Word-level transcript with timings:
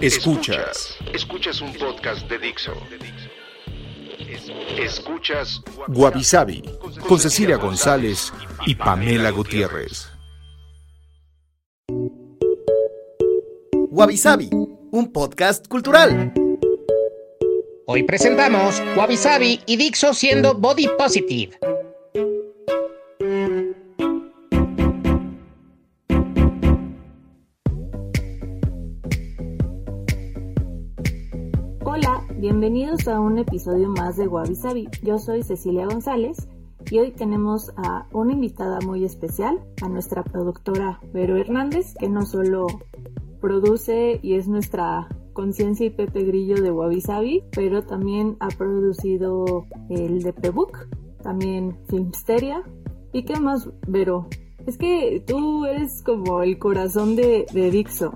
Escuchas. 0.00 0.96
Escuchas 1.12 1.60
un 1.60 1.72
podcast 1.74 2.28
de 2.28 2.38
Dixo. 2.38 2.72
Escuchas 4.78 5.60
Guavisabi 5.88 6.62
con 7.08 7.18
Cecilia 7.18 7.56
González 7.56 8.32
y 8.64 8.76
Pamela 8.76 9.30
Gutiérrez. 9.30 10.08
Guavisabi, 13.90 14.48
un 14.52 15.12
podcast 15.12 15.66
cultural. 15.66 16.32
Hoy 17.86 18.04
presentamos 18.04 18.80
Wabi 18.96 19.60
y 19.66 19.76
Dixo 19.76 20.14
siendo 20.14 20.54
body 20.54 20.88
positive. 20.96 21.58
Bienvenidos 32.38 33.08
a 33.08 33.18
un 33.18 33.38
episodio 33.38 33.88
más 33.88 34.16
de 34.16 34.28
Wabi 34.28 34.56
Yo 35.02 35.18
soy 35.18 35.42
Cecilia 35.42 35.86
González 35.86 36.48
y 36.88 36.98
hoy 36.98 37.10
tenemos 37.10 37.72
a 37.76 38.06
una 38.12 38.32
invitada 38.32 38.78
muy 38.80 39.04
especial, 39.04 39.58
a 39.82 39.88
nuestra 39.88 40.22
productora 40.22 41.00
Vero 41.12 41.36
Hernández, 41.36 41.94
que 41.98 42.08
no 42.08 42.24
solo 42.24 42.68
produce 43.40 44.20
y 44.22 44.34
es 44.34 44.46
nuestra 44.46 45.08
conciencia 45.32 45.86
y 45.86 45.90
Pepe 45.90 46.22
Grillo 46.22 46.62
de 46.62 46.70
Wabi 46.70 47.42
pero 47.50 47.82
también 47.82 48.36
ha 48.38 48.48
producido 48.48 49.66
el 49.90 50.22
de 50.22 50.32
Prebook, 50.32 50.86
también 51.22 51.76
Filmsteria. 51.88 52.62
¿Y 53.12 53.24
qué 53.24 53.40
más, 53.40 53.68
Vero? 53.88 54.28
Es 54.64 54.78
que 54.78 55.24
tú 55.26 55.64
eres 55.64 56.02
como 56.04 56.42
el 56.42 56.58
corazón 56.58 57.16
de, 57.16 57.46
de 57.52 57.70
Dixo. 57.72 58.14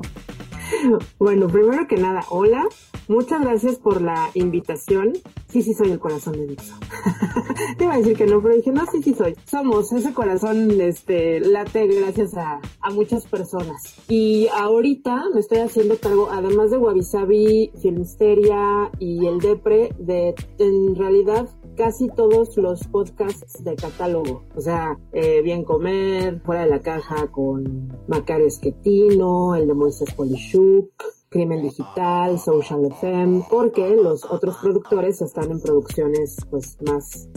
Bueno, 1.19 1.47
primero 1.49 1.87
que 1.87 1.97
nada, 1.97 2.25
hola. 2.31 2.67
Muchas 3.09 3.41
gracias 3.41 3.77
por 3.77 4.01
la 4.01 4.31
invitación. 4.35 5.13
Sí, 5.49 5.63
sí 5.63 5.75
soy 5.75 5.91
el 5.91 5.99
corazón 5.99 6.35
de 6.35 6.47
Dixon. 6.47 6.79
Te 7.79 7.85
iba 7.85 7.95
a 7.95 7.99
decir 7.99 8.17
que 8.17 8.27
no, 8.27 8.41
pero 8.41 8.55
dije, 8.55 8.71
no, 8.71 8.87
sí, 8.91 9.03
sí 9.03 9.13
soy. 9.15 9.35
Somos, 9.45 9.93
ese 9.93 10.15
corazón 10.15 10.81
este, 10.81 11.41
late 11.41 11.89
gracias 11.89 12.35
a, 12.35 12.61
a 12.81 12.91
muchas 12.91 13.27
personas. 13.27 13.97
Y 14.09 14.49
ahorita 14.49 15.25
me 15.35 15.41
estoy 15.41 15.59
haciendo 15.59 15.99
cargo, 15.99 16.29
además 16.31 16.71
de 16.71 16.79
Wabi 16.79 17.03
Sabi, 17.03 17.73
Filmsteria 17.81 18.91
y 18.99 19.27
El 19.27 19.41
Depre, 19.41 19.91
de 19.99 20.35
en 20.59 20.95
realidad 20.95 21.49
casi 21.77 22.09
todos 22.09 22.57
los 22.57 22.87
podcasts 22.89 23.63
de 23.65 23.75
catálogo. 23.77 24.45
O 24.55 24.61
sea, 24.61 24.99
eh, 25.13 25.43
Bien 25.43 25.65
Comer, 25.65 26.41
Fuera 26.43 26.63
de 26.63 26.71
la 26.71 26.81
Caja 26.81 27.29
con 27.29 27.93
Macario 28.09 28.47
Esquetino, 28.47 29.55
el 29.55 29.67
de 29.67 29.75
Moisés 29.75 30.13
Polishuk, 30.15 30.91
Crimen 31.29 31.63
Digital, 31.63 32.39
Social 32.39 32.85
FM, 32.87 33.47
porque 33.51 33.97
los 33.97 34.25
otros 34.25 34.57
productores 34.59 35.23
están 35.23 35.51
en 35.51 35.61
producciones 35.61 36.37
pues 36.51 36.77
más 36.83 37.29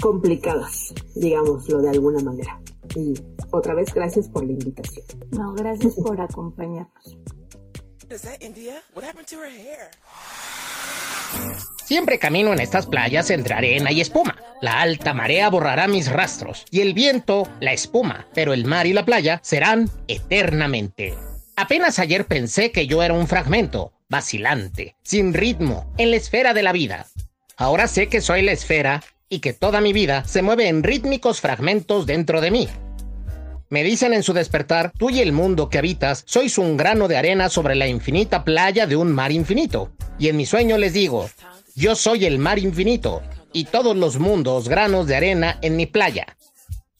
complicadas, 0.00 0.94
digámoslo 1.14 1.80
de 1.80 1.90
alguna 1.90 2.20
manera. 2.20 2.60
Y 2.94 3.14
otra 3.50 3.74
vez, 3.74 3.92
gracias 3.92 4.28
por 4.28 4.44
la 4.44 4.52
invitación. 4.52 5.06
No, 5.32 5.52
gracias 5.54 5.94
por 5.94 6.20
acompañarnos. 6.20 7.18
Siempre 11.88 12.18
camino 12.18 12.52
en 12.52 12.60
estas 12.60 12.84
playas 12.84 13.30
entre 13.30 13.54
arena 13.54 13.90
y 13.90 14.02
espuma. 14.02 14.36
La 14.60 14.82
alta 14.82 15.14
marea 15.14 15.48
borrará 15.48 15.88
mis 15.88 16.12
rastros 16.12 16.66
y 16.70 16.82
el 16.82 16.92
viento, 16.92 17.48
la 17.60 17.72
espuma, 17.72 18.26
pero 18.34 18.52
el 18.52 18.66
mar 18.66 18.86
y 18.86 18.92
la 18.92 19.06
playa 19.06 19.40
serán 19.42 19.88
eternamente. 20.06 21.14
Apenas 21.56 21.98
ayer 21.98 22.26
pensé 22.26 22.72
que 22.72 22.86
yo 22.86 23.02
era 23.02 23.14
un 23.14 23.26
fragmento, 23.26 23.94
vacilante, 24.10 24.96
sin 25.02 25.32
ritmo, 25.32 25.90
en 25.96 26.10
la 26.10 26.18
esfera 26.18 26.52
de 26.52 26.62
la 26.62 26.72
vida. 26.72 27.06
Ahora 27.56 27.88
sé 27.88 28.08
que 28.08 28.20
soy 28.20 28.42
la 28.42 28.52
esfera 28.52 29.02
y 29.30 29.38
que 29.38 29.54
toda 29.54 29.80
mi 29.80 29.94
vida 29.94 30.24
se 30.26 30.42
mueve 30.42 30.68
en 30.68 30.82
rítmicos 30.82 31.40
fragmentos 31.40 32.04
dentro 32.04 32.42
de 32.42 32.50
mí. 32.50 32.68
Me 33.70 33.82
dicen 33.82 34.12
en 34.12 34.22
su 34.22 34.34
despertar, 34.34 34.92
tú 34.98 35.08
y 35.08 35.20
el 35.20 35.32
mundo 35.32 35.70
que 35.70 35.78
habitas 35.78 36.22
sois 36.26 36.58
un 36.58 36.76
grano 36.76 37.08
de 37.08 37.16
arena 37.16 37.48
sobre 37.48 37.76
la 37.76 37.86
infinita 37.86 38.44
playa 38.44 38.86
de 38.86 38.96
un 38.96 39.10
mar 39.10 39.32
infinito. 39.32 39.90
Y 40.18 40.28
en 40.28 40.36
mi 40.36 40.46
sueño 40.46 40.78
les 40.78 40.92
digo, 40.92 41.30
yo 41.78 41.94
soy 41.94 42.26
el 42.26 42.38
mar 42.38 42.58
infinito 42.58 43.22
y 43.52 43.64
todos 43.64 43.96
los 43.96 44.18
mundos 44.18 44.68
granos 44.68 45.06
de 45.06 45.16
arena 45.16 45.58
en 45.62 45.76
mi 45.76 45.86
playa. 45.86 46.36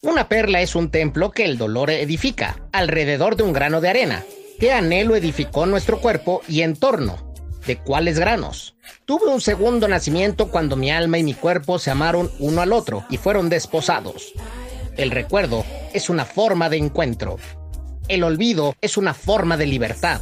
Una 0.01 0.29
perla 0.29 0.61
es 0.61 0.73
un 0.73 0.89
templo 0.89 1.31
que 1.31 1.43
el 1.43 1.57
dolor 1.57 1.91
edifica 1.91 2.61
alrededor 2.71 3.35
de 3.35 3.43
un 3.43 3.51
grano 3.51 3.81
de 3.81 3.89
arena 3.89 4.23
¿Qué 4.59 4.73
anhelo 4.73 5.15
edificó 5.15 5.65
nuestro 5.65 6.01
cuerpo 6.01 6.41
y 6.49 6.63
entorno? 6.63 7.33
¿De 7.65 7.77
cuáles 7.77 8.19
granos? 8.19 8.75
Tuve 9.05 9.27
un 9.27 9.39
segundo 9.39 9.87
nacimiento 9.87 10.49
cuando 10.49 10.75
mi 10.75 10.91
alma 10.91 11.17
y 11.17 11.23
mi 11.23 11.33
cuerpo 11.33 11.79
se 11.79 11.91
amaron 11.91 12.29
uno 12.39 12.61
al 12.61 12.73
otro 12.73 13.05
y 13.09 13.15
fueron 13.15 13.47
desposados. 13.47 14.33
El 14.97 15.11
recuerdo 15.11 15.63
es 15.93 16.09
una 16.09 16.25
forma 16.25 16.69
de 16.69 16.75
encuentro. 16.75 17.37
El 18.09 18.25
olvido 18.25 18.75
es 18.81 18.97
una 18.97 19.13
forma 19.13 19.55
de 19.55 19.67
libertad. 19.67 20.19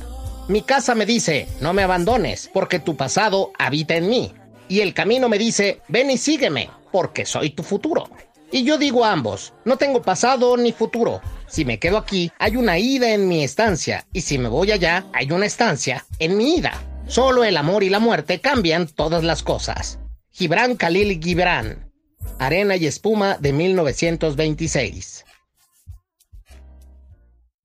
Mi 0.47 0.61
casa 0.61 0.93
me 0.93 1.07
dice, 1.07 1.47
no 1.59 1.73
me 1.73 1.81
abandones, 1.81 2.47
porque 2.53 2.77
tu 2.77 2.95
pasado 2.95 3.51
habita 3.57 3.95
en 3.95 4.07
mí. 4.07 4.33
Y 4.67 4.81
el 4.81 4.93
camino 4.93 5.29
me 5.29 5.37
dice, 5.37 5.81
ven 5.87 6.11
y 6.11 6.17
sígueme, 6.17 6.69
porque 6.91 7.25
soy 7.25 7.51
tu 7.51 7.63
futuro. 7.63 8.09
Y 8.51 8.63
yo 8.63 8.77
digo 8.77 9.03
a 9.03 9.11
ambos, 9.11 9.53
no 9.65 9.77
tengo 9.77 10.01
pasado 10.01 10.55
ni 10.55 10.71
futuro, 10.71 11.21
si 11.47 11.63
me 11.63 11.79
quedo 11.79 11.97
aquí, 11.97 12.31
hay 12.39 12.57
una 12.57 12.77
ida 12.77 13.13
en 13.13 13.27
mi 13.27 13.43
estancia, 13.43 14.05
y 14.11 14.21
si 14.21 14.37
me 14.37 14.49
voy 14.49 14.71
allá, 14.71 15.05
hay 15.13 15.31
una 15.31 15.45
estancia 15.45 16.05
en 16.19 16.37
mi 16.37 16.57
ida. 16.57 16.83
Solo 17.07 17.45
el 17.45 17.55
amor 17.55 17.83
y 17.83 17.89
la 17.89 17.99
muerte 17.99 18.41
cambian 18.41 18.87
todas 18.87 19.23
las 19.23 19.43
cosas. 19.43 19.99
Gibran 20.31 20.75
Khalil 20.75 21.21
Gibran. 21.23 21.89
Arena 22.37 22.75
y 22.75 22.85
espuma 22.85 23.37
de 23.37 23.53
1926. 23.53 25.25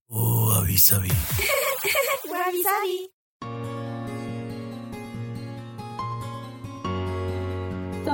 Oh. 0.08 0.64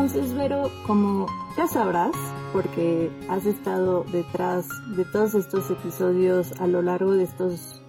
Entonces, 0.01 0.33
Vero, 0.33 0.71
como 0.87 1.27
ya 1.57 1.67
sabrás, 1.67 2.15
porque 2.53 3.11
has 3.29 3.45
estado 3.47 4.05
detrás 4.13 4.69
de 4.97 5.05
todos 5.05 5.35
estos 5.35 5.69
episodios 5.73 6.53
a 6.61 6.69
lo 6.69 6.83
largo 6.83 7.15
de 7.15 7.25
estos 7.25 7.83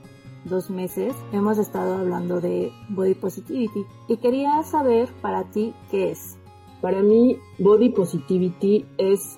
dos 0.43 0.71
meses, 0.71 1.13
hemos 1.33 1.59
estado 1.59 1.99
hablando 1.99 2.41
de 2.41 2.71
body 2.89 3.13
positivity 3.13 3.85
y 4.07 4.17
quería 4.17 4.63
saber 4.63 5.07
para 5.21 5.51
ti 5.51 5.75
qué 5.91 6.09
es. 6.09 6.39
Para 6.81 7.03
mí, 7.03 7.37
body 7.59 7.89
positivity 7.89 8.87
es 8.97 9.37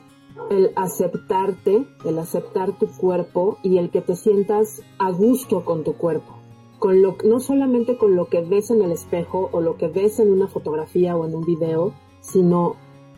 el 0.50 0.72
aceptarte, 0.78 1.86
el 2.06 2.20
aceptar 2.20 2.72
tu 2.80 2.88
cuerpo 2.88 3.58
y 3.64 3.80
el 3.80 3.90
que 3.90 4.00
te 4.00 4.16
sientas 4.16 4.82
a 4.98 5.12
gusto 5.12 5.66
con 5.66 5.84
tu 5.84 5.98
cuerpo. 5.98 6.38
Con 6.80 7.02
lo, 7.02 7.18
no 7.26 7.42
solamente 7.42 7.98
con 7.98 8.16
lo 8.16 8.28
que 8.28 8.40
ves 8.40 8.72
en 8.72 8.82
el 8.82 8.94
espejo 8.94 9.50
o 9.52 9.60
lo 9.60 9.76
que 9.76 9.90
ves 9.90 10.22
en 10.22 10.32
una 10.32 10.48
fotografía 10.48 11.18
o 11.18 11.28
en 11.28 11.36
un 11.36 11.44
video, 11.44 11.94
sino 12.22 12.76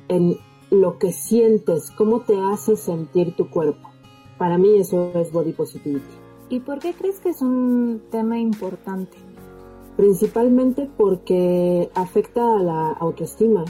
en 0.07 0.37
lo 0.71 0.97
que 0.97 1.11
sientes, 1.11 1.91
cómo 1.91 2.21
te 2.21 2.39
hace 2.39 2.75
sentir 2.75 3.35
tu 3.35 3.49
cuerpo. 3.49 3.89
Para 4.37 4.57
mí 4.57 4.75
eso 4.77 5.11
es 5.13 5.31
body 5.31 5.53
positivity. 5.53 6.03
¿Y 6.49 6.59
por 6.59 6.79
qué 6.79 6.93
crees 6.93 7.19
que 7.19 7.29
es 7.29 7.41
un 7.41 8.01
tema 8.09 8.39
importante? 8.39 9.17
Principalmente 9.95 10.89
porque 10.97 11.89
afecta 11.93 12.57
a 12.57 12.59
la 12.59 12.91
autoestima, 12.93 13.63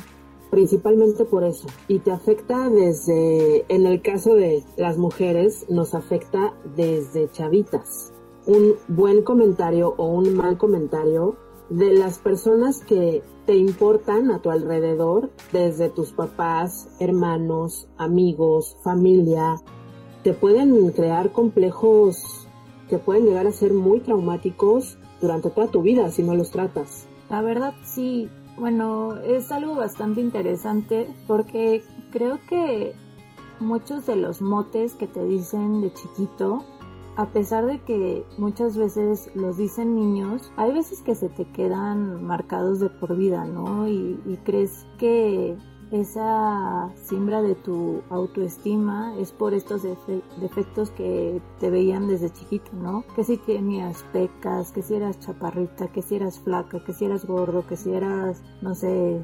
principalmente 0.49 1.25
por 1.25 1.43
eso. 1.43 1.67
Y 1.87 1.99
te 1.99 2.11
afecta 2.11 2.69
desde, 2.69 3.65
en 3.67 3.85
el 3.85 4.01
caso 4.01 4.35
de 4.35 4.63
las 4.77 4.97
mujeres, 4.97 5.65
nos 5.69 5.93
afecta 5.93 6.53
desde 6.75 7.29
chavitas. 7.31 8.13
Un 8.45 8.75
buen 8.87 9.23
comentario 9.23 9.93
o 9.97 10.07
un 10.07 10.35
mal 10.35 10.57
comentario 10.57 11.35
de 11.69 11.93
las 11.93 12.19
personas 12.19 12.83
que 12.83 13.23
te 13.45 13.55
importan 13.55 14.31
a 14.31 14.39
tu 14.39 14.49
alrededor, 14.49 15.31
desde 15.51 15.89
tus 15.89 16.11
papás, 16.11 16.89
hermanos, 16.99 17.87
amigos, 17.97 18.77
familia, 18.83 19.55
te 20.23 20.33
pueden 20.33 20.91
crear 20.91 21.31
complejos 21.31 22.47
que 22.89 22.97
pueden 22.97 23.25
llegar 23.25 23.47
a 23.47 23.51
ser 23.51 23.73
muy 23.73 23.99
traumáticos 23.99 24.97
durante 25.19 25.49
toda 25.49 25.67
tu 25.67 25.81
vida 25.81 26.09
si 26.11 26.23
no 26.23 26.35
los 26.35 26.51
tratas. 26.51 27.07
La 27.29 27.41
verdad 27.41 27.73
sí, 27.83 28.29
bueno, 28.57 29.17
es 29.21 29.51
algo 29.51 29.75
bastante 29.75 30.21
interesante 30.21 31.07
porque 31.27 31.83
creo 32.11 32.39
que 32.47 32.93
muchos 33.59 34.05
de 34.05 34.15
los 34.15 34.41
motes 34.41 34.93
que 34.93 35.07
te 35.07 35.25
dicen 35.25 35.81
de 35.81 35.93
chiquito, 35.93 36.63
a 37.15 37.27
pesar 37.27 37.65
de 37.65 37.79
que 37.79 38.25
muchas 38.37 38.77
veces 38.77 39.29
los 39.35 39.57
dicen 39.57 39.95
niños, 39.95 40.51
hay 40.55 40.71
veces 40.71 41.01
que 41.01 41.15
se 41.15 41.29
te 41.29 41.45
quedan 41.45 42.23
marcados 42.23 42.79
de 42.79 42.89
por 42.89 43.15
vida, 43.15 43.45
¿no? 43.45 43.87
Y, 43.87 44.19
y 44.25 44.37
crees 44.43 44.85
que 44.97 45.57
esa 45.93 46.89
siembra 46.95 47.43
de 47.43 47.53
tu 47.53 48.01
autoestima 48.09 49.15
es 49.19 49.31
por 49.31 49.53
estos 49.53 49.83
defectos 50.37 50.89
que 50.89 51.39
te 51.59 51.69
veían 51.69 52.07
desde 52.07 52.31
chiquito, 52.31 52.71
¿no? 52.73 53.03
Que 53.15 53.23
si 53.23 53.37
tenías 53.37 54.03
pecas, 54.11 54.71
que 54.71 54.81
si 54.81 54.95
eras 54.95 55.19
chaparrita, 55.19 55.89
que 55.89 56.01
si 56.01 56.15
eras 56.15 56.39
flaca, 56.39 56.83
que 56.83 56.93
si 56.93 57.05
eras 57.05 57.25
gordo, 57.25 57.67
que 57.67 57.77
si 57.77 57.93
eras, 57.93 58.41
no 58.63 58.73
sé, 58.73 59.23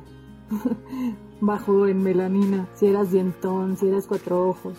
bajo 1.42 1.88
en 1.88 2.04
melanina, 2.04 2.68
si 2.76 2.86
eras 2.86 3.12
dientón, 3.12 3.76
si 3.76 3.88
eras 3.88 4.06
cuatro 4.06 4.48
ojos. 4.48 4.78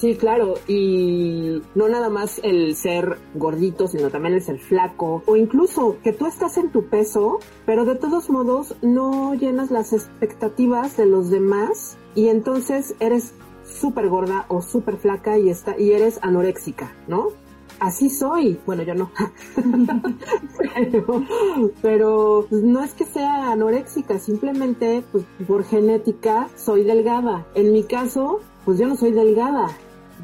Sí, 0.00 0.16
claro, 0.16 0.54
y 0.66 1.60
no 1.74 1.90
nada 1.90 2.08
más 2.08 2.40
el 2.42 2.74
ser 2.74 3.18
gordito, 3.34 3.86
sino 3.86 4.08
también 4.08 4.32
el 4.32 4.40
ser 4.40 4.58
flaco, 4.58 5.22
o 5.26 5.36
incluso 5.36 5.98
que 6.02 6.14
tú 6.14 6.24
estás 6.24 6.56
en 6.56 6.70
tu 6.70 6.86
peso, 6.86 7.38
pero 7.66 7.84
de 7.84 7.96
todos 7.96 8.30
modos 8.30 8.74
no 8.80 9.34
llenas 9.34 9.70
las 9.70 9.92
expectativas 9.92 10.96
de 10.96 11.04
los 11.04 11.28
demás 11.28 11.98
y 12.14 12.28
entonces 12.28 12.94
eres 12.98 13.34
súper 13.62 14.08
gorda 14.08 14.46
o 14.48 14.62
súper 14.62 14.96
flaca 14.96 15.36
y, 15.36 15.50
está, 15.50 15.78
y 15.78 15.92
eres 15.92 16.18
anoréxica, 16.22 16.96
¿no? 17.06 17.28
Así 17.78 18.08
soy. 18.08 18.58
Bueno, 18.64 18.82
yo 18.84 18.94
no. 18.94 19.10
pero, 21.82 22.46
no 22.50 22.82
es 22.82 22.94
que 22.94 23.04
sea 23.04 23.52
anoréxica, 23.52 24.18
simplemente 24.18 25.04
pues, 25.12 25.24
por 25.46 25.62
genética 25.62 26.48
soy 26.56 26.84
delgada. 26.84 27.46
En 27.54 27.74
mi 27.74 27.84
caso, 27.84 28.40
pues 28.64 28.78
yo 28.78 28.86
no 28.86 28.96
soy 28.96 29.12
delgada 29.12 29.68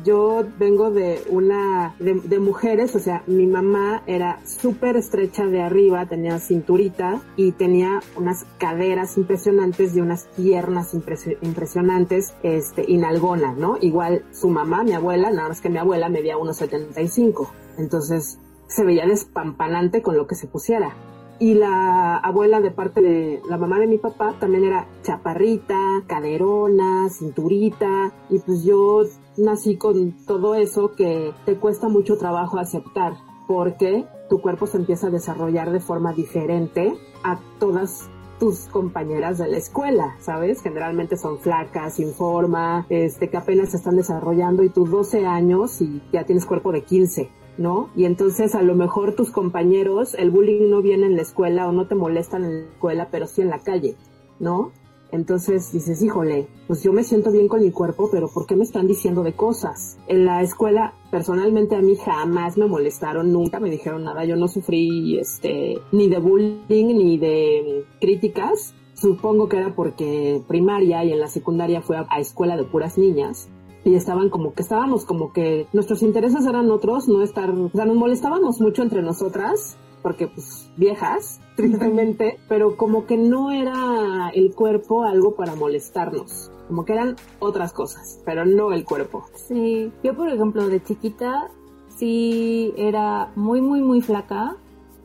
yo 0.04 0.44
vengo 0.58 0.90
de 0.90 1.22
una, 1.30 1.94
de, 1.98 2.38
mujeres, 2.38 2.94
o 2.94 2.98
sea, 2.98 3.22
mi 3.26 3.46
mamá 3.46 4.02
era 4.06 4.40
súper 4.44 4.96
estrecha 4.96 5.46
de 5.46 5.62
arriba, 5.62 6.06
tenía 6.06 6.38
cinturita 6.38 7.20
y 7.36 7.52
tenía 7.52 8.00
unas 8.16 8.44
caderas 8.58 9.16
impresionantes 9.16 9.96
y 9.96 10.00
unas 10.00 10.28
piernas 10.36 10.94
impresionantes, 10.94 12.34
este, 12.42 12.84
inalgona, 12.90 13.52
¿no? 13.52 13.76
Igual 13.80 14.24
su 14.32 14.48
mamá, 14.48 14.84
mi 14.84 14.92
abuela, 14.92 15.30
nada 15.30 15.48
más 15.48 15.60
que 15.60 15.70
mi 15.70 15.78
abuela 15.78 16.08
medía 16.08 16.36
1,75. 16.36 17.48
Entonces, 17.78 18.38
se 18.68 18.84
veía 18.84 19.06
despampanante 19.06 20.02
con 20.02 20.16
lo 20.16 20.26
que 20.26 20.34
se 20.34 20.46
pusiera 20.46 20.94
y 21.38 21.54
la 21.54 22.16
abuela 22.16 22.60
de 22.60 22.70
parte 22.70 23.02
de 23.02 23.42
la 23.48 23.58
mamá 23.58 23.78
de 23.78 23.86
mi 23.86 23.98
papá 23.98 24.34
también 24.40 24.64
era 24.64 24.86
chaparrita, 25.02 25.76
caderona, 26.06 27.08
cinturita 27.10 28.12
y 28.30 28.38
pues 28.38 28.64
yo 28.64 29.02
nací 29.38 29.76
con 29.76 30.12
todo 30.26 30.54
eso 30.54 30.92
que 30.96 31.32
te 31.44 31.56
cuesta 31.56 31.88
mucho 31.88 32.16
trabajo 32.16 32.58
aceptar 32.58 33.14
porque 33.46 34.04
tu 34.28 34.40
cuerpo 34.40 34.66
se 34.66 34.78
empieza 34.78 35.06
a 35.06 35.10
desarrollar 35.10 35.70
de 35.70 35.80
forma 35.80 36.12
diferente 36.12 36.94
a 37.22 37.38
todas 37.58 38.08
tus 38.38 38.66
compañeras 38.68 39.38
de 39.38 39.48
la 39.48 39.56
escuela, 39.56 40.16
¿sabes? 40.20 40.60
Generalmente 40.60 41.16
son 41.16 41.38
flacas, 41.38 41.94
sin 41.94 42.12
forma, 42.12 42.86
este, 42.90 43.30
que 43.30 43.36
apenas 43.36 43.70
se 43.70 43.78
están 43.78 43.96
desarrollando 43.96 44.62
y 44.62 44.68
tus 44.68 44.90
12 44.90 45.24
años 45.24 45.80
y 45.80 46.02
ya 46.12 46.24
tienes 46.24 46.44
cuerpo 46.44 46.72
de 46.72 46.82
15. 46.82 47.30
¿no? 47.58 47.88
Y 47.96 48.04
entonces 48.04 48.54
a 48.54 48.60
lo 48.60 48.74
mejor 48.74 49.14
tus 49.14 49.30
compañeros, 49.30 50.12
el 50.12 50.30
bullying 50.30 50.68
no 50.68 50.82
viene 50.82 51.06
en 51.06 51.16
la 51.16 51.22
escuela 51.22 51.66
o 51.66 51.72
no 51.72 51.86
te 51.86 51.94
molestan 51.94 52.44
en 52.44 52.64
la 52.64 52.68
escuela, 52.68 53.08
pero 53.10 53.26
sí 53.26 53.40
en 53.40 53.48
la 53.48 53.60
calle, 53.60 53.96
¿no? 54.38 54.72
Entonces 55.12 55.72
dices, 55.72 56.02
híjole, 56.02 56.48
pues 56.66 56.82
yo 56.82 56.92
me 56.92 57.04
siento 57.04 57.30
bien 57.30 57.48
con 57.48 57.60
mi 57.62 57.70
cuerpo, 57.70 58.08
pero 58.10 58.28
¿por 58.28 58.46
qué 58.46 58.56
me 58.56 58.64
están 58.64 58.86
diciendo 58.86 59.22
de 59.22 59.34
cosas? 59.34 59.98
En 60.08 60.24
la 60.24 60.42
escuela, 60.42 60.94
personalmente 61.10 61.76
a 61.76 61.80
mí 61.80 61.96
jamás 61.96 62.56
me 62.56 62.66
molestaron, 62.66 63.32
nunca 63.32 63.60
me 63.60 63.70
dijeron 63.70 64.04
nada, 64.04 64.24
yo 64.24 64.36
no 64.36 64.48
sufrí 64.48 65.18
este, 65.18 65.78
ni 65.92 66.08
de 66.08 66.18
bullying 66.18 66.58
ni 66.68 67.18
de 67.18 67.84
críticas. 68.00 68.74
Supongo 68.94 69.48
que 69.48 69.58
era 69.58 69.74
porque 69.74 70.42
primaria 70.48 71.04
y 71.04 71.12
en 71.12 71.20
la 71.20 71.28
secundaria 71.28 71.82
fue 71.82 71.98
a 71.98 72.18
escuela 72.18 72.56
de 72.56 72.64
puras 72.64 72.96
niñas 72.96 73.50
y 73.86 73.94
estaban 73.94 74.30
como 74.30 74.52
que 74.52 74.62
estábamos 74.62 75.04
como 75.04 75.32
que 75.32 75.68
nuestros 75.72 76.02
intereses 76.02 76.44
eran 76.44 76.70
otros, 76.72 77.06
no 77.06 77.22
estar, 77.22 77.50
o 77.50 77.70
sea, 77.72 77.84
nos 77.84 77.94
molestábamos 77.94 78.60
mucho 78.60 78.82
entre 78.82 79.00
nosotras, 79.00 79.78
porque 80.06 80.28
pues 80.28 80.70
viejas, 80.76 81.40
tristemente, 81.56 82.38
pero 82.48 82.76
como 82.76 83.06
que 83.06 83.16
no 83.16 83.50
era 83.50 84.30
el 84.32 84.54
cuerpo 84.54 85.02
algo 85.02 85.34
para 85.34 85.56
molestarnos, 85.56 86.52
como 86.68 86.84
que 86.84 86.92
eran 86.92 87.16
otras 87.40 87.72
cosas, 87.72 88.22
pero 88.24 88.46
no 88.46 88.72
el 88.72 88.84
cuerpo. 88.84 89.24
Sí, 89.34 89.90
yo 90.04 90.14
por 90.14 90.28
ejemplo 90.28 90.68
de 90.68 90.80
chiquita 90.80 91.50
sí 91.88 92.72
era 92.76 93.32
muy 93.34 93.60
muy 93.60 93.82
muy 93.82 94.00
flaca, 94.00 94.54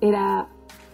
era 0.01 0.49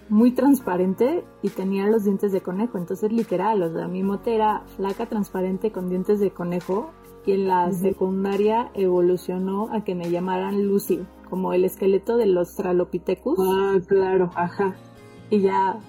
muy 0.08 0.32
transparente 0.32 1.26
y 1.42 1.50
tenía 1.50 1.86
los 1.88 2.06
dientes 2.06 2.32
de 2.32 2.40
conejo, 2.40 2.78
entonces 2.78 3.12
literal, 3.12 3.62
o 3.62 3.74
sea, 3.74 3.90
mi 3.90 4.04
mote 4.04 4.36
era 4.36 4.64
flaca, 4.78 5.08
transparente 5.08 5.74
con 5.74 5.90
dientes 5.90 6.22
de 6.22 6.32
conejo 6.32 6.92
y 7.26 7.34
en 7.34 7.50
la 7.50 7.74
secundaria 7.74 8.72
evolucionó 8.74 9.68
a 9.74 9.84
que 9.84 9.96
me 9.96 10.10
llamaran 10.10 10.66
Lucy, 10.66 11.06
como 11.30 11.54
el 11.54 11.66
esqueleto 11.66 12.18
de 12.18 12.26
los 12.26 12.56
Tralopithecus. 12.56 13.40
Ah, 13.40 13.78
claro, 13.86 14.32
ajá. 14.36 14.76
Y 15.30 15.42
ya, 15.42 15.80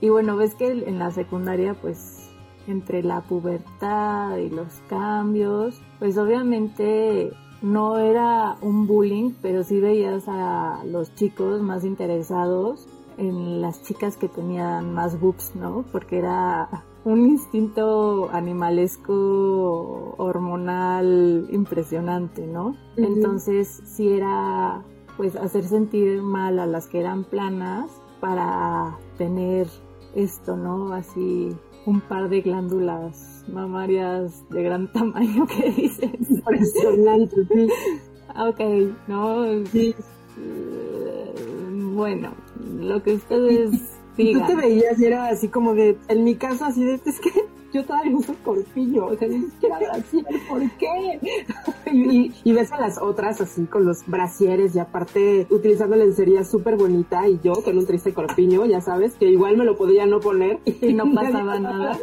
y 0.00 0.08
bueno, 0.08 0.36
ves 0.36 0.54
que 0.54 0.70
en 0.70 0.98
la 0.98 1.10
secundaria 1.10 1.74
pues 1.74 2.30
entre 2.66 3.02
la 3.02 3.22
pubertad 3.22 4.36
y 4.36 4.50
los 4.50 4.82
cambios, 4.88 5.80
pues 5.98 6.16
obviamente 6.16 7.32
no 7.60 7.98
era 7.98 8.56
un 8.60 8.86
bullying, 8.86 9.32
pero 9.40 9.62
sí 9.62 9.80
veías 9.80 10.24
a 10.26 10.82
los 10.84 11.14
chicos 11.14 11.62
más 11.62 11.84
interesados 11.84 12.88
en 13.18 13.60
las 13.60 13.82
chicas 13.82 14.16
que 14.16 14.28
tenían 14.28 14.92
más 14.94 15.20
boobs, 15.20 15.54
¿no? 15.54 15.84
Porque 15.92 16.18
era 16.18 16.68
un 17.04 17.26
instinto 17.26 18.30
animalesco 18.32 20.14
hormonal 20.18 21.48
impresionante, 21.50 22.46
¿no? 22.46 22.76
Entonces, 22.96 23.82
si 23.84 24.08
era 24.10 24.82
pues 25.16 25.36
hacer 25.36 25.64
sentir 25.64 26.22
mal 26.22 26.58
a 26.58 26.66
las 26.66 26.86
que 26.86 27.00
eran 27.00 27.24
planas 27.24 27.90
para 28.20 28.96
tener 29.18 29.66
esto, 30.14 30.56
¿no? 30.56 30.92
Así 30.92 31.54
un 31.84 32.00
par 32.00 32.28
de 32.28 32.40
glándulas 32.40 33.44
mamarias 33.52 34.48
de 34.50 34.62
gran 34.62 34.92
tamaño 34.92 35.46
que 35.46 35.70
dices. 35.70 36.30
Impresionante, 36.30 37.36
ok, 38.36 38.60
¿no? 39.08 39.66
Sí. 39.66 39.94
Bueno, 41.94 42.30
lo 42.80 43.02
que 43.02 43.14
ustedes 43.14 43.91
Sí, 44.16 44.32
tú 44.32 44.40
te 44.46 44.54
veías 44.54 44.98
y 45.00 45.06
era 45.06 45.28
así 45.28 45.48
como 45.48 45.74
de, 45.74 45.96
en 46.08 46.24
mi 46.24 46.34
caso 46.34 46.66
así 46.66 46.84
de, 46.84 47.00
es 47.04 47.20
que 47.20 47.30
yo 47.72 47.84
todavía 47.84 48.14
uso 48.14 48.34
corpiño, 48.44 49.06
o 49.06 49.16
sea, 49.16 49.28
ni 49.28 49.42
siquiera 49.50 49.78
¿por 50.48 50.70
qué? 50.72 51.20
y, 51.92 52.52
ves 52.52 52.70
a 52.72 52.78
las 52.78 52.98
otras 52.98 53.40
así 53.40 53.64
con 53.64 53.86
los 53.86 54.06
brasieres 54.06 54.76
y 54.76 54.78
aparte 54.78 55.46
utilizando 55.50 55.96
lencería 55.96 56.44
súper 56.44 56.76
bonita 56.76 57.26
y 57.28 57.40
yo 57.42 57.54
con 57.64 57.78
un 57.78 57.86
triste 57.86 58.12
corpiño, 58.12 58.66
ya 58.66 58.80
sabes, 58.80 59.14
que 59.14 59.26
igual 59.26 59.56
me 59.56 59.64
lo 59.64 59.76
podía 59.76 60.04
no 60.06 60.20
poner 60.20 60.60
y 60.66 60.92
no 60.92 61.10
pasaba 61.14 61.58
nada. 61.58 61.98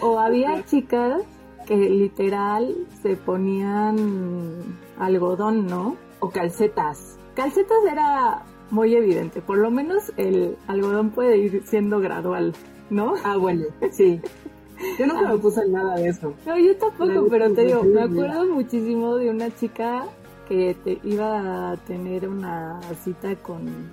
o 0.00 0.18
había 0.18 0.64
chicas 0.64 1.22
que 1.66 1.76
literal 1.76 2.74
se 3.02 3.16
ponían 3.16 4.78
algodón, 4.98 5.66
¿no? 5.66 5.96
O 6.20 6.30
calcetas. 6.30 7.18
Calcetas 7.34 7.78
era 7.90 8.44
muy 8.72 8.96
evidente. 8.96 9.42
Por 9.42 9.58
lo 9.58 9.70
menos 9.70 10.12
el 10.16 10.56
algodón 10.66 11.10
puede 11.10 11.36
ir 11.36 11.62
siendo 11.64 12.00
gradual, 12.00 12.54
¿no? 12.90 13.14
Ah, 13.22 13.36
bueno, 13.36 13.66
sí. 13.92 14.20
Yo 14.98 15.06
nunca 15.06 15.30
me 15.30 15.38
puse 15.38 15.68
nada 15.68 15.94
de 15.94 16.08
eso. 16.08 16.34
No, 16.44 16.58
yo 16.58 16.74
tampoco, 16.76 17.28
pero 17.30 17.52
te 17.52 17.66
digo, 17.66 17.84
me 17.84 18.02
acuerdo 18.02 18.46
muchísimo 18.46 19.16
de 19.16 19.30
una 19.30 19.54
chica 19.54 20.06
que 20.48 20.74
te 20.82 20.98
iba 21.04 21.70
a 21.70 21.76
tener 21.76 22.28
una 22.28 22.80
cita 23.04 23.36
con 23.36 23.92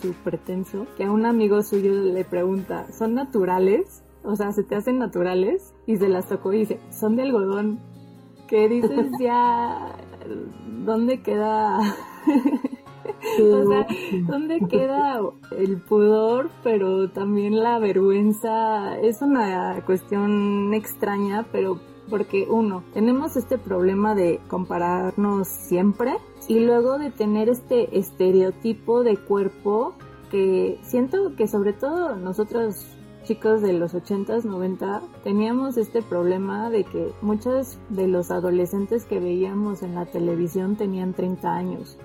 su 0.00 0.12
pretenso, 0.12 0.86
que 0.96 1.04
a 1.04 1.10
un 1.10 1.26
amigo 1.26 1.62
suyo 1.62 1.92
le 1.92 2.24
pregunta, 2.24 2.86
¿son 2.92 3.14
naturales? 3.14 4.02
O 4.22 4.36
sea, 4.36 4.52
¿se 4.52 4.62
te 4.62 4.76
hacen 4.76 4.98
naturales? 4.98 5.72
Y 5.86 5.96
se 5.96 6.08
las 6.08 6.28
tocó 6.28 6.52
y 6.52 6.60
dice, 6.60 6.78
son 6.90 7.16
de 7.16 7.22
algodón. 7.22 7.80
¿Qué 8.48 8.68
dices 8.68 9.10
ya? 9.20 9.96
¿Dónde 10.84 11.22
queda 11.22 11.80
o 13.42 13.68
sea, 13.68 13.86
¿dónde 14.26 14.60
queda 14.68 15.20
el 15.56 15.80
pudor, 15.80 16.50
pero 16.62 17.10
también 17.10 17.62
la 17.62 17.78
vergüenza? 17.78 18.98
Es 18.98 19.22
una 19.22 19.82
cuestión 19.84 20.74
extraña, 20.74 21.46
pero 21.52 21.78
porque 22.08 22.46
uno, 22.50 22.82
tenemos 22.92 23.36
este 23.36 23.56
problema 23.56 24.14
de 24.14 24.40
compararnos 24.48 25.48
siempre 25.48 26.16
y 26.48 26.58
luego 26.60 26.98
de 26.98 27.10
tener 27.10 27.48
este 27.48 27.96
estereotipo 27.98 29.04
de 29.04 29.16
cuerpo 29.16 29.94
que 30.30 30.78
siento 30.82 31.36
que 31.36 31.46
sobre 31.46 31.72
todo 31.72 32.16
nosotros 32.16 32.86
chicos 33.24 33.62
de 33.62 33.72
los 33.74 33.94
80s, 33.94 34.44
90 34.44 35.02
teníamos 35.22 35.76
este 35.76 36.02
problema 36.02 36.70
de 36.70 36.84
que 36.84 37.12
muchos 37.20 37.78
de 37.88 38.08
los 38.08 38.30
adolescentes 38.30 39.04
que 39.04 39.20
veíamos 39.20 39.82
en 39.82 39.94
la 39.94 40.06
televisión 40.06 40.76
tenían 40.76 41.14
30 41.14 41.54
años. 41.54 41.98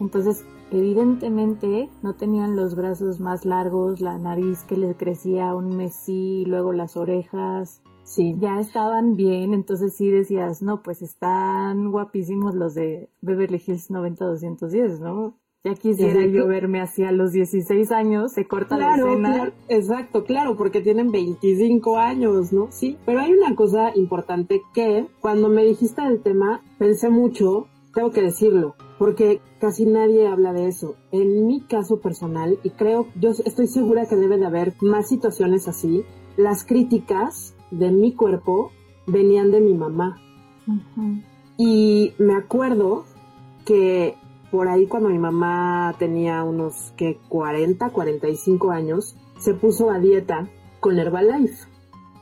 Entonces, 0.00 0.44
evidentemente 0.70 1.88
no 2.02 2.14
tenían 2.14 2.56
los 2.56 2.74
brazos 2.74 3.20
más 3.20 3.44
largos, 3.44 4.00
la 4.00 4.18
nariz 4.18 4.64
que 4.64 4.76
les 4.76 4.96
crecía 4.96 5.54
un 5.54 5.76
mesí, 5.76 6.44
luego 6.46 6.72
las 6.72 6.96
orejas. 6.96 7.82
Sí. 8.04 8.34
Ya 8.38 8.58
estaban 8.58 9.16
bien, 9.16 9.52
entonces 9.52 9.94
sí 9.94 10.10
decías, 10.10 10.62
no, 10.62 10.82
pues 10.82 11.02
están 11.02 11.90
guapísimos 11.90 12.54
los 12.54 12.74
de 12.74 13.10
Beverly 13.20 13.62
Hills 13.66 13.90
90210, 13.90 15.00
¿no? 15.00 15.34
Ya 15.64 15.74
quisiera 15.74 16.24
yo 16.24 16.46
verme 16.46 16.80
así 16.80 17.02
a 17.02 17.10
los 17.10 17.32
16 17.32 17.90
años, 17.90 18.32
se 18.32 18.46
corta 18.46 18.78
la 18.78 18.94
escena. 18.94 19.52
exacto, 19.68 20.24
claro, 20.24 20.56
porque 20.56 20.80
tienen 20.80 21.10
25 21.10 21.98
años, 21.98 22.52
¿no? 22.52 22.68
Sí, 22.70 22.96
pero 23.04 23.20
hay 23.20 23.32
una 23.32 23.54
cosa 23.56 23.90
importante 23.94 24.62
que 24.72 25.06
cuando 25.20 25.48
me 25.48 25.64
dijiste 25.64 26.00
el 26.02 26.22
tema, 26.22 26.62
pensé 26.78 27.10
mucho, 27.10 27.66
tengo 27.92 28.10
que 28.10 28.22
decirlo, 28.22 28.76
porque 28.98 29.40
casi 29.60 29.86
nadie 29.86 30.26
habla 30.26 30.52
de 30.52 30.66
eso. 30.66 30.96
En 31.12 31.46
mi 31.46 31.60
caso 31.60 32.00
personal, 32.00 32.58
y 32.62 32.70
creo, 32.70 33.06
yo 33.14 33.30
estoy 33.30 33.66
segura 33.68 34.06
que 34.06 34.16
debe 34.16 34.38
de 34.38 34.46
haber 34.46 34.74
más 34.80 35.08
situaciones 35.08 35.68
así, 35.68 36.04
las 36.36 36.64
críticas 36.64 37.54
de 37.70 37.90
mi 37.90 38.12
cuerpo 38.12 38.70
venían 39.06 39.50
de 39.50 39.60
mi 39.60 39.74
mamá. 39.74 40.20
Y 41.56 42.12
me 42.18 42.34
acuerdo 42.34 43.04
que 43.64 44.16
por 44.50 44.68
ahí 44.68 44.86
cuando 44.86 45.08
mi 45.08 45.18
mamá 45.18 45.94
tenía 45.98 46.42
unos 46.42 46.92
que 46.96 47.18
40, 47.28 47.90
45 47.90 48.70
años, 48.70 49.16
se 49.38 49.54
puso 49.54 49.90
a 49.90 49.98
dieta 49.98 50.48
con 50.80 50.98
Herbalife. 50.98 51.68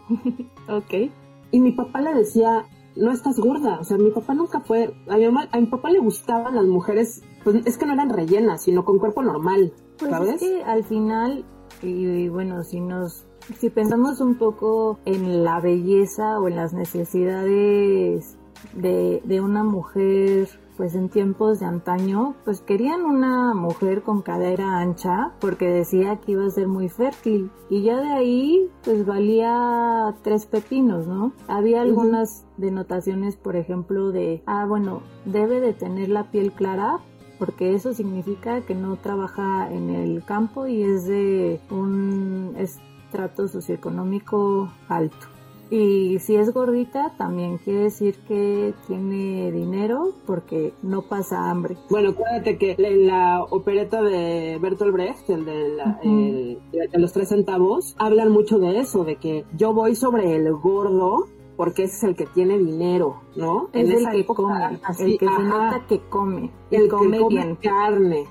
ok. 0.68 1.10
Y 1.52 1.60
mi 1.60 1.72
papá 1.72 2.00
le 2.00 2.14
decía, 2.14 2.66
no 2.96 3.12
estás 3.12 3.38
gorda. 3.38 3.78
O 3.80 3.84
sea, 3.84 3.98
mi 3.98 4.10
papá 4.10 4.34
nunca 4.34 4.60
fue, 4.60 4.94
a 5.08 5.16
mi, 5.16 5.26
mamá, 5.26 5.48
a 5.52 5.60
mi 5.60 5.66
papá 5.66 5.90
le 5.90 6.00
gustaban 6.00 6.56
las 6.56 6.66
mujeres, 6.66 7.22
pues 7.44 7.64
es 7.64 7.78
que 7.78 7.86
no 7.86 7.92
eran 7.92 8.10
rellenas, 8.10 8.62
sino 8.62 8.84
con 8.84 8.98
cuerpo 8.98 9.22
normal, 9.22 9.72
pues 9.98 10.10
¿sabes? 10.10 10.42
Es 10.42 10.48
que 10.48 10.62
al 10.64 10.84
final, 10.84 11.44
y 11.82 12.28
bueno, 12.28 12.62
si 12.62 12.80
nos 12.80 13.26
si 13.58 13.70
pensamos 13.70 14.20
un 14.20 14.36
poco 14.38 14.98
en 15.04 15.44
la 15.44 15.60
belleza 15.60 16.40
o 16.40 16.48
en 16.48 16.56
las 16.56 16.72
necesidades 16.72 18.36
de, 18.74 19.22
de 19.24 19.40
una 19.40 19.62
mujer 19.62 20.48
pues 20.76 20.94
en 20.94 21.08
tiempos 21.08 21.60
de 21.60 21.66
antaño, 21.66 22.34
pues 22.44 22.60
querían 22.60 23.02
una 23.02 23.54
mujer 23.54 24.02
con 24.02 24.22
cadera 24.22 24.78
ancha 24.78 25.32
porque 25.40 25.68
decía 25.68 26.16
que 26.16 26.32
iba 26.32 26.46
a 26.46 26.50
ser 26.50 26.68
muy 26.68 26.88
fértil 26.88 27.50
y 27.70 27.82
ya 27.82 28.00
de 28.00 28.12
ahí 28.12 28.70
pues 28.84 29.06
valía 29.06 30.14
tres 30.22 30.46
pepinos, 30.46 31.06
¿no? 31.06 31.32
Había 31.48 31.82
algunas 31.82 32.46
denotaciones, 32.56 33.36
por 33.36 33.56
ejemplo, 33.56 34.10
de, 34.10 34.42
ah, 34.46 34.66
bueno, 34.66 35.02
debe 35.24 35.60
de 35.60 35.72
tener 35.72 36.08
la 36.08 36.30
piel 36.30 36.52
clara 36.52 36.98
porque 37.38 37.74
eso 37.74 37.92
significa 37.92 38.62
que 38.62 38.74
no 38.74 38.96
trabaja 38.96 39.70
en 39.70 39.90
el 39.90 40.24
campo 40.24 40.66
y 40.66 40.82
es 40.82 41.06
de 41.06 41.60
un 41.70 42.54
estrato 42.56 43.48
socioeconómico 43.48 44.72
alto. 44.88 45.35
Y 45.70 46.18
si 46.20 46.36
es 46.36 46.52
gordita, 46.52 47.12
también 47.18 47.58
quiere 47.58 47.84
decir 47.84 48.16
que 48.28 48.72
tiene 48.86 49.50
dinero 49.50 50.12
porque 50.26 50.72
no 50.82 51.02
pasa 51.02 51.50
hambre. 51.50 51.76
Bueno, 51.90 52.10
acuérdate 52.10 52.56
que 52.56 52.76
en 52.78 53.06
la 53.06 53.42
opereta 53.42 54.02
de 54.02 54.58
Bertolt 54.60 54.92
Brecht, 54.92 55.28
el 55.30 55.44
de, 55.44 56.58
los 56.94 57.12
tres 57.12 57.30
centavos, 57.30 57.96
hablan 57.98 58.30
mucho 58.30 58.58
de 58.58 58.78
eso, 58.78 59.04
de 59.04 59.16
que 59.16 59.44
yo 59.56 59.72
voy 59.72 59.96
sobre 59.96 60.36
el 60.36 60.52
gordo 60.54 61.26
porque 61.56 61.84
ese 61.84 61.96
es 61.96 62.04
el 62.04 62.16
que 62.16 62.26
tiene 62.26 62.58
dinero, 62.58 63.22
¿no? 63.34 63.70
Es 63.72 63.88
el 63.88 64.10
que 64.10 64.26
come, 64.26 64.78
el 64.98 65.18
que 65.18 65.26
se 65.26 65.42
nota 65.42 65.86
que 65.88 66.00
come, 66.00 66.50
el, 66.70 66.88
come, 66.88 67.16
que 67.16 67.22
come 67.22 67.56
carne. 67.62 68.26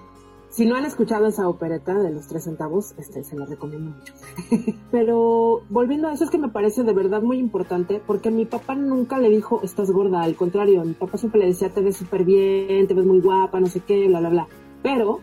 Si 0.55 0.65
no 0.65 0.77
han 0.77 0.85
escuchado 0.85 1.27
esa 1.27 1.49
opereta 1.49 1.95
de 1.95 2.11
los 2.11 2.27
tres 2.27 2.45
centavos, 2.45 2.95
este, 2.97 3.25
se 3.25 3.35
la 3.35 3.45
recomiendo 3.45 3.91
mucho. 3.91 4.13
Pero 4.89 5.63
volviendo 5.67 6.07
a 6.07 6.13
eso, 6.13 6.23
es 6.23 6.29
que 6.29 6.37
me 6.37 6.47
parece 6.47 6.83
de 6.83 6.93
verdad 6.93 7.21
muy 7.21 7.39
importante 7.39 8.01
porque 8.07 8.31
mi 8.31 8.45
papá 8.45 8.73
nunca 8.73 9.17
le 9.17 9.29
dijo, 9.29 9.59
estás 9.63 9.91
gorda, 9.91 10.21
al 10.21 10.37
contrario, 10.37 10.85
mi 10.85 10.93
papá 10.93 11.17
siempre 11.17 11.41
le 11.41 11.47
decía, 11.47 11.71
te 11.71 11.81
ves 11.81 11.97
súper 11.97 12.23
bien, 12.23 12.87
te 12.87 12.93
ves 12.93 13.05
muy 13.05 13.19
guapa, 13.19 13.59
no 13.59 13.67
sé 13.67 13.81
qué, 13.81 14.07
bla, 14.07 14.21
bla, 14.21 14.29
bla. 14.29 14.47
Pero 14.81 15.19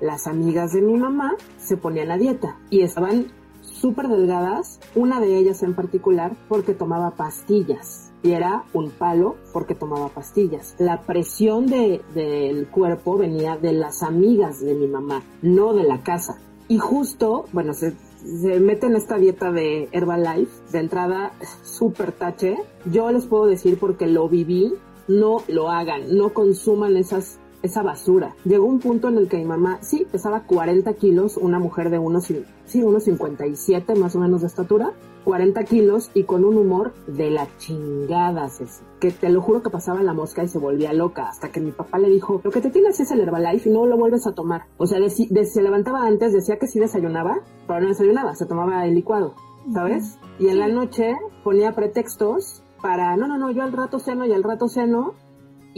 las 0.00 0.28
amigas 0.28 0.72
de 0.72 0.82
mi 0.82 0.94
mamá 0.94 1.34
se 1.58 1.76
ponían 1.76 2.12
a 2.12 2.16
dieta 2.16 2.56
y 2.70 2.82
estaban 2.82 3.32
súper 3.62 4.06
delgadas, 4.06 4.78
una 4.94 5.18
de 5.18 5.36
ellas 5.36 5.64
en 5.64 5.74
particular 5.74 6.36
porque 6.48 6.74
tomaba 6.74 7.10
pastillas 7.16 8.05
y 8.26 8.32
era 8.32 8.64
un 8.72 8.90
palo 8.90 9.36
porque 9.52 9.76
tomaba 9.76 10.08
pastillas. 10.08 10.74
La 10.78 11.02
presión 11.02 11.66
de, 11.66 12.02
del 12.12 12.66
cuerpo 12.66 13.16
venía 13.16 13.56
de 13.56 13.72
las 13.72 14.02
amigas 14.02 14.60
de 14.60 14.74
mi 14.74 14.88
mamá, 14.88 15.22
no 15.42 15.72
de 15.74 15.84
la 15.84 16.02
casa. 16.02 16.38
Y 16.66 16.78
justo, 16.78 17.44
bueno, 17.52 17.72
se, 17.72 17.92
se 18.24 18.58
mete 18.58 18.86
en 18.86 18.96
esta 18.96 19.16
dieta 19.18 19.52
de 19.52 19.88
Herbalife, 19.92 20.50
de 20.72 20.80
entrada 20.80 21.32
súper 21.62 22.10
tache. 22.10 22.56
Yo 22.86 23.12
les 23.12 23.26
puedo 23.26 23.46
decir 23.46 23.78
porque 23.78 24.08
lo 24.08 24.28
viví, 24.28 24.74
no 25.06 25.42
lo 25.46 25.70
hagan, 25.70 26.16
no 26.16 26.34
consuman 26.34 26.96
esas 26.96 27.38
esa 27.66 27.82
basura. 27.82 28.34
Llegó 28.44 28.66
un 28.66 28.80
punto 28.80 29.08
en 29.08 29.18
el 29.18 29.28
que 29.28 29.36
mi 29.36 29.44
mamá, 29.44 29.78
sí, 29.82 30.06
pesaba 30.10 30.44
40 30.44 30.92
kilos, 30.94 31.36
una 31.36 31.58
mujer 31.58 31.90
de 31.90 31.98
unos, 31.98 32.32
sí, 32.64 32.82
unos 32.82 33.04
57 33.04 33.94
más 33.94 34.16
o 34.16 34.20
menos 34.20 34.40
de 34.40 34.46
estatura, 34.46 34.92
40 35.26 35.64
kilos 35.64 36.10
y 36.14 36.22
con 36.22 36.44
un 36.44 36.56
humor 36.56 36.94
de 37.08 37.30
la 37.30 37.48
chingada, 37.58 38.48
Ceci. 38.48 38.84
Que 39.00 39.10
te 39.10 39.28
lo 39.28 39.42
juro 39.42 39.60
que 39.60 39.70
pasaba 39.70 40.02
la 40.04 40.14
mosca 40.14 40.44
y 40.44 40.48
se 40.48 40.58
volvía 40.58 40.92
loca 40.92 41.28
hasta 41.28 41.50
que 41.50 41.60
mi 41.60 41.72
papá 41.72 41.98
le 41.98 42.08
dijo, 42.08 42.40
lo 42.44 42.50
que 42.52 42.60
te 42.60 42.70
tienes 42.70 43.00
es 43.00 43.10
el 43.10 43.20
Herbalife 43.20 43.68
y 43.68 43.72
no 43.72 43.86
lo 43.86 43.96
vuelves 43.96 44.26
a 44.28 44.34
tomar. 44.34 44.66
O 44.78 44.86
sea, 44.86 45.00
se 45.08 45.62
levantaba 45.62 46.06
antes, 46.06 46.32
decía 46.32 46.58
que 46.58 46.68
sí 46.68 46.78
desayunaba, 46.78 47.40
pero 47.66 47.80
no 47.80 47.88
desayunaba, 47.88 48.36
se 48.36 48.46
tomaba 48.46 48.86
el 48.86 48.94
licuado, 48.94 49.34
¿sabes? 49.74 50.16
Y 50.38 50.46
en 50.46 50.60
la 50.60 50.68
noche 50.68 51.16
ponía 51.42 51.72
pretextos 51.72 52.62
para, 52.80 53.16
no, 53.16 53.26
no, 53.26 53.36
no, 53.36 53.50
yo 53.50 53.64
al 53.64 53.72
rato 53.72 53.98
ceno 53.98 54.26
y 54.26 54.32
al 54.32 54.44
rato 54.44 54.68
ceno 54.68 55.14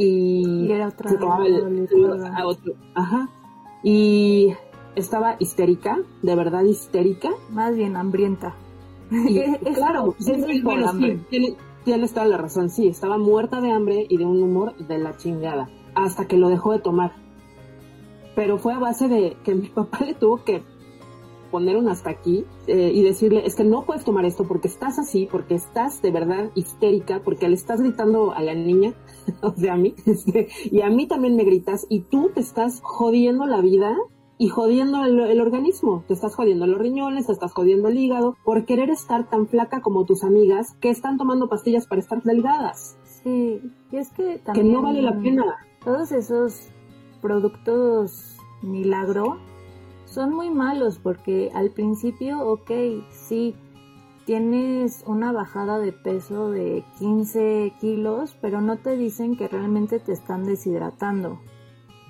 y, 0.00 0.71
era 0.71 0.88
otra 0.88 1.11
se 1.11 1.19
tomaba 1.19 1.45
a 2.37 2.47
otro. 2.47 2.75
Ajá. 2.95 3.28
Y 3.83 4.55
estaba 4.95 5.35
histérica, 5.40 5.99
de 6.23 6.37
verdad 6.37 6.62
histérica. 6.62 7.31
Más 7.50 7.75
bien 7.75 7.97
hambrienta. 7.97 8.55
claro, 9.75 10.14
bueno, 10.62 10.93
sí, 10.93 11.21
tiene, 11.85 12.09
toda 12.09 12.26
la 12.26 12.37
razón, 12.37 12.71
sí, 12.71 12.87
estaba 12.87 13.19
muerta 13.19 13.61
de 13.61 13.73
hambre 13.73 14.07
y 14.09 14.19
de 14.19 14.25
un 14.25 14.40
humor 14.40 14.76
de 14.76 14.99
la 14.99 15.17
chingada, 15.17 15.69
hasta 15.95 16.28
que 16.28 16.37
lo 16.37 16.49
dejó 16.49 16.73
de 16.73 16.78
tomar. 16.78 17.12
Pero 18.37 18.59
fue 18.59 18.75
a 18.75 18.78
base 18.78 19.09
de 19.09 19.37
que 19.43 19.55
mi 19.55 19.69
papá 19.75 20.05
le 20.05 20.14
tuvo 20.14 20.45
que 20.45 20.62
poner 21.50 21.76
un 21.76 21.88
hasta 21.88 22.11
aquí 22.11 22.45
eh, 22.67 22.90
y 22.95 23.02
decirle, 23.02 23.45
es 23.47 23.55
que 23.55 23.64
no 23.64 23.85
puedes 23.85 24.05
tomar 24.05 24.25
esto 24.25 24.45
porque 24.45 24.69
estás 24.69 24.99
así, 24.99 25.28
porque 25.31 25.55
estás 25.55 26.02
de 26.02 26.11
verdad 26.11 26.50
histérica, 26.55 27.21
porque 27.25 27.49
le 27.49 27.55
estás 27.55 27.81
gritando 27.81 28.33
a 28.33 28.43
la 28.43 28.55
niña, 28.55 28.95
o 29.43 29.52
sea, 29.55 29.75
a 29.75 29.76
mí, 29.76 29.95
este, 30.07 30.49
y 30.64 30.83
a 30.83 30.90
mí 30.90 31.07
también 31.07 31.37
me 31.37 31.45
gritas 31.45 31.87
y 31.88 32.00
tú 32.00 32.31
te 32.35 32.40
estás 32.40 32.81
jodiendo 32.83 33.47
la 33.47 33.61
vida 33.61 33.97
y 34.38 34.49
jodiendo 34.49 35.05
el, 35.05 35.40
organismo. 35.40 36.05
Te 36.07 36.14
estás 36.14 36.35
jodiendo 36.35 36.67
los 36.67 36.78
riñones, 36.78 37.26
te 37.26 37.33
estás 37.33 37.52
jodiendo 37.52 37.88
el 37.88 37.99
hígado 37.99 38.37
por 38.45 38.64
querer 38.64 38.88
estar 38.88 39.28
tan 39.28 39.49
flaca 39.49 39.83
como 39.83 40.05
tus 40.05 40.23
amigas 40.23 40.76
que 40.81 40.90
están 40.90 41.19
tomando 41.19 41.49
pastillas 41.49 41.88
para 41.88 42.00
estar 42.00 42.23
delgadas. 42.23 42.97
Sí, 43.05 43.61
y 43.90 43.97
es 43.97 44.11
que 44.12 44.38
también... 44.38 44.67
Que 44.67 44.73
no 44.73 44.83
vale 44.83 45.02
la 45.02 45.19
pena. 45.19 45.57
Todos 45.85 46.12
esos 46.12 46.69
productos 47.21 48.37
milagro 48.62 49.38
son 50.18 50.34
muy 50.34 50.50
malos 50.50 50.98
porque 50.98 51.52
al 51.54 51.70
principio, 51.70 52.40
ok, 52.40 52.72
sí, 53.12 53.54
tienes 54.26 55.04
una 55.06 55.30
bajada 55.30 55.78
de 55.78 55.92
peso 55.92 56.50
de 56.50 56.84
15 56.98 57.75
kilos, 57.80 58.37
pero 58.40 58.60
no 58.60 58.78
te 58.78 58.96
dicen 58.96 59.37
que 59.37 59.46
realmente 59.46 60.00
te 60.00 60.10
están 60.10 60.42
deshidratando, 60.42 61.38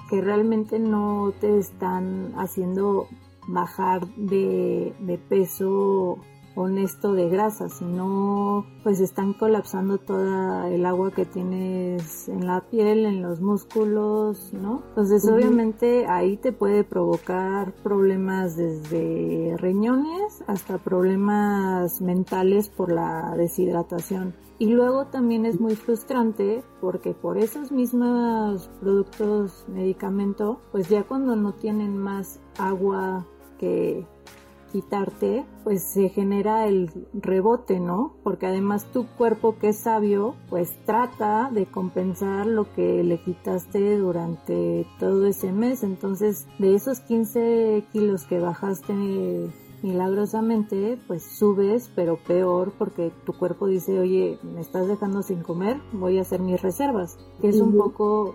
que 0.08 0.22
realmente 0.22 0.78
no 0.78 1.34
te 1.38 1.58
están 1.58 2.32
haciendo 2.38 3.08
bajar 3.46 4.06
de, 4.16 5.20
peso 5.28 6.16
honesto 6.58 7.12
de 7.12 7.28
grasa, 7.28 7.68
sino 7.68 8.66
pues 8.82 9.00
están 9.00 9.32
colapsando 9.32 9.98
toda 9.98 10.68
el 10.68 10.84
agua 10.84 11.12
que 11.12 11.24
tienes 11.24 12.28
en 12.28 12.46
la 12.46 12.62
piel, 12.62 13.06
en 13.06 13.22
los 13.22 13.40
músculos, 13.40 14.52
¿no? 14.52 14.82
Entonces 14.88 15.28
obviamente 15.28 16.06
ahí 16.06 16.36
te 16.36 16.52
puede 16.52 16.84
provocar 16.84 17.72
problemas 17.82 18.56
desde 18.56 19.56
riñones 19.58 20.42
hasta 20.46 20.78
problemas 20.78 22.00
mentales 22.00 22.68
por 22.68 22.90
la 22.92 23.34
deshidratación. 23.36 24.34
Y 24.60 24.66
luego 24.66 25.06
también 25.06 25.46
es 25.46 25.60
muy 25.60 25.76
frustrante 25.76 26.64
porque 26.80 27.12
por 27.12 27.38
esos 27.38 27.70
mismos 27.70 28.68
productos 28.80 29.64
medicamento, 29.68 30.60
pues 30.72 30.88
ya 30.88 31.04
cuando 31.04 31.36
no 31.36 31.54
tienen 31.54 31.96
más 31.96 32.40
agua 32.58 33.24
que 33.58 34.04
quitarte, 34.72 35.44
pues 35.64 35.82
se 35.82 36.08
genera 36.08 36.66
el 36.66 36.90
rebote, 37.12 37.80
¿no? 37.80 38.14
Porque 38.22 38.46
además 38.46 38.86
tu 38.92 39.06
cuerpo 39.16 39.56
que 39.58 39.68
es 39.68 39.78
sabio, 39.78 40.34
pues 40.48 40.72
trata 40.84 41.50
de 41.52 41.66
compensar 41.66 42.46
lo 42.46 42.72
que 42.74 43.02
le 43.02 43.20
quitaste 43.22 43.98
durante 43.98 44.86
todo 44.98 45.26
ese 45.26 45.52
mes. 45.52 45.82
Entonces, 45.82 46.46
de 46.58 46.74
esos 46.74 47.00
15 47.00 47.84
kilos 47.92 48.24
que 48.24 48.38
bajaste 48.38 48.94
milagrosamente, 49.82 50.98
pues 51.06 51.22
subes, 51.22 51.90
pero 51.94 52.16
peor 52.16 52.72
porque 52.78 53.12
tu 53.24 53.32
cuerpo 53.32 53.66
dice, 53.66 53.98
oye, 53.98 54.38
me 54.42 54.60
estás 54.60 54.88
dejando 54.88 55.22
sin 55.22 55.42
comer, 55.42 55.80
voy 55.92 56.18
a 56.18 56.22
hacer 56.22 56.40
mis 56.40 56.60
reservas. 56.60 57.18
Que 57.40 57.48
es 57.48 57.60
un 57.60 57.76
poco 57.76 58.34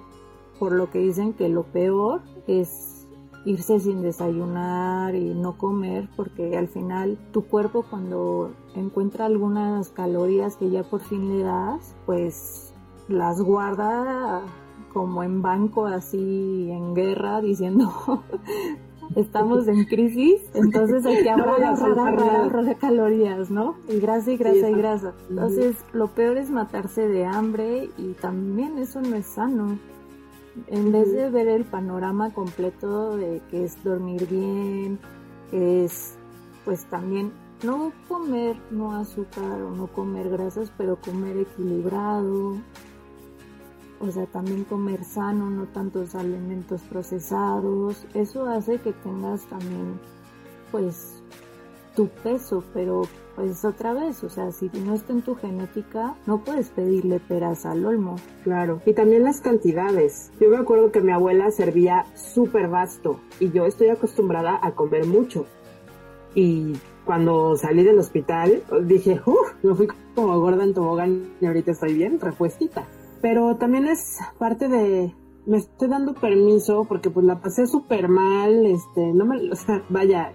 por 0.59 0.71
lo 0.71 0.89
que 0.89 0.99
dicen 0.99 1.33
que 1.33 1.49
lo 1.49 1.63
peor 1.63 2.21
es 2.47 2.92
irse 3.45 3.79
sin 3.79 4.01
desayunar 4.01 5.15
y 5.15 5.33
no 5.33 5.57
comer 5.57 6.07
porque 6.15 6.57
al 6.57 6.67
final 6.67 7.17
tu 7.31 7.45
cuerpo 7.45 7.85
cuando 7.89 8.51
encuentra 8.75 9.25
algunas 9.25 9.89
calorías 9.89 10.55
que 10.55 10.69
ya 10.69 10.83
por 10.83 11.01
fin 11.01 11.37
le 11.37 11.43
das 11.43 11.95
pues 12.05 12.73
las 13.07 13.41
guarda 13.41 14.41
como 14.93 15.23
en 15.23 15.41
banco 15.41 15.85
así 15.87 16.69
en 16.71 16.93
guerra 16.93 17.41
diciendo 17.41 17.91
estamos 19.15 19.67
en 19.67 19.83
crisis, 19.85 20.41
entonces 20.53 21.05
hay 21.05 21.23
que 21.23 21.29
ahorrar, 21.29 22.65
de 22.65 22.75
calorías, 22.75 23.51
¿no? 23.51 23.75
Y 23.89 23.99
grasa 23.99 24.31
y 24.31 24.37
grasa 24.37 24.69
y 24.69 24.73
grasa. 24.73 25.13
Entonces, 25.29 25.75
lo 25.91 26.07
peor 26.07 26.37
es 26.37 26.49
matarse 26.49 27.07
de 27.07 27.25
hambre 27.25 27.89
y 27.97 28.13
también 28.13 28.77
eso 28.77 29.01
no 29.01 29.15
es 29.15 29.25
sano 29.25 29.77
en 30.67 30.91
vez 30.91 31.11
de 31.11 31.29
ver 31.29 31.47
el 31.47 31.65
panorama 31.65 32.33
completo 32.33 33.17
de 33.17 33.41
que 33.49 33.63
es 33.63 33.83
dormir 33.83 34.27
bien, 34.27 34.99
es 35.51 36.15
pues 36.65 36.85
también 36.85 37.31
no 37.63 37.91
comer 38.07 38.57
no 38.71 38.95
azúcar 38.95 39.61
o 39.61 39.71
no 39.71 39.87
comer 39.87 40.29
grasas, 40.29 40.71
pero 40.77 40.99
comer 40.99 41.37
equilibrado, 41.37 42.57
o 43.99 44.11
sea, 44.11 44.25
también 44.25 44.65
comer 44.65 45.03
sano, 45.05 45.49
no 45.49 45.65
tantos 45.67 46.13
alimentos 46.13 46.81
procesados, 46.81 48.05
eso 48.13 48.45
hace 48.45 48.79
que 48.79 48.91
tengas 48.91 49.45
también 49.45 49.99
pues 50.71 51.22
tu 51.95 52.07
peso, 52.07 52.63
pero 52.73 53.03
pues 53.35 53.65
otra 53.65 53.93
vez, 53.93 54.23
o 54.23 54.29
sea, 54.29 54.51
si 54.51 54.69
no 54.85 54.93
está 54.93 55.13
en 55.13 55.23
tu 55.23 55.35
genética, 55.35 56.15
no 56.27 56.43
puedes 56.43 56.69
pedirle 56.69 57.19
peras 57.19 57.65
al 57.65 57.85
olmo. 57.85 58.15
Claro, 58.43 58.81
y 58.85 58.93
también 58.93 59.23
las 59.23 59.41
cantidades. 59.41 60.31
Yo 60.39 60.49
me 60.49 60.57
acuerdo 60.57 60.91
que 60.91 61.01
mi 61.01 61.11
abuela 61.11 61.49
servía 61.51 62.05
súper 62.15 62.67
vasto 62.67 63.19
y 63.39 63.51
yo 63.51 63.65
estoy 63.65 63.89
acostumbrada 63.89 64.59
a 64.61 64.71
comer 64.71 65.05
mucho. 65.07 65.45
Y 66.35 66.73
cuando 67.05 67.55
salí 67.55 67.83
del 67.83 67.99
hospital 67.99 68.63
dije, 68.83 69.21
uff, 69.25 69.53
me 69.63 69.75
fui 69.75 69.87
como 70.15 70.39
gorda 70.39 70.63
en 70.63 70.73
tobogán 70.73 71.33
y 71.41 71.45
ahorita 71.45 71.71
estoy 71.71 71.93
bien, 71.93 72.19
repuestita. 72.19 72.87
Pero 73.21 73.55
también 73.55 73.85
es 73.85 74.19
parte 74.37 74.67
de, 74.67 75.13
me 75.45 75.57
estoy 75.57 75.87
dando 75.87 76.13
permiso 76.13 76.85
porque 76.87 77.09
pues 77.09 77.25
la 77.25 77.39
pasé 77.39 77.67
súper 77.67 78.09
mal, 78.09 78.65
este, 78.65 79.13
no 79.13 79.25
me, 79.25 79.51
o 79.51 79.55
sea, 79.55 79.83
vaya, 79.89 80.33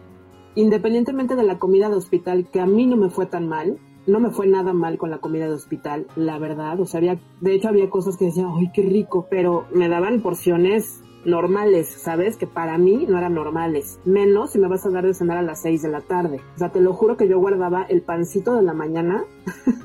independientemente 0.59 1.37
de 1.37 1.45
la 1.45 1.59
comida 1.59 1.88
de 1.88 1.95
hospital, 1.95 2.49
que 2.50 2.61
a 2.61 2.67
mí 2.67 2.85
no 2.85 2.97
me 2.97 3.11
fue 3.11 3.27
tan 3.27 3.49
mal, 3.49 3.79
no 4.09 4.19
me 4.19 4.31
fue 4.31 4.49
nada 4.49 4.73
mal 4.73 4.99
con 4.99 5.11
la 5.11 5.19
comida 5.19 5.47
de 5.47 5.53
hospital, 5.53 6.09
la 6.17 6.38
verdad. 6.38 6.81
O 6.81 6.85
sea, 6.85 6.99
había, 6.99 7.21
de 7.41 7.55
hecho 7.55 7.69
había 7.69 7.88
cosas 7.88 8.17
que 8.17 8.25
decía, 8.25 8.47
ay, 8.53 8.71
qué 8.75 8.83
rico, 8.83 9.29
pero 9.31 9.67
me 9.73 9.88
daban 9.88 10.21
porciones 10.21 11.00
normales, 11.25 11.88
¿sabes? 11.88 12.37
Que 12.37 12.49
para 12.49 12.77
mí 12.77 13.07
no 13.09 13.19
eran 13.19 13.35
normales. 13.35 14.00
Menos 14.05 14.50
si 14.50 14.59
me 14.59 14.67
vas 14.67 14.85
a 14.85 14.91
dar 14.91 15.07
de 15.07 15.15
cenar 15.15 15.38
a 15.38 15.43
las 15.43 15.63
6 15.63 15.82
de 15.82 15.91
la 15.91 16.00
tarde. 16.00 16.41
O 16.56 16.59
sea, 16.59 16.71
te 16.71 16.80
lo 16.80 16.93
juro 16.93 17.17
que 17.17 17.28
yo 17.28 17.39
guardaba 17.39 17.85
el 17.85 18.02
pancito 18.02 18.56
de 18.56 18.63
la 18.63 18.75
mañana 18.75 19.23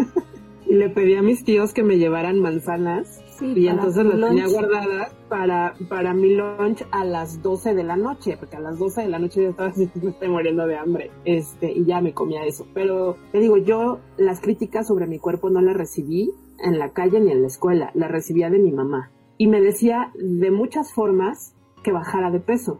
y 0.65 0.73
le 0.73 0.89
pedí 0.89 1.13
a 1.13 1.21
mis 1.21 1.43
tíos 1.43 1.71
que 1.71 1.83
me 1.83 1.99
llevaran 1.99 2.39
manzanas 2.39 3.21
y 3.41 3.67
entonces 3.67 4.05
las 4.05 4.29
tenía 4.29 4.47
guardadas 4.47 5.13
para, 5.29 5.73
para 5.89 6.13
mi 6.13 6.35
lunch 6.35 6.85
a 6.91 7.03
las 7.03 7.41
12 7.41 7.73
de 7.73 7.83
la 7.83 7.95
noche, 7.95 8.37
porque 8.37 8.57
a 8.57 8.59
las 8.59 8.77
12 8.77 9.01
de 9.01 9.09
la 9.09 9.19
noche 9.19 9.43
yo 9.43 9.49
estaba 9.49 9.69
así, 9.69 9.89
me 10.01 10.11
estoy 10.11 10.29
muriendo 10.29 10.67
de 10.67 10.77
hambre, 10.77 11.11
este, 11.25 11.71
y 11.71 11.85
ya 11.85 12.01
me 12.01 12.13
comía 12.13 12.45
eso. 12.45 12.67
Pero 12.73 13.17
te 13.31 13.39
digo, 13.39 13.57
yo 13.57 13.99
las 14.17 14.41
críticas 14.41 14.87
sobre 14.87 15.07
mi 15.07 15.19
cuerpo 15.19 15.49
no 15.49 15.61
las 15.61 15.75
recibí 15.75 16.31
en 16.59 16.79
la 16.79 16.91
calle 16.91 17.19
ni 17.19 17.31
en 17.31 17.41
la 17.41 17.47
escuela, 17.47 17.91
las 17.93 18.11
recibía 18.11 18.49
de 18.49 18.59
mi 18.59 18.71
mamá. 18.71 19.11
Y 19.37 19.47
me 19.47 19.61
decía 19.61 20.11
de 20.15 20.51
muchas 20.51 20.93
formas 20.93 21.55
que 21.83 21.91
bajara 21.91 22.31
de 22.31 22.39
peso. 22.39 22.79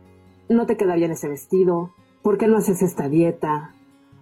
No 0.49 0.65
te 0.65 0.77
queda 0.77 0.95
bien 0.95 1.11
ese 1.11 1.27
vestido, 1.27 1.91
¿por 2.21 2.37
qué 2.37 2.47
no 2.47 2.57
haces 2.57 2.81
esta 2.81 3.09
dieta? 3.09 3.75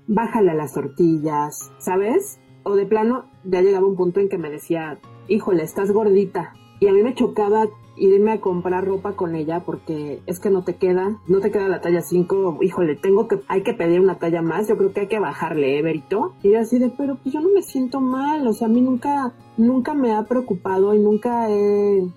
Bájale 0.08 0.52
a 0.52 0.56
las 0.56 0.74
tortillas, 0.74 1.72
¿sabes? 1.78 2.40
O 2.64 2.76
de 2.76 2.86
plano, 2.86 3.26
ya 3.44 3.62
llegaba 3.62 3.88
un 3.88 3.96
punto 3.96 4.20
en 4.20 4.30
que 4.30 4.38
me 4.38 4.50
decía, 4.50 5.00
híjole, 5.28 5.64
estás 5.64 5.92
gordita. 5.92 6.54
Y 6.80 6.88
a 6.88 6.94
mí 6.94 7.04
me 7.04 7.14
chocaba 7.14 7.68
irme 7.96 8.32
a 8.32 8.42
comprar 8.42 8.86
ropa 8.86 9.14
con 9.14 9.36
ella 9.36 9.62
porque 9.66 10.22
es 10.26 10.40
que 10.40 10.50
no 10.50 10.64
te 10.64 10.76
queda, 10.76 11.20
no 11.28 11.40
te 11.40 11.52
queda 11.52 11.68
la 11.68 11.82
talla 11.82 12.02
5, 12.02 12.60
híjole, 12.62 12.96
tengo 12.96 13.28
que, 13.28 13.42
hay 13.48 13.62
que 13.62 13.74
pedir 13.74 14.00
una 14.00 14.18
talla 14.18 14.42
más, 14.42 14.68
yo 14.68 14.78
creo 14.78 14.92
que 14.92 15.02
hay 15.02 15.08
que 15.08 15.20
bajarle, 15.20 15.80
¿eh? 15.80 16.04
Y 16.42 16.52
yo 16.52 16.60
así 16.60 16.80
de, 16.80 16.90
pero 16.90 17.18
pues 17.18 17.34
yo 17.34 17.42
no 17.42 17.50
me 17.54 17.62
siento 17.62 18.02
mal, 18.02 18.48
o 18.48 18.54
sea, 18.54 18.68
a 18.68 18.72
mí 18.72 18.82
nunca, 18.82 19.34
nunca 19.58 19.94
me 19.94 20.14
ha 20.14 20.24
preocupado 20.24 20.96
y 20.96 21.00
nunca 21.00 21.50
he, 21.50 22.08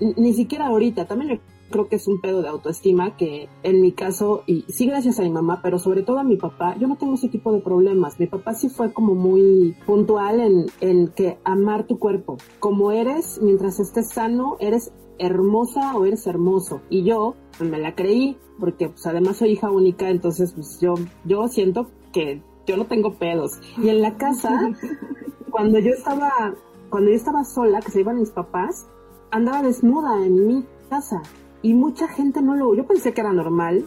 ni 0.00 0.32
siquiera 0.32 0.66
ahorita, 0.66 1.06
también 1.06 1.40
creo 1.70 1.88
que 1.88 1.96
es 1.96 2.06
un 2.08 2.20
pedo 2.20 2.42
de 2.42 2.48
autoestima 2.48 3.16
que 3.16 3.48
en 3.62 3.80
mi 3.80 3.92
caso, 3.92 4.42
y 4.46 4.62
sí 4.68 4.86
gracias 4.86 5.18
a 5.18 5.22
mi 5.22 5.30
mamá, 5.30 5.60
pero 5.62 5.78
sobre 5.78 6.02
todo 6.02 6.18
a 6.18 6.24
mi 6.24 6.36
papá, 6.36 6.76
yo 6.78 6.88
no 6.88 6.96
tengo 6.96 7.14
ese 7.14 7.28
tipo 7.28 7.52
de 7.52 7.60
problemas. 7.60 8.18
Mi 8.18 8.26
papá 8.26 8.54
sí 8.54 8.68
fue 8.68 8.92
como 8.92 9.14
muy 9.14 9.76
puntual 9.86 10.40
en, 10.40 10.66
en 10.80 11.08
que 11.08 11.38
amar 11.44 11.86
tu 11.86 11.98
cuerpo. 11.98 12.38
Como 12.60 12.92
eres, 12.92 13.40
mientras 13.42 13.80
estés 13.80 14.10
sano, 14.10 14.56
eres 14.60 14.92
hermosa 15.18 15.96
o 15.96 16.04
eres 16.04 16.26
hermoso. 16.26 16.80
Y 16.88 17.04
yo 17.04 17.34
pues, 17.56 17.68
me 17.68 17.78
la 17.78 17.94
creí, 17.94 18.36
porque 18.58 18.88
pues 18.88 19.06
además 19.06 19.36
soy 19.36 19.52
hija 19.52 19.70
única, 19.70 20.08
entonces 20.10 20.52
pues 20.54 20.78
yo, 20.80 20.94
yo 21.24 21.48
siento 21.48 21.90
que 22.12 22.42
yo 22.66 22.76
no 22.76 22.86
tengo 22.86 23.14
pedos. 23.14 23.58
Y 23.82 23.88
en 23.88 24.02
la 24.02 24.16
casa, 24.16 24.70
cuando 25.50 25.78
yo 25.78 25.90
estaba, 25.90 26.54
cuando 26.90 27.10
yo 27.10 27.16
estaba 27.16 27.44
sola, 27.44 27.80
que 27.80 27.90
se 27.90 28.00
iban 28.00 28.18
mis 28.18 28.30
papás, 28.30 28.86
andaba 29.30 29.62
desnuda 29.62 30.24
en 30.24 30.46
mi 30.46 30.64
casa 30.88 31.22
y 31.62 31.74
mucha 31.74 32.08
gente 32.08 32.42
no 32.42 32.54
lo... 32.54 32.74
Yo 32.74 32.86
pensé 32.86 33.12
que 33.12 33.20
era 33.20 33.32
normal, 33.32 33.86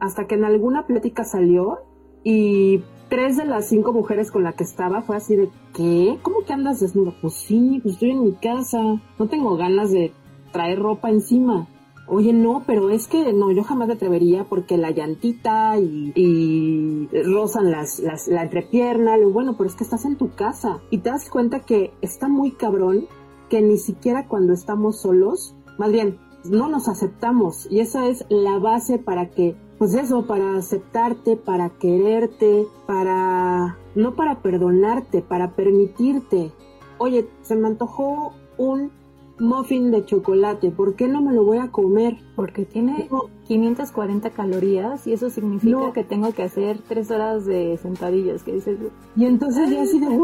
hasta 0.00 0.26
que 0.26 0.34
en 0.34 0.44
alguna 0.44 0.86
plática 0.86 1.24
salió 1.24 1.78
y 2.24 2.82
tres 3.08 3.36
de 3.36 3.44
las 3.44 3.68
cinco 3.68 3.92
mujeres 3.92 4.30
con 4.30 4.44
las 4.44 4.54
que 4.54 4.64
estaba 4.64 5.02
fue 5.02 5.16
así 5.16 5.36
de, 5.36 5.50
¿qué? 5.74 6.18
¿Cómo 6.22 6.44
que 6.46 6.52
andas 6.52 6.80
desnudo? 6.80 7.14
Pues 7.20 7.34
sí, 7.34 7.80
pues 7.82 7.94
estoy 7.94 8.10
en 8.10 8.24
mi 8.24 8.32
casa, 8.32 8.80
no 9.18 9.28
tengo 9.28 9.56
ganas 9.56 9.90
de 9.90 10.12
traer 10.52 10.78
ropa 10.78 11.10
encima. 11.10 11.68
Oye, 12.10 12.32
no, 12.32 12.62
pero 12.66 12.88
es 12.88 13.06
que 13.06 13.34
no, 13.34 13.50
yo 13.50 13.62
jamás 13.64 13.88
me 13.88 13.94
atrevería 13.94 14.44
porque 14.44 14.78
la 14.78 14.90
llantita 14.90 15.78
y, 15.78 16.12
y 16.14 17.08
rozan 17.24 17.70
las, 17.70 17.98
las, 17.98 18.28
la 18.28 18.44
entrepierna. 18.44 19.16
Bueno, 19.30 19.56
pero 19.58 19.68
es 19.68 19.76
que 19.76 19.84
estás 19.84 20.06
en 20.06 20.16
tu 20.16 20.30
casa 20.30 20.80
y 20.90 20.98
te 20.98 21.10
das 21.10 21.28
cuenta 21.28 21.60
que 21.60 21.92
está 22.00 22.28
muy 22.28 22.52
cabrón 22.52 23.06
que 23.50 23.60
ni 23.60 23.76
siquiera 23.76 24.26
cuando 24.26 24.54
estamos 24.54 25.02
solos, 25.02 25.54
más 25.78 25.92
bien, 25.92 26.18
no 26.44 26.68
nos 26.68 26.88
aceptamos 26.88 27.66
y 27.70 27.80
esa 27.80 28.06
es 28.08 28.24
la 28.28 28.58
base 28.58 28.98
para 28.98 29.30
que, 29.30 29.56
pues 29.78 29.94
eso, 29.94 30.26
para 30.26 30.56
aceptarte, 30.56 31.36
para 31.36 31.70
quererte, 31.70 32.66
para, 32.86 33.76
no 33.94 34.14
para 34.14 34.40
perdonarte, 34.42 35.22
para 35.22 35.52
permitirte. 35.52 36.52
Oye, 36.98 37.28
se 37.42 37.56
me 37.56 37.68
antojó 37.68 38.32
un 38.56 38.90
muffin 39.38 39.90
de 39.90 40.04
chocolate, 40.04 40.70
¿por 40.70 40.94
qué 40.94 41.06
no 41.06 41.22
me 41.22 41.32
lo 41.32 41.44
voy 41.44 41.58
a 41.58 41.70
comer? 41.70 42.18
Porque 42.34 42.64
tiene 42.64 43.08
540 43.48 44.30
calorías 44.30 45.06
y 45.06 45.14
eso 45.14 45.30
significa 45.30 45.92
que 45.94 46.04
tengo 46.04 46.32
que 46.34 46.42
hacer 46.42 46.78
tres 46.86 47.10
horas 47.10 47.46
de 47.46 47.78
sentadillas, 47.78 48.42
que 48.42 48.52
dices... 48.52 48.78
Y 49.16 49.24
entonces 49.24 49.70
ya 49.70 49.82
así 49.82 49.98
de, 49.98 50.20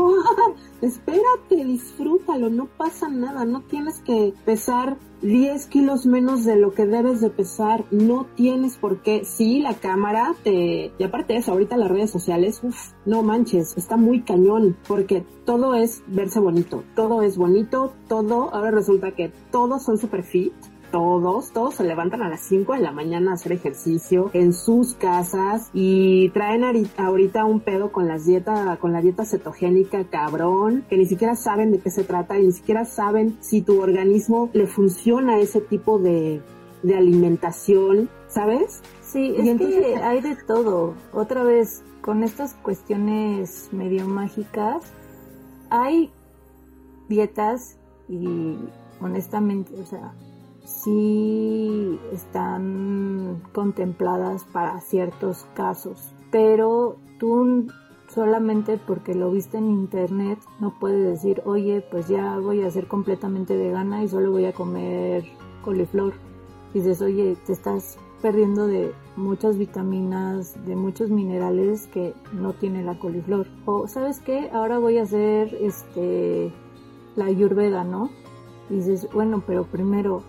espérate, 0.82 1.64
disfrútalo, 1.64 2.50
no 2.50 2.66
pasa 2.66 3.08
nada, 3.08 3.46
no 3.46 3.62
tienes 3.62 4.00
que 4.02 4.34
pesar 4.44 4.98
10 5.22 5.66
kilos 5.68 6.04
menos 6.04 6.44
de 6.44 6.56
lo 6.56 6.74
que 6.74 6.84
debes 6.84 7.22
de 7.22 7.30
pesar, 7.30 7.86
no 7.90 8.26
tienes 8.36 8.76
por 8.76 9.00
qué. 9.00 9.24
Sí, 9.24 9.60
la 9.60 9.72
cámara 9.72 10.34
te... 10.44 10.92
Y 10.98 11.02
aparte 11.02 11.32
de 11.32 11.38
eso, 11.38 11.52
ahorita 11.52 11.78
las 11.78 11.90
redes 11.90 12.10
sociales, 12.10 12.60
uff, 12.62 12.92
no 13.06 13.22
manches, 13.22 13.74
está 13.78 13.96
muy 13.96 14.20
cañón, 14.20 14.76
porque 14.86 15.24
todo 15.46 15.74
es 15.74 16.02
verse 16.08 16.40
bonito, 16.40 16.84
todo 16.94 17.22
es 17.22 17.38
bonito, 17.38 17.94
todo, 18.06 18.54
ahora 18.54 18.70
resulta 18.70 19.12
que 19.12 19.32
todos 19.50 19.82
son 19.82 19.96
super 19.96 20.24
fit, 20.24 20.52
todos, 20.94 21.50
todos 21.50 21.74
se 21.74 21.82
levantan 21.82 22.22
a 22.22 22.28
las 22.28 22.42
5 22.42 22.74
de 22.74 22.78
la 22.78 22.92
mañana 22.92 23.32
a 23.32 23.34
hacer 23.34 23.50
ejercicio 23.50 24.30
en 24.32 24.52
sus 24.52 24.94
casas 24.94 25.68
y 25.72 26.28
traen 26.28 26.62
ahorita 26.96 27.44
un 27.46 27.58
pedo 27.58 27.90
con 27.90 28.06
las 28.06 28.26
dieta, 28.26 28.76
con 28.80 28.92
la 28.92 29.00
dieta 29.00 29.24
cetogénica 29.24 30.04
cabrón, 30.04 30.84
que 30.88 30.96
ni 30.96 31.06
siquiera 31.06 31.34
saben 31.34 31.72
de 31.72 31.80
qué 31.80 31.90
se 31.90 32.04
trata 32.04 32.38
y 32.38 32.46
ni 32.46 32.52
siquiera 32.52 32.84
saben 32.84 33.36
si 33.40 33.60
tu 33.60 33.82
organismo 33.82 34.50
le 34.52 34.68
funciona 34.68 35.40
ese 35.40 35.60
tipo 35.60 35.98
de, 35.98 36.40
de 36.84 36.94
alimentación, 36.94 38.08
¿sabes? 38.28 38.80
Sí, 39.02 39.34
es 39.36 39.58
que 39.58 39.96
hay 39.96 40.20
de 40.20 40.36
todo. 40.46 40.94
Otra 41.12 41.42
vez, 41.42 41.82
con 42.02 42.22
estas 42.22 42.54
cuestiones 42.54 43.68
medio 43.72 44.06
mágicas, 44.06 44.92
hay 45.70 46.12
dietas 47.08 47.78
y 48.08 48.58
honestamente, 49.00 49.74
o 49.74 49.86
sea, 49.86 50.14
sí 50.84 51.98
están 52.12 53.42
contempladas 53.52 54.44
para 54.44 54.80
ciertos 54.80 55.46
casos, 55.54 56.14
pero 56.30 56.96
tú 57.18 57.66
solamente 58.08 58.78
porque 58.78 59.14
lo 59.14 59.30
viste 59.30 59.58
en 59.58 59.70
internet 59.70 60.38
no 60.60 60.78
puedes 60.78 61.02
decir, 61.02 61.42
oye, 61.46 61.84
pues 61.90 62.08
ya 62.08 62.38
voy 62.38 62.62
a 62.62 62.70
ser 62.70 62.86
completamente 62.86 63.56
vegana 63.56 64.04
y 64.04 64.08
solo 64.08 64.30
voy 64.30 64.44
a 64.44 64.52
comer 64.52 65.24
coliflor. 65.62 66.12
dices, 66.74 67.00
oye, 67.00 67.36
te 67.46 67.52
estás 67.52 67.98
perdiendo 68.20 68.66
de 68.66 68.92
muchas 69.16 69.58
vitaminas, 69.58 70.64
de 70.66 70.76
muchos 70.76 71.10
minerales 71.10 71.86
que 71.88 72.14
no 72.32 72.52
tiene 72.52 72.82
la 72.82 72.98
coliflor. 72.98 73.46
O, 73.64 73.88
¿sabes 73.88 74.20
qué? 74.20 74.50
Ahora 74.52 74.78
voy 74.78 74.98
a 74.98 75.02
hacer 75.02 75.54
este 75.60 76.52
la 77.16 77.26
ayurveda, 77.26 77.84
¿no? 77.84 78.10
dices, 78.70 79.08
bueno, 79.12 79.42
pero 79.46 79.64
primero 79.64 80.22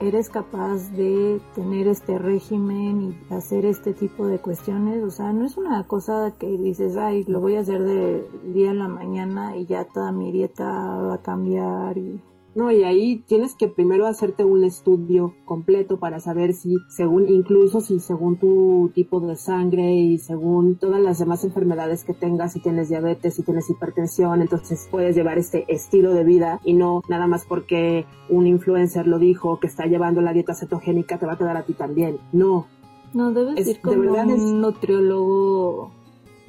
eres 0.00 0.28
capaz 0.28 0.90
de 0.92 1.40
tener 1.54 1.88
este 1.88 2.18
régimen 2.18 3.02
y 3.02 3.34
hacer 3.34 3.64
este 3.64 3.94
tipo 3.94 4.26
de 4.26 4.38
cuestiones, 4.38 5.02
o 5.02 5.10
sea, 5.10 5.32
no 5.32 5.46
es 5.46 5.56
una 5.56 5.86
cosa 5.86 6.34
que 6.38 6.46
dices, 6.46 6.96
ay, 6.96 7.24
lo 7.24 7.40
voy 7.40 7.56
a 7.56 7.60
hacer 7.60 7.82
de 7.82 8.28
día 8.52 8.70
en 8.70 8.78
la 8.78 8.88
mañana 8.88 9.56
y 9.56 9.66
ya 9.66 9.84
toda 9.84 10.12
mi 10.12 10.32
dieta 10.32 10.64
va 10.64 11.14
a 11.14 11.22
cambiar 11.22 11.96
y 11.98 12.20
no, 12.56 12.72
y 12.72 12.84
ahí 12.84 13.22
tienes 13.26 13.54
que 13.54 13.68
primero 13.68 14.06
hacerte 14.06 14.42
un 14.42 14.64
estudio 14.64 15.34
completo 15.44 15.98
para 15.98 16.20
saber 16.20 16.54
si, 16.54 16.78
según, 16.88 17.28
incluso 17.28 17.82
si 17.82 18.00
según 18.00 18.38
tu 18.38 18.90
tipo 18.94 19.20
de 19.20 19.36
sangre 19.36 19.94
y 19.94 20.16
según 20.16 20.76
todas 20.76 21.02
las 21.02 21.18
demás 21.18 21.44
enfermedades 21.44 22.02
que 22.02 22.14
tengas, 22.14 22.54
si 22.54 22.60
tienes 22.60 22.88
diabetes, 22.88 23.34
si 23.34 23.42
tienes 23.42 23.68
hipertensión, 23.68 24.40
entonces 24.40 24.88
puedes 24.90 25.14
llevar 25.14 25.36
este 25.36 25.66
estilo 25.68 26.14
de 26.14 26.24
vida 26.24 26.58
y 26.64 26.72
no 26.72 27.02
nada 27.10 27.26
más 27.26 27.44
porque 27.44 28.06
un 28.30 28.46
influencer 28.46 29.06
lo 29.06 29.18
dijo 29.18 29.60
que 29.60 29.66
está 29.66 29.84
llevando 29.84 30.22
la 30.22 30.32
dieta 30.32 30.54
cetogénica 30.54 31.18
te 31.18 31.26
va 31.26 31.34
a 31.34 31.38
quedar 31.38 31.58
a 31.58 31.66
ti 31.66 31.74
también. 31.74 32.16
No. 32.32 32.68
No, 33.12 33.32
debes 33.32 33.68
ir 33.68 33.82
con 33.82 33.98
un 33.98 34.60
nutriólogo 34.62 35.95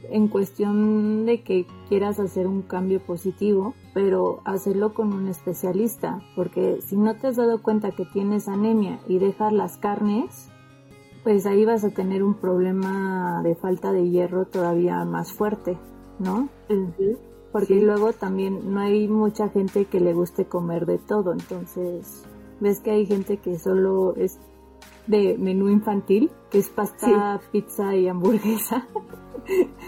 en 0.10 0.28
cuestión 0.28 1.26
de 1.26 1.41
que 1.43 1.65
quieras 1.89 2.20
hacer 2.20 2.48
un 2.48 2.62
cambio 2.62 3.00
positivo, 3.00 3.74
pero 3.93 4.41
hacerlo 4.46 4.93
con 4.93 5.13
un 5.13 5.28
especialista, 5.28 6.22
porque 6.36 6.80
si 6.82 6.98
no 6.98 7.15
te 7.15 7.28
has 7.28 7.36
dado 7.36 7.62
cuenta 7.62 7.91
que 7.91 8.06
tienes 8.06 8.48
anemia 8.48 9.00
y 9.08 9.20
dejas 9.20 9.54
las 9.54 9.78
carnes, 9.78 10.50
pues 11.24 11.46
ahí 11.46 11.65
vas 11.65 11.84
a 11.84 11.89
tener 11.89 12.24
un 12.24 12.36
problema 12.36 13.41
de 13.43 13.56
falta 13.56 13.91
de 13.91 14.10
hierro 14.10 14.46
todavía 14.46 15.04
más 15.04 15.34
fuerte, 15.34 15.78
¿no? 16.20 16.50
Porque 17.52 17.82
luego 17.82 18.13
también 18.13 18.74
no 18.74 18.80
hay 18.80 19.08
mucha 19.08 19.50
gente 19.50 19.86
que 19.86 20.00
le 20.00 20.13
guste 20.13 20.46
comer 20.46 20.86
de 20.86 21.00
todo, 21.00 21.34
entonces 21.34 22.24
ves 22.60 22.80
que 22.80 22.91
hay 22.91 23.06
gente 23.06 23.38
que 23.38 23.60
solo 23.60 24.15
es 24.15 24.39
de 25.08 25.38
menú 25.38 25.70
infantil, 25.70 26.32
que 26.52 26.60
es 26.60 26.70
pasta, 26.70 27.39
pizza 27.52 27.96
y 27.96 28.08
hamburguesa. 28.08 28.88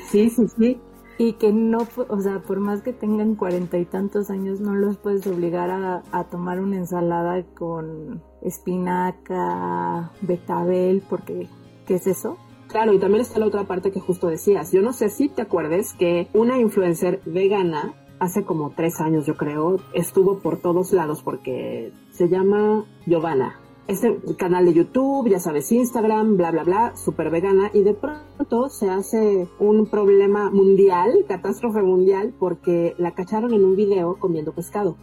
Sí, 0.09 0.29
sí, 0.29 0.47
sí. 0.47 0.79
Y 1.17 1.33
que 1.33 1.51
no, 1.51 1.79
o 2.07 2.21
sea, 2.21 2.41
por 2.41 2.61
más 2.61 2.81
que 2.81 2.93
tengan 2.93 3.35
cuarenta 3.35 3.77
y 3.77 3.83
tantos 3.83 4.29
años, 4.29 4.61
no 4.61 4.73
los 4.73 4.95
puedes 4.95 5.27
obligar 5.27 5.69
a, 5.69 6.23
tomar 6.31 6.61
una 6.61 6.77
ensalada 6.77 7.43
con 7.55 8.23
espinaca, 8.41 10.13
betabel, 10.21 11.03
porque, 11.09 11.49
¿qué 11.85 11.95
es 11.95 12.07
eso? 12.07 12.37
Claro, 12.69 12.93
y 12.93 12.99
también 12.99 13.19
está 13.19 13.37
la 13.37 13.47
otra 13.47 13.65
parte 13.65 13.91
que 13.91 13.99
justo 13.99 14.27
decías. 14.27 14.71
Yo 14.71 14.81
no 14.81 14.93
sé 14.93 15.09
si 15.09 15.27
te 15.27 15.41
acuerdes 15.41 15.91
que 15.91 16.29
una 16.33 16.57
influencer 16.57 17.19
vegana 17.25 17.95
hace 18.21 18.45
como 18.45 18.69
tres 18.69 19.01
años, 19.01 19.25
yo 19.25 19.35
creo, 19.35 19.75
estuvo 19.93 20.39
por 20.39 20.61
todos 20.61 20.93
lados 20.93 21.21
porque 21.21 21.91
se 22.11 22.29
llama 22.29 22.85
Giovanna 23.05 23.59
este 23.89 24.19
canal 24.37 24.65
de 24.65 24.73
YouTube, 24.73 25.29
ya 25.29 25.39
sabes, 25.39 25.71
Instagram, 25.71 26.37
bla, 26.37 26.51
bla, 26.51 26.63
bla, 26.63 26.95
súper 26.95 27.31
vegana, 27.31 27.71
y 27.73 27.81
de 27.81 27.95
pronto 27.95 28.69
se 28.69 28.87
hace 28.87 29.47
un 29.59 29.87
problema 29.87 30.51
mundial, 30.51 31.25
catástrofe 31.27 31.81
mundial, 31.81 32.33
porque 32.37 32.93
la 32.99 33.15
cacharon 33.15 33.51
en 33.53 33.65
un 33.65 33.75
video 33.75 34.17
comiendo 34.19 34.53
pescado. 34.53 34.95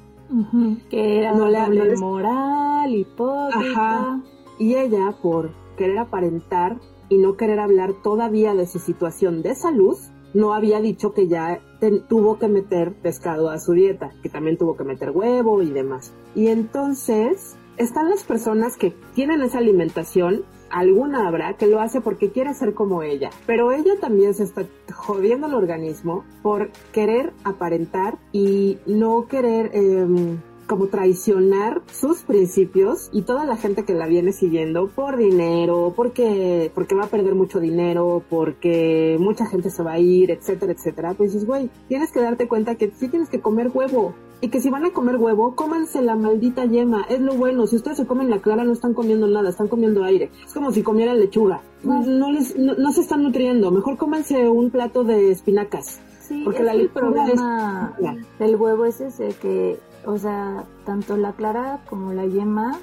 Que 0.88 1.18
era 1.18 1.34
no 1.34 1.48
le, 1.48 1.96
moral, 1.96 2.94
hipócrita. 2.94 3.72
Ajá. 3.72 4.20
Y 4.58 4.74
ella, 4.76 5.16
por 5.20 5.50
querer 5.76 5.98
aparentar 5.98 6.78
y 7.08 7.18
no 7.18 7.36
querer 7.36 7.58
hablar 7.60 7.92
todavía 8.04 8.54
de 8.54 8.66
su 8.66 8.78
situación 8.78 9.42
de 9.42 9.54
salud, 9.56 9.96
no 10.32 10.52
había 10.52 10.80
dicho 10.80 11.12
que 11.12 11.28
ya 11.28 11.60
tuvo 12.08 12.38
que 12.38 12.48
meter 12.48 12.94
pescado 12.94 13.50
a 13.50 13.58
su 13.58 13.72
dieta, 13.72 14.12
que 14.22 14.28
también 14.28 14.58
tuvo 14.58 14.76
que 14.76 14.84
meter 14.84 15.10
huevo 15.10 15.62
y 15.62 15.70
demás. 15.70 16.12
Y 16.34 16.48
entonces 16.48 17.56
están 17.76 18.08
las 18.08 18.24
personas 18.24 18.76
que 18.76 18.94
tienen 19.14 19.42
esa 19.42 19.58
alimentación, 19.58 20.44
alguna 20.70 21.28
habrá 21.28 21.54
que 21.54 21.66
lo 21.66 21.80
hace 21.80 22.00
porque 22.00 22.30
quiere 22.30 22.54
ser 22.54 22.74
como 22.74 23.02
ella, 23.02 23.30
pero 23.46 23.72
ella 23.72 23.94
también 24.00 24.34
se 24.34 24.44
está 24.44 24.64
jodiendo 24.92 25.46
el 25.46 25.54
organismo 25.54 26.24
por 26.42 26.70
querer 26.92 27.32
aparentar 27.44 28.18
y 28.32 28.78
no 28.86 29.26
querer 29.28 29.70
eh, 29.72 30.36
como 30.66 30.88
traicionar 30.88 31.82
sus 31.92 32.22
principios 32.22 33.08
y 33.12 33.22
toda 33.22 33.44
la 33.44 33.56
gente 33.56 33.84
que 33.84 33.94
la 33.94 34.06
viene 34.06 34.32
siguiendo 34.32 34.88
por 34.88 35.16
dinero, 35.16 35.92
porque, 35.94 36.70
porque 36.74 36.94
va 36.94 37.04
a 37.04 37.08
perder 37.08 37.34
mucho 37.34 37.60
dinero, 37.60 38.22
porque 38.28 39.16
mucha 39.20 39.46
gente 39.46 39.70
se 39.70 39.82
va 39.82 39.92
a 39.92 39.98
ir, 39.98 40.30
etcétera, 40.30 40.72
etcétera, 40.72 41.14
pues 41.14 41.32
dices, 41.32 41.46
güey, 41.46 41.70
tienes 41.88 42.12
que 42.12 42.20
darte 42.20 42.48
cuenta 42.48 42.74
que 42.74 42.90
sí 42.90 43.08
tienes 43.08 43.28
que 43.28 43.40
comer 43.40 43.70
huevo. 43.72 44.14
Y 44.40 44.48
que 44.48 44.60
si 44.60 44.68
van 44.68 44.84
a 44.84 44.92
comer 44.92 45.16
huevo, 45.16 45.54
cómanse 45.54 46.02
la 46.02 46.14
maldita 46.14 46.66
yema. 46.66 47.02
Es 47.08 47.20
lo 47.20 47.34
bueno. 47.34 47.66
Si 47.66 47.76
ustedes 47.76 47.96
se 47.96 48.06
comen 48.06 48.28
la 48.28 48.40
clara, 48.40 48.64
no 48.64 48.72
están 48.72 48.92
comiendo 48.92 49.26
nada, 49.26 49.48
están 49.48 49.68
comiendo 49.68 50.04
aire. 50.04 50.30
Es 50.44 50.52
como 50.52 50.72
si 50.72 50.82
comieran 50.82 51.18
lechuga. 51.18 51.62
No, 51.82 52.30
les, 52.30 52.56
no, 52.56 52.92
se 52.92 53.00
están 53.00 53.22
nutriendo. 53.22 53.70
Mejor 53.70 53.96
cómanse 53.96 54.48
un 54.48 54.70
plato 54.70 55.04
de 55.04 55.30
espinacas. 55.30 56.00
Sí, 56.20 56.42
porque 56.44 56.62
la 56.62 56.74
el 56.74 56.88
problema 56.88 57.96
del 58.38 58.56
huevo 58.56 58.84
es 58.84 59.00
ese 59.00 59.28
que 59.40 59.78
o 60.06 60.18
sea, 60.18 60.64
tanto 60.84 61.16
la 61.16 61.32
clara 61.32 61.80
como 61.90 62.12
la 62.12 62.26
yema 62.26 62.78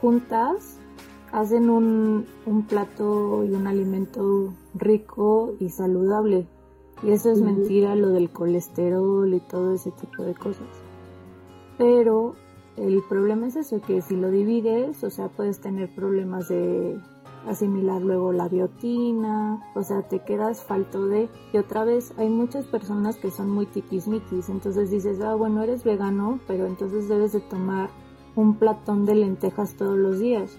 juntas 0.00 0.78
hacen 1.32 1.70
un, 1.70 2.26
un 2.44 2.66
plato 2.66 3.44
y 3.44 3.52
un 3.52 3.66
alimento 3.66 4.52
rico 4.74 5.54
y 5.58 5.70
saludable. 5.70 6.46
Y 7.02 7.12
eso 7.12 7.30
es 7.30 7.40
mentira, 7.40 7.94
lo 7.94 8.10
del 8.10 8.28
colesterol 8.28 9.32
y 9.32 9.40
todo 9.40 9.72
ese 9.72 9.90
tipo 9.92 10.22
de 10.22 10.34
cosas. 10.34 10.66
Pero 11.80 12.34
el 12.76 13.02
problema 13.08 13.46
es 13.46 13.56
eso, 13.56 13.80
que 13.80 14.02
si 14.02 14.14
lo 14.14 14.30
divides, 14.30 15.02
o 15.02 15.08
sea, 15.08 15.28
puedes 15.28 15.62
tener 15.62 15.88
problemas 15.94 16.46
de 16.48 17.00
asimilar 17.46 18.02
luego 18.02 18.34
la 18.34 18.48
biotina, 18.48 19.58
o 19.74 19.82
sea, 19.82 20.02
te 20.02 20.18
quedas 20.18 20.62
falto 20.62 21.06
de... 21.06 21.30
Y 21.54 21.56
otra 21.56 21.84
vez, 21.84 22.12
hay 22.18 22.28
muchas 22.28 22.66
personas 22.66 23.16
que 23.16 23.30
son 23.30 23.48
muy 23.48 23.64
tiquismiquis, 23.64 24.50
entonces 24.50 24.90
dices, 24.90 25.22
ah, 25.22 25.34
bueno, 25.34 25.62
eres 25.62 25.82
vegano, 25.82 26.38
pero 26.46 26.66
entonces 26.66 27.08
debes 27.08 27.32
de 27.32 27.40
tomar 27.40 27.88
un 28.36 28.56
platón 28.56 29.06
de 29.06 29.14
lentejas 29.14 29.74
todos 29.74 29.96
los 29.96 30.18
días. 30.18 30.58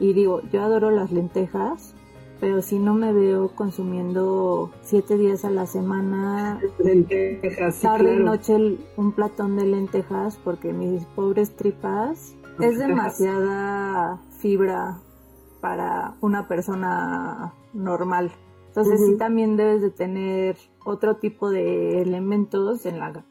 Y 0.00 0.12
digo, 0.12 0.40
yo 0.50 0.60
adoro 0.62 0.90
las 0.90 1.12
lentejas, 1.12 1.94
pero 2.42 2.60
si 2.60 2.80
no 2.80 2.92
me 2.92 3.12
veo 3.12 3.54
consumiendo 3.54 4.72
siete 4.80 5.16
días 5.16 5.44
a 5.44 5.50
la 5.50 5.64
semana, 5.64 6.60
lentejas, 6.80 7.80
tarde 7.80 8.16
y 8.16 8.18
noche 8.18 8.56
un 8.96 9.12
platón 9.12 9.56
de 9.56 9.64
lentejas, 9.64 10.40
porque 10.42 10.72
mis 10.72 11.04
pobres 11.04 11.54
tripas 11.54 12.34
es 12.58 12.78
demasiada 12.80 14.20
fibra 14.40 14.98
para 15.60 16.16
una 16.20 16.48
persona 16.48 17.54
normal. 17.74 18.32
Entonces 18.66 19.06
sí 19.06 19.16
también 19.16 19.56
debes 19.56 19.80
de 19.80 19.90
tener 19.90 20.56
otro 20.84 21.18
tipo 21.18 21.48
de 21.48 22.02
elementos 22.02 22.86
en 22.86 22.98
la 22.98 23.24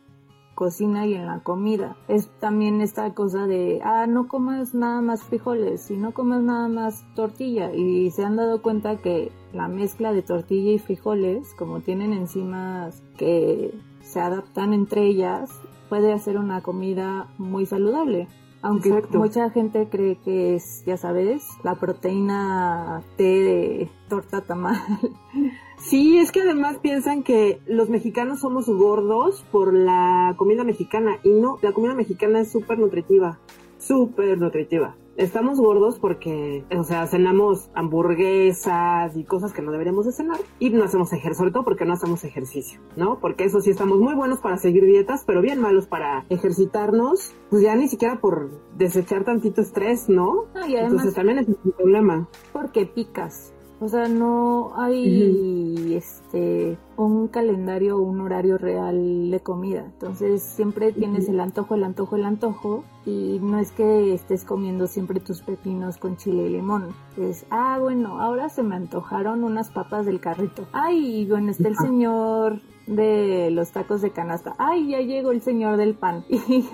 cocina 0.62 1.08
y 1.08 1.16
en 1.16 1.26
la 1.26 1.40
comida. 1.40 1.96
Es 2.08 2.30
también 2.40 2.82
esta 2.82 3.16
cosa 3.16 3.48
de, 3.48 3.82
ah, 3.84 4.06
no 4.06 4.28
comas 4.28 4.76
nada 4.76 5.02
más 5.02 5.24
frijoles 5.24 5.90
y 5.90 5.98
no 5.98 6.14
comas 6.14 6.44
nada 6.44 6.68
más 6.68 7.04
tortilla. 7.16 7.74
Y 7.74 8.12
se 8.12 8.24
han 8.24 8.36
dado 8.36 8.62
cuenta 8.62 8.98
que 8.98 9.32
la 9.54 9.68
mezcla 9.68 10.14
de 10.14 10.22
tortilla 10.22 10.72
y 10.74 10.78
frijoles, 10.78 11.56
como 11.56 11.80
tienen 11.80 12.14
enzimas 12.14 13.02
que 13.18 13.74
se 14.04 14.20
adaptan 14.20 14.76
entre 14.76 15.08
ellas, 15.08 15.50
puede 15.90 16.14
hacer 16.14 16.38
una 16.38 16.62
comida 16.62 17.28
muy 17.40 17.66
saludable. 17.66 18.28
Aunque 18.64 18.92
mucha 19.14 19.50
gente 19.50 19.88
cree 19.90 20.18
que 20.18 20.56
es, 20.56 20.84
ya 20.86 20.96
sabes, 20.96 21.44
la 21.64 21.76
proteína 21.76 23.02
T 23.18 23.24
de 23.24 23.92
torta 24.08 24.42
tamal. 24.42 24.78
Sí, 25.82 26.20
es 26.20 26.32
que 26.32 26.42
además 26.42 26.78
piensan 26.78 27.24
que 27.24 27.60
los 27.66 27.90
mexicanos 27.90 28.42
somos 28.42 28.68
gordos 28.68 29.44
por 29.52 29.74
la 29.74 30.36
comida 30.38 30.64
mexicana 30.64 31.18
y 31.24 31.30
no, 31.30 31.58
la 31.64 31.72
comida 31.72 31.96
mexicana 31.96 32.40
es 32.42 32.52
súper 32.52 32.78
nutritiva, 32.78 33.40
súper 33.80 34.38
nutritiva. 34.38 34.96
Estamos 35.18 35.60
gordos 35.60 36.00
porque, 36.00 36.64
o 36.76 36.84
sea, 36.84 37.06
cenamos 37.08 37.70
hamburguesas 37.76 39.16
y 39.16 39.24
cosas 39.24 39.54
que 39.54 39.62
no 39.62 39.72
deberíamos 39.72 40.06
de 40.06 40.12
cenar 40.12 40.40
y 40.60 40.70
no 40.70 40.84
hacemos 40.84 41.12
ejercicio, 41.14 41.36
sobre 41.36 41.52
todo 41.52 41.64
porque 41.64 41.86
no 41.86 41.94
hacemos 41.94 42.24
ejercicio, 42.24 42.80
¿no? 42.96 43.20
Porque 43.20 43.44
eso 43.44 43.60
sí 43.60 43.70
estamos 43.70 44.00
muy 44.00 44.16
buenos 44.16 44.40
para 44.40 44.58
seguir 44.58 44.86
dietas, 44.86 45.24
pero 45.26 45.42
bien 45.42 45.60
malos 45.60 45.88
para 45.88 46.26
ejercitarnos, 46.30 47.36
pues 47.50 47.62
ya 47.62 47.76
ni 47.76 47.88
siquiera 47.88 48.20
por 48.20 48.52
desechar 48.78 49.26
tantito 49.26 49.62
estrés, 49.62 50.10
¿no? 50.10 50.46
Y 50.56 50.76
además, 50.76 50.92
Entonces 50.92 51.14
también 51.14 51.40
es 51.40 51.48
un 51.48 51.72
problema. 51.72 52.28
Porque 52.54 52.86
picas. 52.86 53.54
O 53.82 53.88
sea, 53.88 54.08
no 54.08 54.74
hay 54.76 55.96
este 55.96 56.78
un 56.98 57.28
calendario 57.30 57.98
o 57.98 58.02
un 58.02 58.22
horario 58.22 58.60
real 58.60 59.32
de 59.32 59.40
comida. 59.40 59.84
Entonces 59.84 60.44
siempre 60.44 60.92
tienes 60.92 61.28
el 61.28 61.40
antojo, 61.40 61.74
el 61.74 61.84
antojo, 61.84 62.16
el 62.16 62.26
antojo. 62.26 62.84
Y 63.08 63.40
no 63.42 63.58
es 63.58 63.72
que 63.72 64.14
estés 64.14 64.46
comiendo 64.46 64.86
siempre 64.86 65.20
tus 65.20 65.42
pepinos 65.42 65.98
con 65.98 66.16
chile 66.16 66.44
y 66.44 66.50
limón. 66.50 66.90
Es, 67.18 67.48
ah, 67.50 67.80
bueno, 67.82 68.22
ahora 68.22 68.50
se 68.50 68.62
me 68.62 68.76
antojaron 68.76 69.44
unas 69.44 69.72
papas 69.72 70.06
del 70.06 70.20
carrito. 70.20 70.68
Ay, 70.74 71.26
bueno, 71.28 71.50
está 71.50 71.68
el 71.68 71.76
señor 71.76 72.62
de 72.86 73.50
los 73.50 73.72
tacos 73.72 74.04
de 74.04 74.12
canasta. 74.12 74.54
Ay, 74.60 74.90
ya 74.90 75.00
llegó 75.00 75.32
el 75.32 75.42
señor 75.42 75.78
del 75.78 75.96
pan. 75.96 76.24
Y 76.30 76.68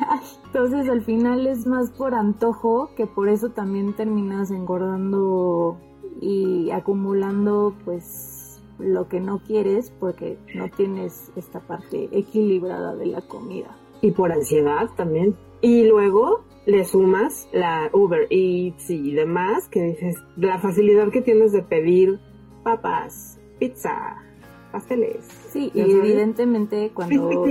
entonces 0.48 0.90
al 0.90 1.04
final 1.04 1.48
es 1.48 1.68
más 1.68 1.92
por 1.92 2.16
antojo 2.16 2.90
que 2.98 3.06
por 3.06 3.30
eso 3.30 3.50
también 3.50 3.96
terminas 3.96 4.52
engordando 4.52 5.78
y 6.22 6.72
acumulando 6.72 7.76
pues 7.86 8.62
lo 8.80 9.08
que 9.08 9.20
no 9.20 9.40
quieres 9.40 9.92
porque 10.00 10.38
no 10.56 10.70
tienes 10.70 11.32
esta 11.36 11.60
parte 11.60 12.10
equilibrada 12.12 12.96
de 12.96 13.08
la 13.08 13.22
comida. 13.22 13.76
Y 14.02 14.12
por 14.12 14.32
ansiedad 14.32 14.90
también. 14.96 15.36
Y 15.62 15.86
luego 15.86 16.44
le 16.66 16.86
sumas 16.86 17.48
la 17.52 17.90
Uber 17.94 18.28
Eats 18.30 18.90
y 18.90 19.14
demás, 19.14 19.68
que 19.70 19.82
dices, 19.82 20.18
la 20.36 20.60
facilidad 20.60 21.10
que 21.10 21.22
tienes 21.22 21.52
de 21.52 21.64
pedir 21.64 22.20
papas, 22.64 23.40
pizza, 23.58 24.18
pasteles. 24.72 25.26
Sí, 25.50 25.72
y 25.74 25.82
evidentemente 25.82 26.92
cuando 26.94 27.46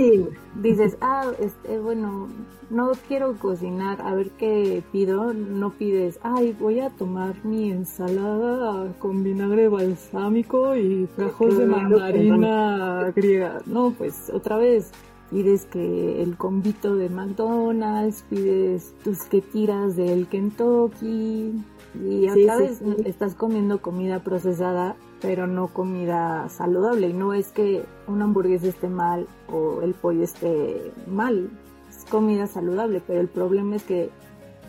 dices, 0.55 0.97
ah, 1.01 1.31
este, 1.39 1.79
bueno, 1.79 2.27
no 2.69 2.91
quiero 3.07 3.35
cocinar, 3.35 4.01
a 4.01 4.13
ver 4.13 4.31
qué 4.31 4.83
pido, 4.91 5.33
no 5.33 5.71
pides, 5.71 6.19
ay, 6.21 6.55
voy 6.59 6.79
a 6.79 6.89
tomar 6.89 7.43
mi 7.45 7.71
ensalada 7.71 8.93
con 8.99 9.23
vinagre 9.23 9.69
balsámico 9.69 10.75
y 10.75 11.07
gajos 11.17 11.57
de 11.57 11.65
mandarina 11.65 13.11
griega. 13.15 13.61
No, 13.65 13.91
pues 13.91 14.29
otra 14.33 14.57
vez 14.57 14.91
pides 15.29 15.65
que 15.65 16.21
el 16.21 16.37
convito 16.37 16.95
de 16.95 17.09
McDonald's, 17.09 18.23
pides 18.29 18.93
tus 19.03 19.23
que 19.23 19.41
tiras 19.41 19.95
del 19.95 20.27
Kentucky 20.27 21.53
y 21.95 22.29
otra 22.29 22.57
vez 22.57 22.81
estás 23.05 23.35
comiendo 23.35 23.81
comida 23.81 24.19
procesada 24.19 24.95
pero 25.21 25.47
no 25.47 25.67
comida 25.67 26.47
saludable. 26.49 27.09
Y 27.09 27.13
no 27.13 27.33
es 27.33 27.51
que 27.51 27.83
una 28.07 28.25
hamburguesa 28.25 28.67
esté 28.67 28.87
mal 28.89 29.27
o 29.51 29.81
el 29.81 29.93
pollo 29.93 30.23
esté 30.23 30.91
mal, 31.07 31.49
es 31.89 32.05
comida 32.05 32.47
saludable, 32.47 33.01
pero 33.05 33.21
el 33.21 33.27
problema 33.27 33.75
es 33.75 33.83
que 33.83 34.09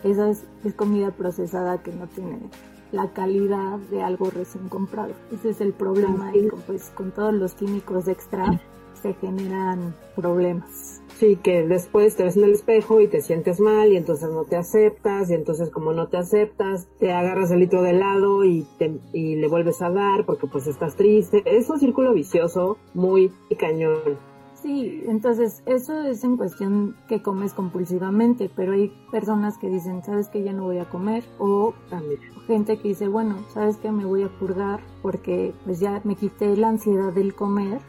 esa 0.03 0.29
es, 0.29 0.45
comida 0.75 1.11
procesada 1.11 1.81
que 1.83 1.91
no 1.91 2.07
tiene 2.07 2.39
la 2.91 3.11
calidad 3.11 3.77
de 3.91 4.01
algo 4.01 4.29
recién 4.29 4.69
comprado. 4.69 5.13
Ese 5.31 5.49
es 5.49 5.61
el 5.61 5.73
problema 5.73 6.35
y 6.35 6.49
pues 6.65 6.91
con 6.95 7.11
todos 7.11 7.33
los 7.33 7.53
químicos 7.53 8.07
extra 8.07 8.59
se 9.01 9.13
generan 9.13 9.93
problemas. 10.15 11.01
Sí, 11.19 11.35
que 11.35 11.67
después 11.67 12.15
te 12.15 12.23
ves 12.23 12.37
en 12.37 12.45
el 12.45 12.51
espejo 12.51 13.01
y 13.01 13.09
te 13.09 13.19
sientes 13.19 13.59
mal 13.59 13.91
y 13.91 13.97
entonces 13.97 14.29
no 14.29 14.45
te 14.45 14.55
aceptas 14.55 15.29
y 15.29 15.33
entonces 15.33 15.69
como 15.69 15.91
no 15.91 16.07
te 16.07 16.15
aceptas, 16.15 16.87
te 16.97 17.11
agarras 17.11 17.51
el 17.51 17.59
litro 17.59 17.81
de 17.81 17.89
helado 17.89 18.45
y, 18.45 18.65
te, 18.77 19.01
y 19.11 19.35
le 19.35 19.49
vuelves 19.49 19.81
a 19.81 19.89
dar 19.89 20.25
porque 20.25 20.47
pues 20.47 20.65
estás 20.65 20.95
triste. 20.95 21.43
Es 21.45 21.69
un 21.69 21.77
círculo 21.77 22.13
vicioso 22.13 22.77
muy 22.93 23.33
cañón. 23.59 24.17
Sí, 24.61 25.03
entonces 25.07 25.61
eso 25.65 26.03
es 26.03 26.23
en 26.23 26.37
cuestión 26.37 26.95
que 27.09 27.21
comes 27.21 27.53
compulsivamente, 27.53 28.49
pero 28.55 28.71
hay 28.71 28.89
personas 29.11 29.57
que 29.57 29.67
dicen, 29.67 30.01
sabes 30.05 30.29
que 30.29 30.41
ya 30.41 30.53
no 30.53 30.63
voy 30.63 30.77
a 30.77 30.89
comer, 30.89 31.25
o 31.37 31.73
también 31.89 32.21
gente 32.47 32.77
que 32.77 32.87
dice, 32.87 33.09
bueno, 33.09 33.43
sabes 33.53 33.75
que 33.75 33.91
me 33.91 34.05
voy 34.05 34.23
a 34.23 34.29
purgar 34.39 34.79
porque 35.01 35.53
pues 35.65 35.81
ya 35.81 35.99
me 36.05 36.15
quité 36.15 36.55
la 36.55 36.69
ansiedad 36.69 37.11
del 37.11 37.35
comer, 37.35 37.79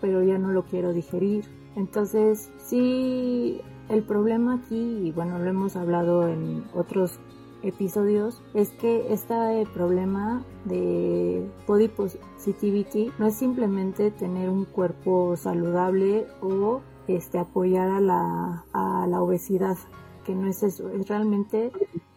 pero 0.00 0.24
ya 0.24 0.38
no 0.38 0.50
lo 0.50 0.64
quiero 0.64 0.92
digerir. 0.92 1.59
Entonces, 1.76 2.50
sí, 2.58 3.60
el 3.88 4.02
problema 4.02 4.54
aquí, 4.54 5.08
y 5.08 5.12
bueno, 5.12 5.38
lo 5.38 5.48
hemos 5.48 5.76
hablado 5.76 6.28
en 6.28 6.64
otros 6.74 7.18
episodios, 7.62 8.42
es 8.54 8.70
que 8.70 9.12
este 9.12 9.66
problema 9.74 10.44
de 10.64 11.46
body 11.66 11.88
positivity 11.88 13.12
no 13.18 13.26
es 13.26 13.34
simplemente 13.34 14.10
tener 14.10 14.48
un 14.48 14.64
cuerpo 14.64 15.36
saludable 15.36 16.26
o 16.40 16.80
este 17.06 17.38
apoyar 17.38 17.90
a 17.90 18.00
la, 18.00 18.64
a 18.72 19.06
la 19.06 19.22
obesidad, 19.22 19.76
que 20.24 20.34
no 20.34 20.48
es 20.48 20.62
eso, 20.62 20.88
es 20.90 21.08
realmente 21.08 21.70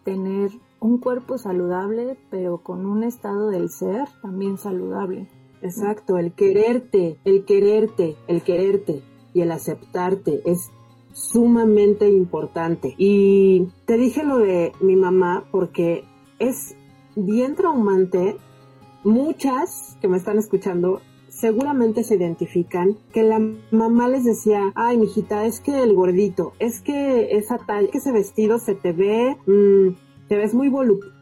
tener 0.04 0.50
un 0.80 0.98
cuerpo 0.98 1.38
saludable, 1.38 2.16
pero 2.30 2.58
con 2.58 2.86
un 2.86 3.02
estado 3.02 3.48
del 3.50 3.70
ser 3.70 4.06
también 4.22 4.58
saludable. 4.58 5.28
Exacto, 5.62 6.18
el 6.18 6.32
quererte, 6.32 7.18
el 7.24 7.44
quererte, 7.44 8.16
el 8.28 8.42
quererte 8.42 9.02
y 9.34 9.42
el 9.42 9.52
aceptarte 9.52 10.40
es 10.44 10.70
sumamente 11.12 12.08
importante. 12.08 12.94
Y 12.96 13.68
te 13.84 13.96
dije 13.96 14.24
lo 14.24 14.38
de 14.38 14.72
mi 14.80 14.96
mamá 14.96 15.44
porque 15.50 16.04
es 16.38 16.76
bien 17.14 17.54
traumante. 17.54 18.36
Muchas 19.02 19.98
que 20.00 20.08
me 20.08 20.16
están 20.16 20.38
escuchando 20.38 21.02
seguramente 21.28 22.04
se 22.04 22.14
identifican 22.14 22.96
que 23.12 23.22
la 23.22 23.40
mamá 23.70 24.08
les 24.08 24.24
decía, 24.24 24.72
ay, 24.74 24.96
mijita, 24.96 25.44
es 25.46 25.60
que 25.60 25.82
el 25.82 25.94
gordito, 25.94 26.52
es 26.58 26.80
que 26.80 27.36
esa 27.36 27.58
talla, 27.58 27.90
que 27.90 27.98
ese 27.98 28.12
vestido 28.12 28.58
se 28.58 28.74
te 28.74 28.92
ve, 28.92 29.36
mm, 29.46 30.28
te 30.28 30.36
ves 30.36 30.54
muy 30.54 30.68
voluptuosa. 30.68 31.13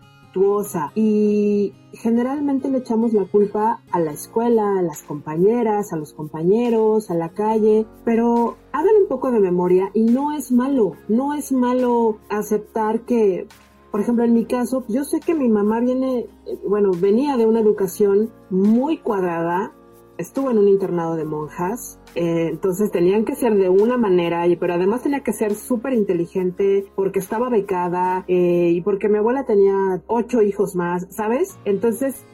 Y 0.95 1.75
generalmente 1.92 2.71
le 2.71 2.79
echamos 2.79 3.12
la 3.12 3.25
culpa 3.25 3.83
a 3.90 4.01
la 4.01 4.12
escuela, 4.12 4.79
a 4.79 4.83
las 4.83 5.03
compañeras, 5.03 5.92
a 5.92 5.97
los 5.97 6.12
compañeros, 6.12 7.11
a 7.11 7.14
la 7.14 7.31
calle, 7.31 7.87
pero 8.05 8.57
hagan 8.73 8.95
un 9.03 9.09
poco 9.09 9.31
de 9.31 9.40
memoria 9.40 9.90
y 9.95 10.05
no 10.05 10.33
es 10.33 10.53
malo, 10.53 10.92
no 11.09 11.35
es 11.35 11.53
malo 11.53 12.18
aceptar 12.31 13.03
que, 13.03 13.47
por 13.90 14.01
ejemplo, 14.01 14.25
en 14.25 14.33
mi 14.33 14.47
caso, 14.47 14.85
yo 14.88 15.05
sé 15.05 15.21
que 15.21 15.35
mi 15.35 15.49
mamá 15.49 15.81
viene, 15.81 16.27
bueno, 16.66 16.92
venía 16.99 17.37
de 17.37 17.47
una 17.47 17.61
educación 17.61 18.31
muy 18.49 18.99
cuadrada, 18.99 19.73
estuvo 20.16 20.51
en 20.51 20.59
un 20.59 20.68
internado 20.68 21.16
de 21.16 21.25
monjas, 21.25 21.99
eh, 22.14 22.48
entonces 22.51 22.90
tenían 22.90 23.25
que 23.25 23.35
ser 23.35 23.55
de 23.55 23.68
una 23.68 23.96
manera, 23.96 24.44
pero 24.61 24.75
además 24.75 25.03
tenía 25.03 25.20
que 25.20 25.33
ser 25.33 25.55
súper 25.55 25.94
inteligente 25.94 26.87
porque 26.94 27.18
estaba 27.18 27.48
becada 27.48 28.25
eh, 28.29 28.70
y 28.75 28.81
porque 28.83 29.09
mi 29.09 29.18
abuela 29.18 29.44
tenía 29.44 30.03
ocho 30.07 30.42
hijos 30.42 30.77
más, 30.77 31.07
¿sabes? 31.11 31.59
Entonces, 31.64 32.25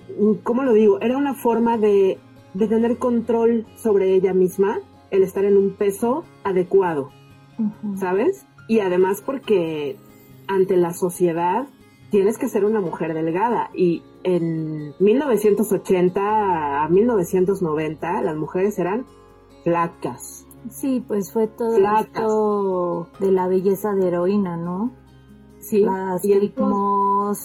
¿cómo 0.42 0.64
lo 0.64 0.72
digo? 0.72 1.00
Era 1.00 1.16
una 1.16 1.34
forma 1.34 1.78
de, 1.78 2.18
de 2.54 2.68
tener 2.68 2.98
control 2.98 3.66
sobre 3.76 4.14
ella 4.14 4.34
misma, 4.34 4.80
el 5.10 5.22
estar 5.22 5.44
en 5.44 5.56
un 5.56 5.74
peso 5.74 6.24
adecuado, 6.42 7.10
¿sabes? 7.96 8.46
Y 8.68 8.80
además 8.80 9.22
porque 9.24 9.96
ante 10.48 10.76
la 10.76 10.92
sociedad 10.92 11.68
tienes 12.10 12.38
que 12.38 12.48
ser 12.48 12.64
una 12.64 12.80
mujer 12.80 13.14
delgada 13.14 13.70
y 13.74 14.02
en 14.24 14.94
1980 14.98 16.82
a 16.82 16.88
1990 16.88 18.22
las 18.22 18.36
mujeres 18.36 18.78
eran 18.78 19.06
flacas. 19.68 20.46
Sí, 20.70 21.04
pues 21.06 21.32
fue 21.32 21.46
todo 21.46 21.76
esto 21.76 23.08
de 23.20 23.32
la 23.32 23.46
belleza 23.48 23.92
de 23.92 24.08
heroína, 24.08 24.56
¿no? 24.56 24.92
Sí, 25.60 25.80
las 25.80 26.24
y 26.24 26.52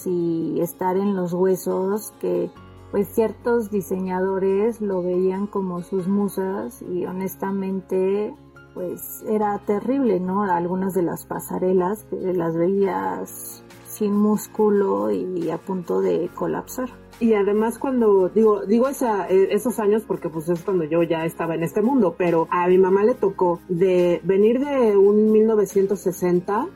y 0.06 0.60
estar 0.60 0.96
en 0.96 1.16
los 1.16 1.32
huesos 1.32 2.12
que 2.20 2.50
pues 2.90 3.08
ciertos 3.12 3.70
diseñadores 3.70 4.80
lo 4.80 5.02
veían 5.02 5.46
como 5.46 5.82
sus 5.82 6.06
musas 6.06 6.80
y 6.82 7.06
honestamente 7.06 8.34
pues 8.72 9.24
era 9.28 9.58
terrible, 9.66 10.20
¿no? 10.20 10.44
Algunas 10.44 10.94
de 10.94 11.02
las 11.02 11.26
pasarelas 11.26 12.06
las 12.10 12.56
veías 12.56 13.64
sin 13.86 14.14
músculo 14.14 15.10
y 15.10 15.50
a 15.50 15.58
punto 15.58 16.00
de 16.00 16.30
colapsar. 16.34 16.90
Y 17.20 17.34
además 17.34 17.78
cuando 17.78 18.28
digo 18.28 18.66
digo 18.66 18.88
esa, 18.88 19.28
e, 19.28 19.54
esos 19.54 19.78
años 19.78 20.02
porque 20.06 20.28
pues 20.28 20.48
es 20.48 20.62
cuando 20.62 20.84
yo 20.84 21.02
ya 21.02 21.24
estaba 21.24 21.54
en 21.54 21.62
este 21.62 21.82
mundo, 21.82 22.14
pero 22.18 22.48
a 22.50 22.66
mi 22.68 22.78
mamá 22.78 23.04
le 23.04 23.14
tocó 23.14 23.60
de 23.68 24.20
venir 24.24 24.60
de 24.60 24.96
un 24.96 25.32
1960, 25.32 26.66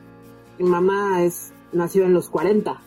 mi 0.59 0.65
mamá 0.65 1.23
es 1.23 1.53
nació 1.71 2.05
en 2.05 2.13
los 2.13 2.29
40. 2.29 2.81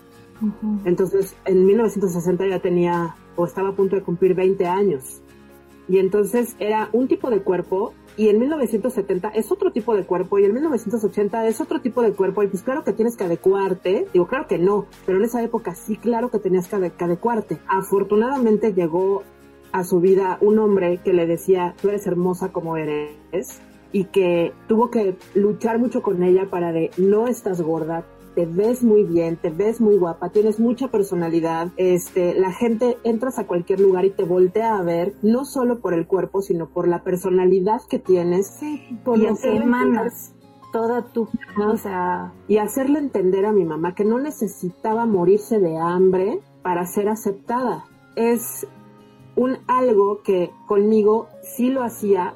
Entonces, 0.85 1.37
en 1.45 1.65
1960 1.65 2.47
ya 2.49 2.59
tenía 2.59 3.15
o 3.37 3.47
estaba 3.47 3.71
a 3.71 3.73
punto 3.73 3.97
de 3.97 4.03
cumplir 4.03 4.35
20 4.35 4.67
años. 4.67 5.23
Y 5.89 5.99
entonces 5.99 6.57
era 6.59 6.89
un 6.93 7.09
tipo 7.09 7.31
de 7.31 7.43
cuerpo 7.43 7.93
y 8.17 8.29
en 8.29 8.39
1970 8.39 9.29
es 9.31 9.51
otro 9.51 9.73
tipo 9.73 9.95
de 9.97 10.05
cuerpo 10.05 10.39
y 10.39 10.45
en 10.45 10.53
1980 10.53 11.47
es 11.49 11.61
otro 11.61 11.81
tipo 11.81 12.03
de 12.03 12.13
cuerpo 12.13 12.43
y 12.43 12.49
pues 12.49 12.63
claro 12.63 12.85
que 12.85 12.93
tienes 12.93 13.17
que 13.17 13.25
adecuarte, 13.25 14.07
digo 14.13 14.27
claro 14.27 14.47
que 14.47 14.59
no, 14.59 14.87
pero 15.07 15.19
en 15.19 15.25
esa 15.25 15.43
época 15.43 15.75
sí 15.75 15.97
claro 15.97 16.31
que 16.31 16.39
tenías 16.39 16.69
que, 16.69 16.77
adecuarte. 16.77 17.59
Afortunadamente 17.67 18.75
llegó 18.75 19.23
a 19.73 19.85
su 19.85 20.01
vida 20.01 20.39
un 20.41 20.59
hombre 20.59 20.99
que 20.99 21.15
le 21.15 21.27
decía, 21.27 21.75
tú 21.81 21.89
eres 21.89 22.07
hermosa 22.07 22.53
como 22.53 22.77
eres 22.77 23.61
y 23.93 24.05
que 24.05 24.53
tuvo 24.69 24.91
que 24.91 25.17
luchar 25.35 25.79
mucho 25.79 26.03
con 26.03 26.23
ella 26.23 26.49
para 26.51 26.73
de 26.73 26.91
no 26.99 27.29
estás 27.29 27.61
gorda, 27.63 28.05
te 28.35 28.47
ves 28.47 28.83
muy 28.83 29.05
bien, 29.05 29.37
te 29.37 29.51
ves 29.51 29.81
muy 29.81 29.97
guapa, 29.97 30.31
tienes 30.31 30.59
mucha 30.59 30.89
personalidad, 30.89 31.69
este, 31.77 32.35
la 32.35 32.53
gente 32.53 32.99
entras 33.05 33.39
a 33.39 33.47
cualquier 33.47 33.81
lugar 33.81 34.05
y 34.05 34.11
te 34.11 34.25
voltea 34.25 34.77
a 34.77 34.83
ver, 34.83 35.15
no 35.23 35.45
solo 35.45 35.81
por 35.81 35.95
el 35.95 36.07
cuerpo, 36.07 36.43
sino 36.43 36.69
por 36.69 36.89
la 36.89 37.03
personalidad 37.03 37.81
que 37.89 37.99
tienes. 37.99 38.49
Sí, 38.59 38.99
por 39.05 39.19
lo 39.19 39.37
que 39.37 39.57
emanas 39.57 40.35
toda 40.73 41.03
tu, 41.13 41.29
o 41.59 41.77
sea... 41.77 42.33
Y 42.49 42.57
hacerle 42.57 42.99
entender 42.99 43.45
a 43.47 43.53
mi 43.53 43.65
mamá 43.65 43.95
que 43.95 44.05
no 44.05 44.19
necesitaba 44.19 45.07
morirse 45.07 45.61
de 45.61 45.77
hambre 45.77 46.41
para 46.63 46.87
ser 46.87 47.09
aceptada. 47.09 47.85
Es 48.17 48.67
un 49.37 49.59
algo 49.69 50.23
que 50.23 50.51
conmigo 50.67 51.29
sí 51.43 51.71
lo 51.71 51.85
hacía 51.85 52.35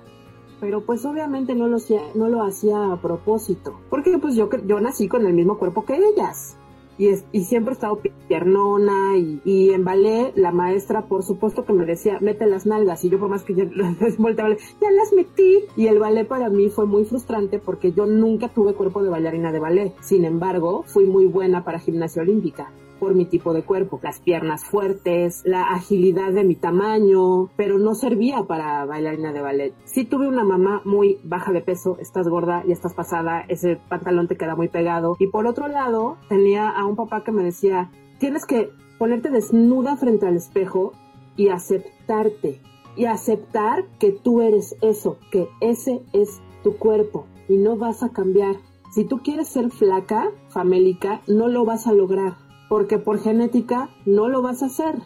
pero 0.60 0.82
pues 0.84 1.04
obviamente 1.04 1.54
no 1.54 1.68
lo 1.68 1.76
hacía, 1.76 2.00
no 2.14 2.28
lo 2.28 2.42
hacía 2.42 2.92
a 2.92 3.00
propósito, 3.00 3.78
porque 3.90 4.18
pues 4.18 4.34
yo, 4.34 4.48
yo 4.66 4.80
nací 4.80 5.08
con 5.08 5.26
el 5.26 5.34
mismo 5.34 5.58
cuerpo 5.58 5.84
que 5.84 5.96
ellas. 5.96 6.56
Y, 6.98 7.08
es, 7.08 7.26
y 7.30 7.44
siempre 7.44 7.72
he 7.72 7.74
estado 7.74 8.00
piernona 8.26 9.18
y, 9.18 9.42
y, 9.44 9.70
en 9.74 9.84
ballet 9.84 10.32
la 10.34 10.50
maestra 10.50 11.02
por 11.04 11.24
supuesto 11.24 11.66
que 11.66 11.74
me 11.74 11.84
decía 11.84 12.18
mete 12.22 12.46
las 12.46 12.64
nalgas 12.64 13.04
y 13.04 13.10
yo 13.10 13.20
por 13.20 13.28
más 13.28 13.42
que 13.42 13.54
ya, 13.54 13.64
ya 13.74 14.90
las 14.90 15.12
metí 15.14 15.58
y 15.76 15.88
el 15.88 15.98
ballet 15.98 16.26
para 16.26 16.48
mí 16.48 16.70
fue 16.70 16.86
muy 16.86 17.04
frustrante 17.04 17.58
porque 17.58 17.92
yo 17.92 18.06
nunca 18.06 18.48
tuve 18.48 18.72
cuerpo 18.72 19.02
de 19.02 19.10
bailarina 19.10 19.52
de 19.52 19.58
ballet 19.58 19.94
sin 20.00 20.24
embargo 20.24 20.84
fui 20.86 21.04
muy 21.04 21.26
buena 21.26 21.64
para 21.64 21.80
gimnasia 21.80 22.22
olímpica 22.22 22.72
por 22.98 23.14
mi 23.14 23.26
tipo 23.26 23.52
de 23.52 23.62
cuerpo, 23.62 24.00
las 24.02 24.20
piernas 24.20 24.64
fuertes, 24.64 25.42
la 25.44 25.62
agilidad 25.62 26.32
de 26.32 26.44
mi 26.44 26.54
tamaño, 26.54 27.48
pero 27.56 27.78
no 27.78 27.94
servía 27.94 28.44
para 28.44 28.84
bailarina 28.84 29.32
de 29.32 29.40
ballet. 29.40 29.74
Sí 29.84 30.04
tuve 30.04 30.28
una 30.28 30.44
mamá 30.44 30.82
muy 30.84 31.18
baja 31.24 31.52
de 31.52 31.60
peso, 31.60 31.96
estás 32.00 32.28
gorda 32.28 32.62
y 32.66 32.72
estás 32.72 32.94
pasada, 32.94 33.44
ese 33.48 33.76
pantalón 33.88 34.28
te 34.28 34.36
queda 34.36 34.56
muy 34.56 34.68
pegado. 34.68 35.16
Y 35.18 35.28
por 35.28 35.46
otro 35.46 35.68
lado, 35.68 36.16
tenía 36.28 36.68
a 36.68 36.84
un 36.84 36.96
papá 36.96 37.24
que 37.24 37.32
me 37.32 37.42
decía, 37.42 37.90
tienes 38.18 38.46
que 38.46 38.70
ponerte 38.98 39.30
desnuda 39.30 39.96
frente 39.96 40.26
al 40.26 40.36
espejo 40.36 40.92
y 41.36 41.48
aceptarte. 41.48 42.60
Y 42.96 43.04
aceptar 43.04 43.84
que 43.98 44.10
tú 44.10 44.40
eres 44.40 44.74
eso, 44.80 45.18
que 45.30 45.48
ese 45.60 46.00
es 46.14 46.40
tu 46.62 46.78
cuerpo 46.78 47.26
y 47.46 47.56
no 47.56 47.76
vas 47.76 48.02
a 48.02 48.08
cambiar. 48.08 48.56
Si 48.90 49.04
tú 49.04 49.18
quieres 49.18 49.48
ser 49.48 49.70
flaca, 49.70 50.30
famélica, 50.48 51.20
no 51.26 51.48
lo 51.48 51.64
vas 51.64 51.86
a 51.86 51.92
lograr 51.92 52.36
porque 52.68 52.98
por 52.98 53.18
genética 53.18 53.90
no 54.04 54.28
lo 54.28 54.42
vas 54.42 54.62
a 54.62 54.66
hacer. 54.66 54.96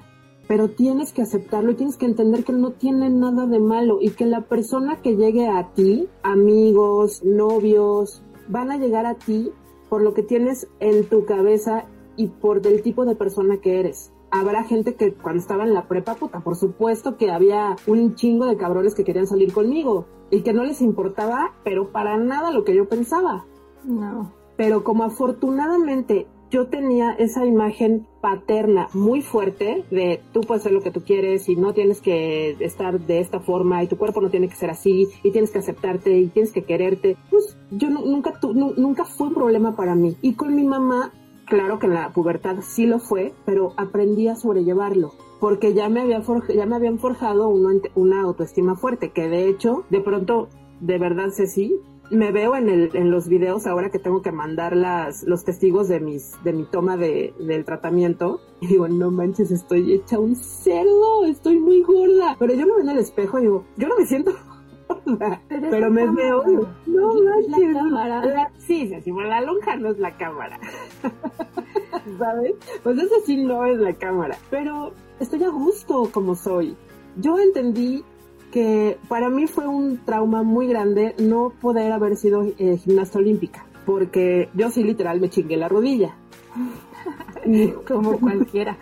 Pero 0.48 0.70
tienes 0.70 1.12
que 1.12 1.22
aceptarlo 1.22 1.70
y 1.70 1.76
tienes 1.76 1.96
que 1.96 2.06
entender 2.06 2.44
que 2.44 2.52
no 2.52 2.72
tiene 2.72 3.08
nada 3.08 3.46
de 3.46 3.60
malo 3.60 3.98
y 4.00 4.10
que 4.10 4.26
la 4.26 4.42
persona 4.42 5.00
que 5.00 5.16
llegue 5.16 5.48
a 5.48 5.72
ti, 5.74 6.08
amigos, 6.22 7.22
novios, 7.24 8.22
van 8.48 8.72
a 8.72 8.76
llegar 8.76 9.06
a 9.06 9.14
ti 9.14 9.52
por 9.88 10.02
lo 10.02 10.12
que 10.12 10.22
tienes 10.22 10.68
en 10.80 11.08
tu 11.08 11.24
cabeza 11.24 11.84
y 12.16 12.28
por 12.28 12.62
del 12.62 12.82
tipo 12.82 13.04
de 13.04 13.14
persona 13.14 13.58
que 13.58 13.78
eres. 13.80 14.12
Habrá 14.32 14.64
gente 14.64 14.94
que 14.94 15.12
cuando 15.14 15.40
estaba 15.40 15.64
en 15.64 15.74
la 15.74 15.88
prepa, 15.88 16.14
puta, 16.14 16.40
por 16.40 16.56
supuesto 16.56 17.16
que 17.16 17.30
había 17.30 17.76
un 17.86 18.14
chingo 18.14 18.46
de 18.46 18.56
cabrones 18.56 18.94
que 18.94 19.04
querían 19.04 19.26
salir 19.26 19.52
conmigo 19.52 20.06
y 20.30 20.42
que 20.42 20.52
no 20.52 20.64
les 20.64 20.80
importaba, 20.80 21.52
pero 21.64 21.90
para 21.90 22.16
nada 22.16 22.52
lo 22.52 22.64
que 22.64 22.74
yo 22.74 22.88
pensaba. 22.88 23.44
No. 23.84 24.32
Pero 24.56 24.84
como 24.84 25.04
afortunadamente 25.04 26.26
yo 26.50 26.66
tenía 26.66 27.12
esa 27.12 27.46
imagen 27.46 28.06
paterna 28.20 28.88
muy 28.92 29.22
fuerte 29.22 29.84
de 29.90 30.20
tú 30.32 30.40
puedes 30.40 30.62
hacer 30.62 30.72
lo 30.72 30.82
que 30.82 30.90
tú 30.90 31.02
quieres 31.02 31.48
y 31.48 31.56
no 31.56 31.72
tienes 31.72 32.00
que 32.00 32.56
estar 32.60 33.00
de 33.00 33.20
esta 33.20 33.40
forma 33.40 33.82
y 33.82 33.86
tu 33.86 33.96
cuerpo 33.96 34.20
no 34.20 34.30
tiene 34.30 34.48
que 34.48 34.56
ser 34.56 34.70
así 34.70 35.08
y 35.22 35.30
tienes 35.30 35.50
que 35.50 35.60
aceptarte 35.60 36.18
y 36.18 36.26
tienes 36.28 36.52
que 36.52 36.64
quererte. 36.64 37.16
Pues 37.30 37.56
yo 37.70 37.88
nunca, 37.88 38.38
nunca 38.42 39.04
fue 39.04 39.28
un 39.28 39.34
problema 39.34 39.76
para 39.76 39.94
mí. 39.94 40.16
Y 40.22 40.34
con 40.34 40.54
mi 40.54 40.64
mamá, 40.64 41.12
claro 41.46 41.78
que 41.78 41.86
en 41.86 41.94
la 41.94 42.10
pubertad 42.12 42.56
sí 42.62 42.86
lo 42.86 42.98
fue, 42.98 43.32
pero 43.46 43.72
aprendí 43.76 44.28
a 44.28 44.36
sobrellevarlo 44.36 45.12
porque 45.38 45.72
ya 45.72 45.88
me, 45.88 46.02
había 46.02 46.22
ya 46.54 46.66
me 46.66 46.76
habían 46.76 46.98
forjado 46.98 47.48
una 47.48 48.20
autoestima 48.20 48.76
fuerte, 48.76 49.10
que 49.10 49.26
de 49.28 49.48
hecho, 49.48 49.84
de 49.88 50.02
pronto, 50.02 50.48
de 50.80 50.98
verdad, 50.98 51.30
sí 51.30 51.80
me 52.10 52.32
veo 52.32 52.56
en, 52.56 52.68
el, 52.68 52.90
en 52.94 53.10
los 53.10 53.28
videos 53.28 53.66
ahora 53.66 53.90
que 53.90 53.98
tengo 53.98 54.20
que 54.20 54.32
mandar 54.32 54.76
las, 54.76 55.22
los 55.22 55.44
testigos 55.44 55.88
de 55.88 56.00
mis, 56.00 56.42
de 56.42 56.52
mi 56.52 56.64
toma 56.64 56.96
de, 56.96 57.34
del 57.38 57.64
tratamiento. 57.64 58.40
Y 58.60 58.66
digo, 58.66 58.88
no 58.88 59.10
manches, 59.10 59.50
estoy 59.50 59.92
hecha 59.92 60.18
un 60.18 60.36
cerdo, 60.36 61.24
estoy 61.24 61.58
muy 61.58 61.82
gorda. 61.82 62.36
Pero 62.38 62.52
yo 62.54 62.66
me 62.66 62.72
veo 62.72 62.80
en 62.80 62.88
el 62.90 62.98
espejo 62.98 63.38
y 63.38 63.42
digo, 63.42 63.64
yo 63.76 63.88
no 63.88 63.96
me 63.96 64.06
siento 64.06 64.32
gorda, 64.88 65.40
pero, 65.48 65.90
me 65.90 66.10
veo, 66.10 66.42
no 66.86 67.14
manches. 67.14 67.74
La 67.74 67.80
cámara. 67.80 68.52
sí, 68.58 68.88
sí, 68.88 69.00
sí, 69.02 69.12
la 69.12 69.40
lonja 69.40 69.76
no 69.76 69.90
es 69.90 69.98
la 69.98 70.16
cámara. 70.16 70.58
¿Sabes? 72.18 72.54
Pues 72.82 72.98
eso 72.98 73.14
sí 73.24 73.36
no 73.36 73.64
es 73.66 73.78
la 73.78 73.94
cámara. 73.94 74.36
Pero 74.50 74.92
estoy 75.20 75.44
a 75.44 75.50
gusto 75.50 76.10
como 76.12 76.34
soy. 76.34 76.76
Yo 77.16 77.38
entendí 77.38 78.04
que 78.50 78.98
para 79.08 79.28
mí 79.28 79.46
fue 79.46 79.66
un 79.66 79.98
trauma 80.04 80.42
muy 80.42 80.66
grande 80.66 81.14
no 81.18 81.52
poder 81.60 81.92
haber 81.92 82.16
sido 82.16 82.42
eh, 82.58 82.76
gimnasta 82.78 83.18
olímpica, 83.18 83.66
porque 83.86 84.48
yo 84.54 84.70
sí 84.70 84.82
literal 84.82 85.20
me 85.20 85.30
chingué 85.30 85.56
la 85.56 85.68
rodilla. 85.68 86.16
Como 87.86 88.18
cualquiera. 88.18 88.76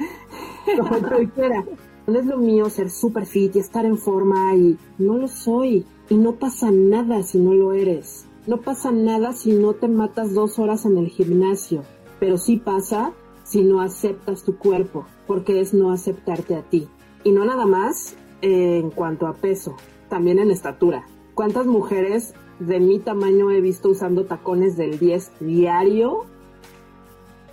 Como 0.76 0.98
cualquiera. 1.00 1.64
No 2.06 2.18
es 2.18 2.26
lo 2.26 2.38
mío 2.38 2.70
ser 2.70 2.90
super 2.90 3.26
fit 3.26 3.56
y 3.56 3.58
estar 3.58 3.84
en 3.84 3.98
forma 3.98 4.54
y 4.56 4.78
no 4.98 5.18
lo 5.18 5.28
soy. 5.28 5.84
Y 6.08 6.16
no 6.16 6.36
pasa 6.36 6.70
nada 6.70 7.22
si 7.22 7.38
no 7.38 7.52
lo 7.52 7.74
eres. 7.74 8.26
No 8.46 8.62
pasa 8.62 8.90
nada 8.90 9.34
si 9.34 9.52
no 9.52 9.74
te 9.74 9.88
matas 9.88 10.32
dos 10.32 10.58
horas 10.58 10.86
en 10.86 10.96
el 10.96 11.08
gimnasio. 11.08 11.82
Pero 12.18 12.38
sí 12.38 12.56
pasa 12.56 13.12
si 13.44 13.62
no 13.62 13.80
aceptas 13.80 14.42
tu 14.42 14.56
cuerpo, 14.56 15.06
porque 15.26 15.60
es 15.60 15.74
no 15.74 15.92
aceptarte 15.92 16.54
a 16.56 16.62
ti. 16.62 16.88
Y 17.24 17.32
no 17.32 17.44
nada 17.44 17.66
más 17.66 18.16
en 18.42 18.90
cuanto 18.90 19.26
a 19.26 19.34
peso, 19.34 19.76
también 20.08 20.38
en 20.38 20.50
estatura. 20.50 21.06
¿Cuántas 21.34 21.66
mujeres 21.66 22.34
de 22.58 22.80
mi 22.80 22.98
tamaño 22.98 23.50
he 23.50 23.60
visto 23.60 23.90
usando 23.90 24.24
tacones 24.24 24.76
del 24.76 24.98
10 24.98 25.32
diario? 25.40 26.24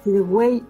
Y 0.05 0.11
de, 0.11 0.21
güey, 0.21 0.63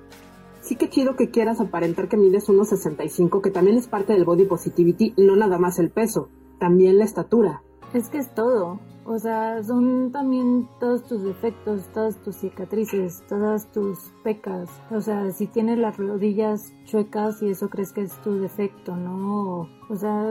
sí 0.61 0.75
que 0.75 0.89
chido 0.89 1.15
que 1.15 1.29
quieras 1.29 1.61
aparentar 1.61 2.07
que 2.07 2.17
mides 2.17 2.49
1,65, 2.49 3.41
que 3.41 3.51
también 3.51 3.77
es 3.77 3.87
parte 3.87 4.13
del 4.13 4.25
body 4.25 4.45
positivity, 4.45 5.13
no 5.17 5.35
nada 5.35 5.57
más 5.57 5.79
el 5.79 5.89
peso, 5.89 6.29
también 6.59 6.97
la 6.97 7.05
estatura. 7.05 7.61
Es 7.93 8.09
que 8.09 8.17
es 8.17 8.33
todo. 8.33 8.79
O 9.07 9.19
sea, 9.19 9.61
son 9.61 10.11
también 10.11 10.67
todos 10.79 11.03
tus 11.03 11.21
defectos, 11.21 11.87
todas 11.93 12.17
tus 12.23 12.37
cicatrices, 12.37 13.23
todas 13.29 13.71
tus 13.71 13.99
pecas. 14.23 14.67
O 14.89 14.99
sea, 14.99 15.31
si 15.31 15.45
tienes 15.45 15.77
las 15.77 15.97
rodillas 15.97 16.73
chuecas 16.85 17.39
y 17.43 17.49
eso 17.49 17.69
crees 17.69 17.93
que 17.93 18.01
es 18.01 18.19
tu 18.23 18.39
defecto, 18.39 18.95
¿no? 18.95 19.69
O 19.89 19.95
sea, 19.95 20.25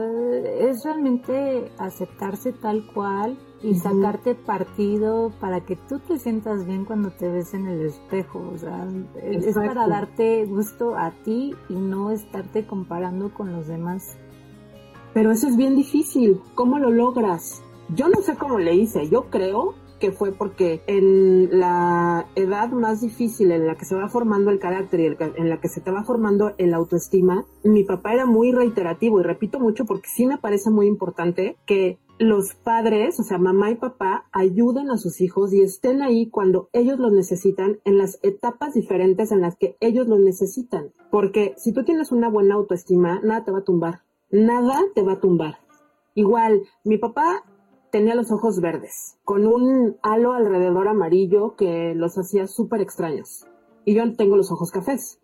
es 0.59 0.83
realmente 0.83 1.71
aceptarse 1.77 2.51
tal 2.51 2.85
cual 2.93 3.39
y 3.63 3.75
sacarte 3.75 4.35
partido 4.35 5.31
para 5.39 5.61
que 5.61 5.77
tú 5.77 5.99
te 5.99 6.19
sientas 6.19 6.65
bien 6.65 6.83
cuando 6.83 7.11
te 7.11 7.29
ves 7.29 7.53
en 7.53 7.67
el 7.67 7.81
espejo. 7.81 8.39
O 8.53 8.57
sea, 8.57 8.85
es 9.23 9.55
para 9.55 9.87
darte 9.87 10.45
gusto 10.45 10.97
a 10.97 11.11
ti 11.23 11.55
y 11.69 11.75
no 11.75 12.11
estarte 12.11 12.67
comparando 12.67 13.33
con 13.33 13.53
los 13.53 13.67
demás. 13.67 14.17
Pero 15.13 15.31
eso 15.31 15.47
es 15.47 15.55
bien 15.55 15.77
difícil. 15.77 16.41
¿Cómo 16.55 16.77
lo 16.77 16.91
logras? 16.91 17.63
Yo 17.89 18.09
no 18.09 18.21
sé 18.21 18.35
cómo 18.35 18.57
le 18.57 18.73
hice, 18.73 19.09
yo 19.09 19.29
creo 19.29 19.75
que 19.99 20.11
fue 20.11 20.31
porque 20.31 20.81
en 20.87 21.57
la 21.57 22.27
edad 22.35 22.69
más 22.69 23.01
difícil 23.01 23.51
en 23.51 23.67
la 23.67 23.75
que 23.75 23.85
se 23.85 23.95
va 23.95 24.09
formando 24.09 24.51
el 24.51 24.59
carácter 24.59 24.99
y 24.99 25.05
en 25.39 25.49
la 25.49 25.61
que 25.61 25.69
se 25.69 25.81
te 25.81 25.91
va 25.91 26.03
formando 26.03 26.53
el 26.57 26.73
autoestima, 26.73 27.45
mi 27.63 27.83
papá 27.83 28.13
era 28.13 28.25
muy 28.25 28.51
reiterativo 28.51 29.19
y 29.19 29.23
repito 29.23 29.59
mucho 29.59 29.85
porque 29.85 30.09
sí 30.09 30.25
me 30.25 30.37
parece 30.37 30.69
muy 30.69 30.87
importante 30.87 31.57
que 31.65 31.99
los 32.17 32.55
padres, 32.55 33.19
o 33.19 33.23
sea, 33.23 33.37
mamá 33.37 33.71
y 33.71 33.75
papá, 33.75 34.25
ayuden 34.31 34.89
a 34.89 34.97
sus 34.97 35.21
hijos 35.21 35.53
y 35.53 35.61
estén 35.61 36.01
ahí 36.01 36.29
cuando 36.29 36.69
ellos 36.71 36.97
los 36.97 37.11
necesitan 37.11 37.79
en 37.83 37.97
las 37.97 38.19
etapas 38.23 38.73
diferentes 38.73 39.31
en 39.31 39.41
las 39.41 39.57
que 39.57 39.75
ellos 39.79 40.07
los 40.07 40.19
necesitan. 40.19 40.91
Porque 41.11 41.53
si 41.57 41.73
tú 41.73 41.83
tienes 41.83 42.11
una 42.11 42.29
buena 42.29 42.55
autoestima, 42.55 43.19
nada 43.21 43.43
te 43.43 43.51
va 43.51 43.59
a 43.59 43.63
tumbar. 43.63 44.01
Nada 44.31 44.81
te 44.93 45.03
va 45.03 45.13
a 45.13 45.19
tumbar. 45.19 45.59
Igual, 46.13 46.61
mi 46.85 46.97
papá 46.97 47.43
tenía 47.95 48.13
los 48.13 48.29
ojos 48.29 48.59
verdes, 48.59 49.15
con 49.23 49.47
un 49.47 49.95
halo 50.03 50.33
alrededor 50.33 50.89
amarillo 50.89 51.55
que 51.55 51.93
los 51.95 52.17
hacía 52.17 52.45
súper 52.45 52.81
extraños. 52.81 53.47
Y 53.85 53.95
yo 53.95 54.03
tengo 54.17 54.35
los 54.35 54.51
ojos 54.51 54.69
cafés. 54.69 55.21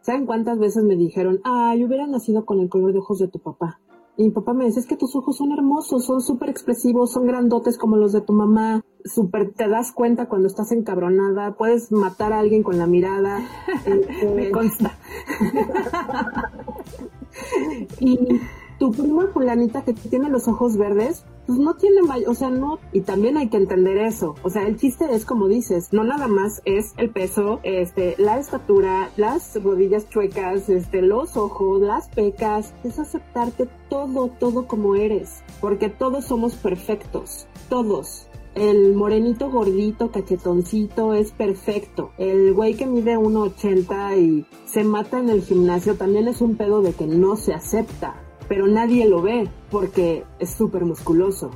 ¿Saben 0.00 0.24
cuántas 0.24 0.58
veces 0.58 0.84
me 0.84 0.96
dijeron, 0.96 1.40
ay, 1.44 1.84
hubiera 1.84 2.06
nacido 2.06 2.46
con 2.46 2.60
el 2.60 2.70
color 2.70 2.94
de 2.94 3.00
ojos 3.00 3.18
de 3.18 3.28
tu 3.28 3.40
papá? 3.40 3.78
Y 4.16 4.24
mi 4.24 4.30
papá 4.30 4.54
me 4.54 4.64
dice, 4.64 4.80
es 4.80 4.86
que 4.86 4.96
tus 4.96 5.14
ojos 5.14 5.36
son 5.36 5.52
hermosos, 5.52 6.06
son 6.06 6.22
súper 6.22 6.48
expresivos, 6.48 7.12
son 7.12 7.26
grandotes 7.26 7.76
como 7.76 7.98
los 7.98 8.12
de 8.12 8.22
tu 8.22 8.32
mamá. 8.32 8.82
Súper 9.04 9.52
te 9.52 9.68
das 9.68 9.92
cuenta 9.92 10.26
cuando 10.26 10.48
estás 10.48 10.72
encabronada, 10.72 11.58
puedes 11.58 11.92
matar 11.92 12.32
a 12.32 12.38
alguien 12.38 12.62
con 12.62 12.78
la 12.78 12.86
mirada. 12.86 13.46
me 14.34 14.50
consta. 14.50 14.96
y 18.00 18.40
tu 18.78 18.90
prima 18.90 19.28
fulanita 19.32 19.82
que 19.82 19.92
tiene 19.94 20.28
los 20.28 20.48
ojos 20.48 20.76
verdes, 20.76 21.24
pues 21.46 21.58
no 21.58 21.74
tiene, 21.74 22.00
o 22.26 22.34
sea, 22.34 22.50
no, 22.50 22.78
y 22.92 23.02
también 23.02 23.36
hay 23.36 23.48
que 23.48 23.56
entender 23.56 23.98
eso. 23.98 24.34
O 24.42 24.50
sea, 24.50 24.66
el 24.66 24.76
chiste 24.76 25.06
es 25.10 25.24
como 25.24 25.48
dices, 25.48 25.92
no 25.92 26.04
nada 26.04 26.26
más 26.26 26.62
es 26.64 26.94
el 26.96 27.10
peso, 27.10 27.60
este, 27.62 28.14
la 28.18 28.38
estatura, 28.38 29.10
las 29.16 29.62
rodillas 29.62 30.08
chuecas, 30.08 30.68
este, 30.68 31.02
los 31.02 31.36
ojos, 31.36 31.82
las 31.82 32.08
pecas, 32.08 32.74
es 32.82 32.98
aceptarte 32.98 33.68
todo, 33.88 34.28
todo 34.28 34.66
como 34.66 34.94
eres, 34.94 35.42
porque 35.60 35.88
todos 35.88 36.24
somos 36.24 36.54
perfectos, 36.54 37.46
todos. 37.68 38.28
El 38.54 38.94
morenito 38.94 39.50
gordito, 39.50 40.12
cachetoncito 40.12 41.12
es 41.12 41.32
perfecto. 41.32 42.12
El 42.18 42.54
güey 42.54 42.74
que 42.74 42.86
mide 42.86 43.18
1,80 43.18 44.16
y 44.16 44.46
se 44.64 44.84
mata 44.84 45.18
en 45.18 45.28
el 45.28 45.42
gimnasio 45.42 45.96
también 45.96 46.28
es 46.28 46.40
un 46.40 46.56
pedo 46.56 46.80
de 46.80 46.92
que 46.92 47.04
no 47.04 47.34
se 47.34 47.52
acepta 47.52 48.23
pero 48.48 48.66
nadie 48.66 49.08
lo 49.08 49.22
ve 49.22 49.48
porque 49.70 50.24
es 50.38 50.50
súper 50.50 50.84
musculoso. 50.84 51.50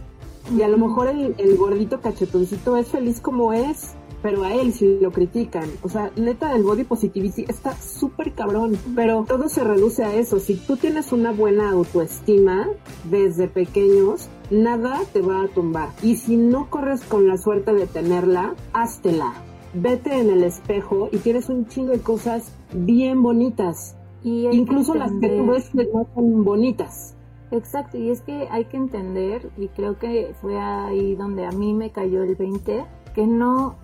Y 0.57 0.63
a 0.63 0.69
lo 0.69 0.79
mejor 0.79 1.09
el, 1.09 1.57
gordito 1.57 2.01
cachetoncito 2.01 2.77
es 2.77 2.89
feliz 2.89 3.21
como 3.21 3.53
es, 3.53 3.95
pero 4.23 4.45
a 4.45 4.55
él 4.55 4.73
sí 4.73 4.99
lo 5.01 5.13
critican. 5.13 5.69
O 5.83 5.89
sea, 5.89 6.11
neta, 6.17 6.57
el 6.57 6.63
body 6.63 6.85
positivity 6.85 7.45
está 7.49 7.77
súper 7.77 8.33
cabrón, 8.33 8.79
pero 8.97 9.25
todo 9.29 9.49
se 9.49 9.63
reduce 9.63 10.05
a 10.05 10.15
eso. 10.15 10.41
Si 10.41 10.57
tú 10.57 10.77
tienes 10.77 11.13
una 11.13 11.33
buena 11.33 11.71
autoestima 11.71 12.67
desde 13.11 13.47
pequeños, 13.47 14.29
nada 14.51 15.01
te 15.13 15.21
va 15.21 15.43
a 15.43 15.49
tumbar. 15.49 15.91
Y 16.03 16.17
si 16.17 16.37
no 16.37 16.71
corres 16.71 17.03
con 17.03 17.29
la 17.29 17.37
suerte 17.37 17.75
de 17.75 17.87
tenerla, 17.87 18.55
háztela. 18.73 19.35
Vete 19.75 20.19
en 20.19 20.31
el 20.31 20.45
espejo 20.45 21.11
y 21.13 21.19
tienes 21.19 21.51
un 21.51 21.67
chingo 21.67 21.93
de 21.93 22.01
cosas 22.01 22.53
bien 22.73 23.23
bonitas 23.23 23.98
Incluso 24.23 24.95
las 24.95 25.13
que 25.21 25.29
tú 25.29 25.47
ves 25.47 25.75
no 25.75 26.07
son 26.15 26.45
bonitas. 26.45 27.15
Exacto, 27.51 27.97
y 27.97 28.11
es 28.11 28.21
que 28.21 28.47
hay 28.51 28.67
que 28.67 28.77
entender, 28.77 29.51
y 29.57 29.69
creo 29.69 29.99
que 29.99 30.35
fue 30.41 30.59
ahí 30.59 31.15
donde 31.15 31.47
a 31.47 31.51
mí 31.51 31.73
me 31.73 31.91
cayó 31.91 32.23
el 32.23 32.35
20, 32.35 32.85
que 33.15 33.27
no, 33.27 33.77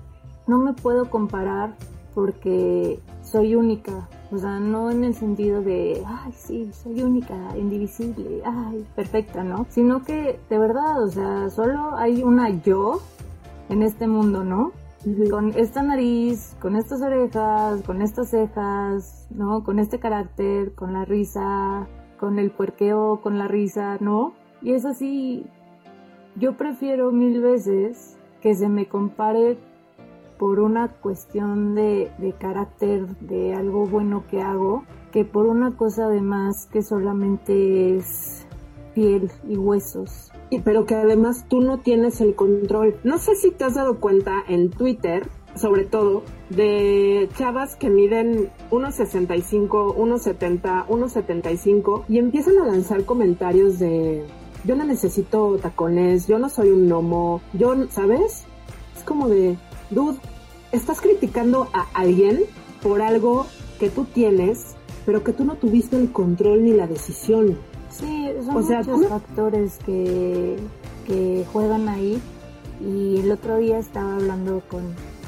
no 0.46 0.58
me 0.58 0.74
puedo 0.74 1.08
comparar 1.08 1.74
porque 2.14 3.00
soy 3.22 3.54
única. 3.54 4.08
O 4.30 4.38
sea, 4.38 4.58
no 4.58 4.90
en 4.90 5.04
el 5.04 5.14
sentido 5.14 5.62
de, 5.62 6.02
ay, 6.06 6.32
sí, 6.36 6.70
soy 6.72 7.02
única, 7.02 7.56
indivisible, 7.56 8.42
ay, 8.44 8.84
perfecta, 8.96 9.44
¿no? 9.44 9.66
Sino 9.70 10.02
que, 10.02 10.40
de 10.50 10.58
verdad, 10.58 11.02
o 11.02 11.08
sea, 11.08 11.50
solo 11.50 11.96
hay 11.96 12.22
una 12.22 12.50
yo 12.62 13.00
en 13.68 13.82
este 13.82 14.06
mundo, 14.06 14.44
¿no? 14.44 14.72
Con 15.30 15.52
esta 15.56 15.82
nariz, 15.82 16.56
con 16.60 16.76
estas 16.76 17.02
orejas, 17.02 17.82
con 17.82 18.00
estas 18.00 18.30
cejas, 18.30 19.26
¿no? 19.30 19.62
Con 19.62 19.78
este 19.78 19.98
carácter, 19.98 20.74
con 20.74 20.94
la 20.94 21.04
risa, 21.04 21.86
con 22.18 22.38
el 22.38 22.50
puerqueo, 22.50 23.20
con 23.20 23.38
la 23.38 23.46
risa, 23.46 23.98
¿no? 24.00 24.32
Y 24.62 24.72
es 24.72 24.86
así, 24.86 25.44
yo 26.36 26.56
prefiero 26.56 27.12
mil 27.12 27.40
veces 27.42 28.18
que 28.40 28.54
se 28.54 28.68
me 28.68 28.88
compare 28.88 29.58
por 30.38 30.60
una 30.60 30.88
cuestión 30.88 31.74
de, 31.74 32.10
de 32.18 32.32
carácter, 32.32 33.06
de 33.18 33.54
algo 33.54 33.86
bueno 33.86 34.24
que 34.28 34.40
hago, 34.40 34.84
que 35.12 35.24
por 35.24 35.46
una 35.46 35.76
cosa 35.76 36.06
además 36.06 36.66
que 36.72 36.82
solamente 36.82 37.96
es 37.96 38.46
piel 38.94 39.30
y 39.46 39.56
huesos 39.56 40.33
pero 40.64 40.86
que 40.86 40.94
además 40.94 41.46
tú 41.48 41.60
no 41.60 41.78
tienes 41.78 42.20
el 42.20 42.34
control. 42.34 42.96
No 43.04 43.18
sé 43.18 43.34
si 43.36 43.50
te 43.50 43.64
has 43.64 43.74
dado 43.74 44.00
cuenta 44.00 44.44
en 44.48 44.70
Twitter, 44.70 45.28
sobre 45.54 45.84
todo, 45.84 46.22
de 46.50 47.28
chavas 47.36 47.76
que 47.76 47.90
miden 47.90 48.50
1,65, 48.70 49.96
1,70, 49.96 50.86
1,75 50.86 52.04
y 52.08 52.18
empiezan 52.18 52.58
a 52.58 52.66
lanzar 52.66 53.04
comentarios 53.04 53.78
de 53.78 54.24
yo 54.64 54.76
no 54.76 54.84
necesito 54.84 55.58
tacones, 55.58 56.26
yo 56.26 56.38
no 56.38 56.48
soy 56.48 56.70
un 56.70 56.88
gnomo, 56.88 57.42
yo, 57.52 57.74
¿sabes? 57.90 58.44
Es 58.96 59.02
como 59.04 59.28
de, 59.28 59.58
dude, 59.90 60.18
estás 60.72 61.00
criticando 61.00 61.68
a 61.72 61.86
alguien 61.92 62.40
por 62.82 63.02
algo 63.02 63.46
que 63.78 63.90
tú 63.90 64.04
tienes, 64.04 64.74
pero 65.04 65.22
que 65.22 65.32
tú 65.32 65.44
no 65.44 65.56
tuviste 65.56 65.96
el 65.96 66.12
control 66.12 66.64
ni 66.64 66.72
la 66.72 66.86
decisión. 66.86 67.58
Sí, 67.98 68.28
son 68.44 68.54
muchos 68.54 69.06
factores 69.06 69.78
que, 69.86 70.58
que 71.06 71.46
juegan 71.52 71.88
ahí. 71.88 72.20
Y 72.80 73.20
el 73.20 73.30
otro 73.30 73.58
día 73.58 73.78
estaba 73.78 74.16
hablando 74.16 74.62
con 74.68 74.82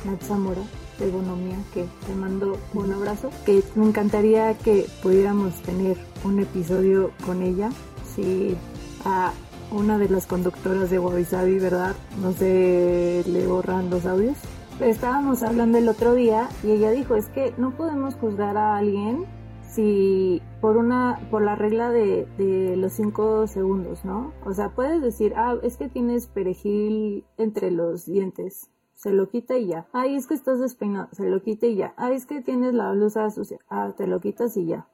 Nat 0.04 0.20
Zamora 0.22 0.62
de 0.98 1.10
Bonomía, 1.10 1.56
que 1.72 1.84
te 2.06 2.14
mando 2.14 2.58
un 2.74 2.92
abrazo, 2.92 3.30
que 3.44 3.62
me 3.76 3.86
encantaría 3.86 4.54
que 4.54 4.86
pudiéramos 5.02 5.54
tener 5.62 5.96
un 6.24 6.40
episodio 6.40 7.12
con 7.24 7.42
ella. 7.42 7.70
Si 8.14 8.56
a 9.04 9.32
una 9.70 9.98
de 9.98 10.08
las 10.08 10.26
conductoras 10.26 10.90
de 10.90 10.98
Wabi 10.98 11.24
¿verdad? 11.58 11.94
No 12.20 12.32
se 12.32 13.22
le 13.26 13.46
borran 13.46 13.90
los 13.90 14.06
audios. 14.06 14.36
Estábamos 14.80 15.42
hablando 15.42 15.78
el 15.78 15.88
otro 15.88 16.14
día 16.14 16.48
y 16.62 16.72
ella 16.72 16.90
dijo, 16.90 17.14
es 17.14 17.26
que 17.26 17.54
no 17.56 17.70
podemos 17.70 18.14
juzgar 18.14 18.56
a 18.56 18.76
alguien 18.76 19.24
si 19.68 20.42
por 20.60 20.76
una 20.76 21.20
por 21.30 21.42
la 21.42 21.56
regla 21.56 21.90
de, 21.90 22.26
de 22.38 22.76
los 22.76 22.92
cinco 22.92 23.46
segundos, 23.46 24.04
¿no? 24.04 24.32
O 24.44 24.52
sea, 24.52 24.74
puedes 24.74 25.02
decir, 25.02 25.34
ah, 25.36 25.56
es 25.62 25.76
que 25.76 25.88
tienes 25.88 26.28
perejil 26.28 27.24
entre 27.36 27.70
los 27.70 28.06
dientes, 28.06 28.70
se 28.94 29.12
lo 29.12 29.28
quita 29.28 29.56
y 29.56 29.66
ya. 29.66 29.86
Ay, 29.92 30.16
es 30.16 30.26
que 30.26 30.34
estás 30.34 30.60
despeinado, 30.60 31.08
se 31.12 31.28
lo 31.28 31.42
quita 31.42 31.66
y 31.66 31.76
ya. 31.76 31.94
Ay, 31.96 32.14
es 32.14 32.26
que 32.26 32.42
tienes 32.42 32.74
la 32.74 32.92
blusa 32.92 33.28
sucia, 33.30 33.58
ah, 33.68 33.92
te 33.96 34.06
lo 34.06 34.20
quitas 34.20 34.56
y 34.56 34.66
ya, 34.66 34.88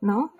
¿no? 0.00 0.32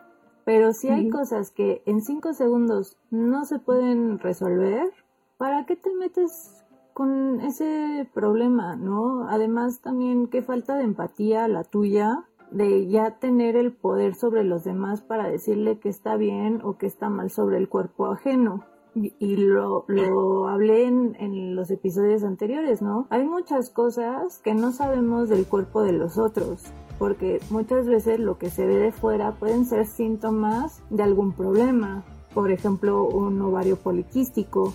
Pero 0.44 0.72
si 0.72 0.88
hay 0.88 1.08
cosas 1.08 1.50
que 1.50 1.82
en 1.86 2.02
cinco 2.02 2.32
segundos 2.32 2.98
no 3.10 3.44
se 3.44 3.60
pueden 3.60 4.18
resolver, 4.18 4.92
¿para 5.38 5.66
qué 5.66 5.76
te 5.76 5.94
metes 5.94 6.64
con 6.94 7.40
ese 7.40 8.08
problema, 8.12 8.76
no? 8.76 9.28
Además 9.28 9.80
también 9.80 10.26
qué 10.26 10.42
falta 10.42 10.76
de 10.76 10.84
empatía 10.84 11.46
la 11.48 11.64
tuya 11.64 12.24
de 12.52 12.88
ya 12.88 13.18
tener 13.18 13.56
el 13.56 13.72
poder 13.72 14.14
sobre 14.14 14.44
los 14.44 14.64
demás 14.64 15.00
para 15.00 15.28
decirle 15.28 15.78
que 15.78 15.88
está 15.88 16.16
bien 16.16 16.60
o 16.62 16.76
que 16.76 16.86
está 16.86 17.08
mal 17.08 17.30
sobre 17.30 17.56
el 17.58 17.68
cuerpo 17.68 18.06
ajeno. 18.06 18.64
Y, 18.94 19.36
lo, 19.36 19.86
lo 19.88 20.48
hablé 20.48 20.84
en, 20.84 21.16
en 21.18 21.56
los 21.56 21.70
episodios 21.70 22.24
anteriores, 22.24 22.82
¿no? 22.82 23.06
Hay 23.08 23.24
muchas 23.24 23.70
cosas 23.70 24.38
que 24.44 24.52
no 24.52 24.70
sabemos 24.70 25.30
del 25.30 25.46
cuerpo 25.46 25.82
de 25.82 25.92
los 25.92 26.18
otros 26.18 26.70
porque 27.02 27.40
muchas 27.50 27.88
veces 27.88 28.20
lo 28.20 28.38
que 28.38 28.48
se 28.48 28.64
ve 28.64 28.76
de 28.76 28.92
fuera 28.92 29.32
pueden 29.32 29.64
ser 29.64 29.86
síntomas 29.86 30.82
de 30.88 31.02
algún 31.02 31.32
problema, 31.32 32.04
por 32.32 32.52
ejemplo 32.52 33.02
un 33.02 33.42
ovario 33.42 33.74
poliquístico 33.74 34.72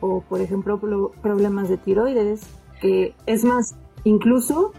o 0.00 0.22
por 0.22 0.40
ejemplo 0.40 0.80
problemas 1.20 1.68
de 1.68 1.76
tiroides, 1.76 2.40
que 2.80 3.14
es 3.26 3.44
más, 3.44 3.74
incluso 4.04 4.72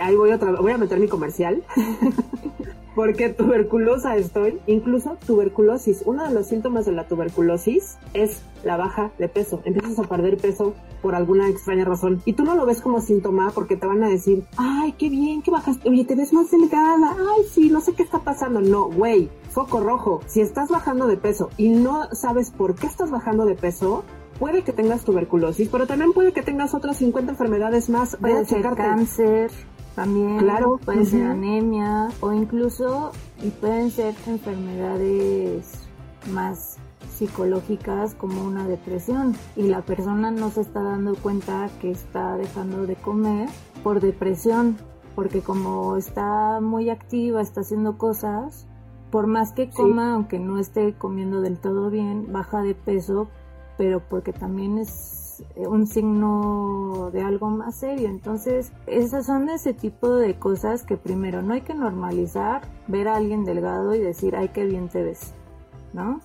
ahí 0.00 0.16
voy 0.16 0.32
otra 0.32 0.52
voy 0.52 0.72
a 0.72 0.78
meter 0.78 0.98
mi 0.98 1.08
comercial. 1.08 1.62
Porque 2.94 3.28
tuberculosa 3.28 4.16
estoy, 4.16 4.60
incluso 4.66 5.16
tuberculosis. 5.24 6.02
Uno 6.06 6.24
de 6.26 6.34
los 6.34 6.48
síntomas 6.48 6.86
de 6.86 6.92
la 6.92 7.06
tuberculosis 7.06 7.96
es 8.14 8.42
la 8.64 8.76
baja 8.76 9.12
de 9.16 9.28
peso. 9.28 9.62
Empiezas 9.64 9.98
a 10.00 10.08
perder 10.08 10.36
peso 10.38 10.74
por 11.00 11.14
alguna 11.14 11.48
extraña 11.48 11.84
razón. 11.84 12.20
Y 12.24 12.32
tú 12.32 12.42
no 12.42 12.56
lo 12.56 12.66
ves 12.66 12.80
como 12.80 13.00
síntoma 13.00 13.52
porque 13.54 13.76
te 13.76 13.86
van 13.86 14.02
a 14.02 14.08
decir, 14.08 14.44
ay, 14.56 14.92
qué 14.98 15.08
bien 15.08 15.40
que 15.40 15.52
bajaste. 15.52 15.88
Oye, 15.88 16.04
te 16.04 16.16
ves 16.16 16.32
más 16.32 16.50
delgada. 16.50 17.16
Ay, 17.16 17.44
sí, 17.48 17.70
no 17.70 17.80
sé 17.80 17.94
qué 17.94 18.02
está 18.02 18.18
pasando. 18.18 18.60
No, 18.60 18.90
güey, 18.90 19.30
foco 19.50 19.80
rojo. 19.80 20.20
Si 20.26 20.40
estás 20.40 20.68
bajando 20.68 21.06
de 21.06 21.16
peso 21.16 21.50
y 21.56 21.68
no 21.68 22.08
sabes 22.12 22.50
por 22.50 22.74
qué 22.74 22.88
estás 22.88 23.12
bajando 23.12 23.44
de 23.44 23.54
peso, 23.54 24.02
puede 24.40 24.62
que 24.62 24.72
tengas 24.72 25.04
tuberculosis, 25.04 25.68
pero 25.68 25.86
también 25.86 26.12
puede 26.12 26.32
que 26.32 26.42
tengas 26.42 26.74
otras 26.74 26.96
50 26.96 27.32
enfermedades 27.32 27.88
más. 27.88 28.16
Puede 28.16 28.44
ser 28.46 28.62
cáncer 28.74 29.50
también, 29.94 30.38
claro. 30.38 30.78
puede 30.84 31.04
ser 31.04 31.26
anemia 31.26 32.08
o 32.20 32.32
incluso 32.32 33.12
y 33.42 33.50
pueden 33.50 33.90
ser 33.90 34.14
enfermedades 34.26 35.72
más 36.32 36.78
psicológicas 37.08 38.14
como 38.14 38.44
una 38.44 38.66
depresión 38.66 39.34
y 39.56 39.64
la 39.64 39.82
persona 39.82 40.30
no 40.30 40.50
se 40.50 40.62
está 40.62 40.82
dando 40.82 41.14
cuenta 41.16 41.68
que 41.80 41.90
está 41.90 42.36
dejando 42.36 42.86
de 42.86 42.96
comer 42.96 43.48
por 43.82 44.00
depresión 44.00 44.78
porque 45.14 45.42
como 45.42 45.96
está 45.96 46.60
muy 46.60 46.88
activa, 46.88 47.42
está 47.42 47.60
haciendo 47.60 47.98
cosas, 47.98 48.66
por 49.10 49.26
más 49.26 49.52
que 49.52 49.68
coma, 49.68 50.14
aunque 50.14 50.38
no 50.38 50.58
esté 50.58 50.94
comiendo 50.94 51.40
del 51.40 51.58
todo 51.58 51.90
bien, 51.90 52.32
baja 52.32 52.62
de 52.62 52.74
peso, 52.74 53.28
pero 53.76 54.00
porque 54.00 54.32
también 54.32 54.78
es 54.78 55.29
un 55.56 55.86
signo 55.86 57.10
de 57.12 57.22
algo 57.22 57.50
más 57.50 57.76
serio. 57.76 58.08
Entonces, 58.08 58.72
esas 58.86 59.26
son 59.26 59.48
ese 59.48 59.74
tipo 59.74 60.14
de 60.14 60.38
cosas 60.38 60.82
que 60.82 60.96
primero 60.96 61.42
no 61.42 61.54
hay 61.54 61.62
que 61.62 61.74
normalizar, 61.74 62.62
ver 62.88 63.08
a 63.08 63.16
alguien 63.16 63.44
delgado 63.44 63.94
y 63.94 64.00
decir, 64.00 64.36
ay, 64.36 64.48
qué 64.48 64.64
bien 64.64 64.88
te 64.88 65.02
ves, 65.02 65.32
¿no? 65.92 66.20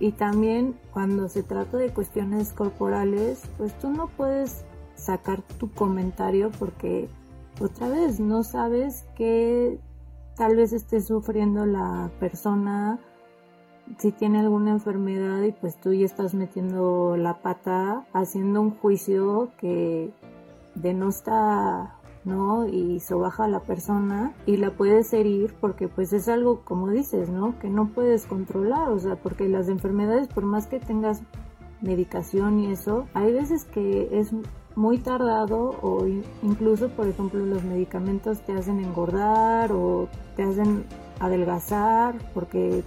Y 0.00 0.12
también 0.12 0.76
cuando 0.92 1.28
se 1.28 1.42
trata 1.42 1.76
de 1.76 1.92
cuestiones 1.92 2.52
corporales, 2.52 3.42
pues 3.56 3.78
tú 3.78 3.90
no 3.90 4.08
puedes 4.08 4.64
sacar 4.94 5.42
tu 5.58 5.70
comentario 5.70 6.50
porque 6.58 7.08
otra 7.60 7.88
vez 7.88 8.20
no 8.20 8.42
sabes 8.42 9.04
qué 9.16 9.78
tal 10.36 10.56
vez 10.56 10.72
esté 10.72 11.00
sufriendo 11.00 11.66
la 11.66 12.10
persona 12.18 12.98
si 13.98 14.12
tiene 14.12 14.40
alguna 14.40 14.70
enfermedad 14.70 15.42
y 15.42 15.52
pues 15.52 15.78
tú 15.80 15.92
ya 15.92 16.06
estás 16.06 16.34
metiendo 16.34 17.16
la 17.16 17.38
pata 17.38 18.06
haciendo 18.12 18.60
un 18.60 18.70
juicio 18.70 19.50
que 19.58 20.12
denosta 20.74 21.98
¿no? 22.24 22.66
Y 22.66 23.00
sobaja 23.00 23.44
a 23.44 23.48
la 23.48 23.60
persona 23.60 24.32
y 24.46 24.56
la 24.56 24.70
puedes 24.70 25.12
herir 25.12 25.54
porque 25.60 25.88
pues 25.88 26.12
es 26.12 26.28
algo 26.28 26.62
como 26.64 26.88
dices, 26.88 27.28
¿no? 27.28 27.58
Que 27.58 27.68
no 27.68 27.88
puedes 27.88 28.26
controlar, 28.26 28.88
o 28.90 28.98
sea, 28.98 29.16
porque 29.16 29.48
las 29.48 29.68
enfermedades 29.68 30.28
por 30.28 30.44
más 30.44 30.66
que 30.66 30.80
tengas 30.80 31.22
medicación 31.82 32.60
y 32.60 32.72
eso, 32.72 33.06
hay 33.12 33.32
veces 33.32 33.64
que 33.66 34.18
es 34.18 34.32
muy 34.74 34.98
tardado 34.98 35.76
o 35.82 36.06
incluso 36.42 36.88
por 36.88 37.06
ejemplo 37.06 37.44
los 37.44 37.62
medicamentos 37.62 38.40
te 38.40 38.54
hacen 38.54 38.80
engordar 38.80 39.70
o 39.70 40.08
te 40.34 40.42
hacen 40.42 40.84
adelgazar 41.20 42.16
porque 42.32 42.82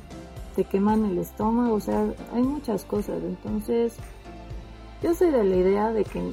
te 0.58 0.64
queman 0.64 1.06
el 1.06 1.20
estómago, 1.20 1.76
o 1.76 1.80
sea, 1.80 2.04
hay 2.34 2.42
muchas 2.42 2.84
cosas. 2.84 3.22
Entonces, 3.24 3.94
yo 5.04 5.14
soy 5.14 5.30
de 5.30 5.44
la 5.44 5.56
idea 5.56 5.92
de 5.92 6.04
que 6.04 6.32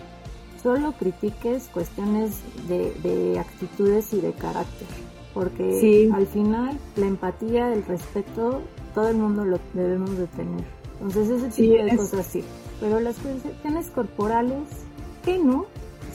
solo 0.63 0.93
critiques 0.93 1.69
cuestiones 1.69 2.41
de, 2.67 3.39
actitudes 3.39 4.15
y 4.15 4.23
de 4.23 4.33
carácter, 4.33 4.89
porque 5.35 6.11
al 6.11 6.27
final 6.27 6.79
la 6.97 7.07
empatía, 7.07 7.71
el 7.71 7.85
respeto, 7.85 8.63
todo 8.95 9.09
el 9.09 9.19
mundo 9.19 9.45
lo 9.45 9.61
debemos 9.75 10.17
de 10.17 10.27
tener. 10.29 10.65
Entonces, 11.03 11.43
ese 11.43 11.63
tipo 11.63 11.85
de 11.85 11.97
cosas 11.97 12.27
sí. 12.27 12.43
Pero 12.81 13.01
las 13.01 13.17
cuestiones 13.17 13.91
corporales 13.91 14.69
qué 15.23 15.39
no? 15.39 15.67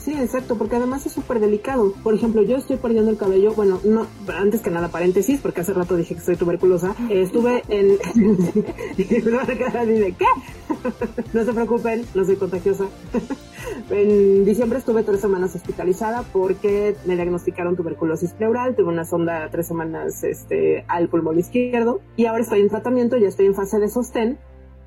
Sí, 0.04 0.14
exacto, 0.14 0.56
porque 0.56 0.76
además 0.76 1.04
es 1.04 1.12
súper 1.12 1.40
delicado. 1.40 1.92
Por 2.02 2.14
ejemplo, 2.14 2.42
yo 2.42 2.56
estoy 2.56 2.78
perdiendo 2.78 3.10
el 3.10 3.18
cabello, 3.18 3.52
bueno, 3.52 3.80
no, 3.84 4.06
antes 4.34 4.62
que 4.62 4.70
nada 4.70 4.88
paréntesis, 4.88 5.40
porque 5.40 5.60
hace 5.60 5.74
rato 5.74 5.94
dije 5.94 6.14
que 6.14 6.22
soy 6.22 6.36
tuberculosa. 6.36 6.94
estuve 7.10 7.62
en... 7.68 7.98
¿qué? 8.96 10.26
no 11.34 11.44
se 11.44 11.52
preocupen, 11.52 12.06
no 12.14 12.24
soy 12.24 12.36
contagiosa. 12.36 12.86
en 13.90 14.46
diciembre 14.46 14.78
estuve 14.78 15.02
tres 15.02 15.20
semanas 15.20 15.54
hospitalizada 15.54 16.22
porque 16.32 16.96
me 17.04 17.14
diagnosticaron 17.14 17.76
tuberculosis 17.76 18.32
pleural, 18.32 18.76
tuve 18.76 18.88
una 18.88 19.04
sonda 19.04 19.50
tres 19.50 19.66
semanas 19.66 20.24
este, 20.24 20.84
al 20.88 21.08
pulmón 21.08 21.38
izquierdo 21.38 22.00
y 22.16 22.24
ahora 22.24 22.42
estoy 22.42 22.60
en 22.60 22.70
tratamiento, 22.70 23.18
ya 23.18 23.28
estoy 23.28 23.46
en 23.46 23.54
fase 23.54 23.78
de 23.78 23.88
sostén 23.88 24.38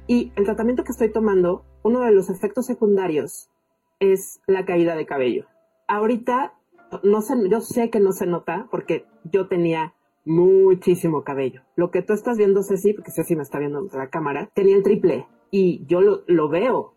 y 0.08 0.32
el 0.36 0.46
tratamiento 0.46 0.84
que 0.84 0.92
estoy 0.92 1.12
tomando, 1.12 1.64
uno 1.84 2.02
de 2.02 2.12
los 2.12 2.30
efectos 2.30 2.66
secundarios 2.66 3.50
es 4.00 4.42
la 4.48 4.66
caída 4.66 4.96
de 4.96 5.06
cabello. 5.06 5.46
Ahorita, 5.88 6.54
no 7.04 7.22
sé, 7.22 7.36
yo 7.50 7.62
sé 7.62 7.90
que 7.90 8.00
no 8.00 8.12
se 8.12 8.26
nota 8.26 8.68
porque 8.72 9.06
yo 9.24 9.48
tenía 9.48 9.94
muchísimo 10.26 11.24
cabello. 11.24 11.62
Lo 11.76 11.92
que 11.92 12.02
tú 12.02 12.14
estás 12.14 12.38
viendo, 12.38 12.64
Ceci, 12.64 12.94
porque 12.94 13.12
Ceci 13.12 13.36
me 13.36 13.44
está 13.44 13.60
viendo 13.60 13.80
en 13.80 13.98
la 13.98 14.10
cámara, 14.10 14.50
tenía 14.54 14.76
el 14.76 14.84
triple 14.84 15.28
y 15.52 15.86
yo 15.86 16.02
lo, 16.02 16.24
lo 16.28 16.50
veo 16.50 16.94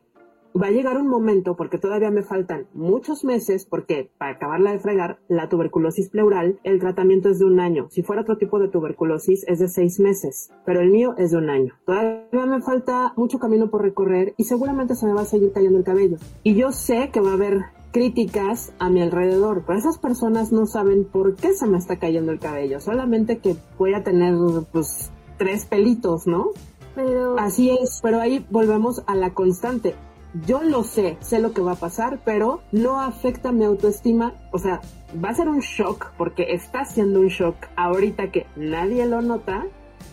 va 0.54 0.68
a 0.68 0.70
llegar 0.70 0.96
un 0.96 1.08
momento, 1.08 1.56
porque 1.56 1.78
todavía 1.78 2.10
me 2.10 2.22
faltan 2.22 2.66
muchos 2.74 3.24
meses, 3.24 3.66
porque 3.66 4.10
para 4.18 4.32
acabarla 4.32 4.72
de 4.72 4.78
fregar, 4.78 5.18
la 5.28 5.48
tuberculosis 5.48 6.08
pleural, 6.10 6.58
el 6.64 6.80
tratamiento 6.80 7.28
es 7.28 7.38
de 7.38 7.44
un 7.44 7.60
año. 7.60 7.88
Si 7.90 8.02
fuera 8.02 8.22
otro 8.22 8.38
tipo 8.38 8.58
de 8.58 8.68
tuberculosis, 8.68 9.44
es 9.46 9.58
de 9.58 9.68
seis 9.68 10.00
meses, 10.00 10.50
pero 10.64 10.80
el 10.80 10.90
mío 10.90 11.14
es 11.18 11.30
de 11.30 11.38
un 11.38 11.50
año. 11.50 11.74
Todavía 11.84 12.46
me 12.46 12.62
falta 12.62 13.12
mucho 13.16 13.38
camino 13.38 13.70
por 13.70 13.82
recorrer 13.82 14.34
y 14.36 14.44
seguramente 14.44 14.94
se 14.94 15.06
me 15.06 15.12
va 15.12 15.22
a 15.22 15.26
seguir 15.26 15.52
cayendo 15.52 15.78
el 15.78 15.84
cabello. 15.84 16.16
Y 16.42 16.54
yo 16.54 16.72
sé 16.72 17.10
que 17.12 17.20
va 17.20 17.30
a 17.30 17.34
haber 17.34 17.60
críticas 17.92 18.74
a 18.78 18.90
mi 18.90 19.00
alrededor, 19.00 19.64
pero 19.66 19.78
esas 19.78 19.98
personas 19.98 20.52
no 20.52 20.66
saben 20.66 21.04
por 21.04 21.34
qué 21.36 21.54
se 21.54 21.66
me 21.66 21.78
está 21.78 21.98
cayendo 21.98 22.32
el 22.32 22.38
cabello, 22.38 22.80
solamente 22.80 23.38
que 23.38 23.56
voy 23.78 23.94
a 23.94 24.02
tener 24.02 24.34
pues 24.70 25.10
tres 25.38 25.64
pelitos, 25.64 26.26
¿no? 26.26 26.50
Pero... 26.94 27.38
Así 27.38 27.70
es, 27.70 28.00
pero 28.02 28.20
ahí 28.20 28.44
volvemos 28.50 29.02
a 29.06 29.14
la 29.14 29.32
constante 29.32 29.94
yo 30.44 30.62
lo 30.62 30.82
sé, 30.82 31.16
sé 31.20 31.38
lo 31.38 31.52
que 31.52 31.62
va 31.62 31.72
a 31.72 31.76
pasar, 31.76 32.20
pero 32.24 32.60
no 32.72 33.00
afecta 33.00 33.52
mi 33.52 33.64
autoestima. 33.64 34.34
O 34.50 34.58
sea, 34.58 34.80
va 35.22 35.30
a 35.30 35.34
ser 35.34 35.48
un 35.48 35.60
shock 35.60 36.12
porque 36.18 36.54
está 36.54 36.84
siendo 36.84 37.20
un 37.20 37.28
shock 37.28 37.56
ahorita 37.76 38.30
que 38.30 38.46
nadie 38.56 39.06
lo 39.06 39.22
nota, 39.22 39.64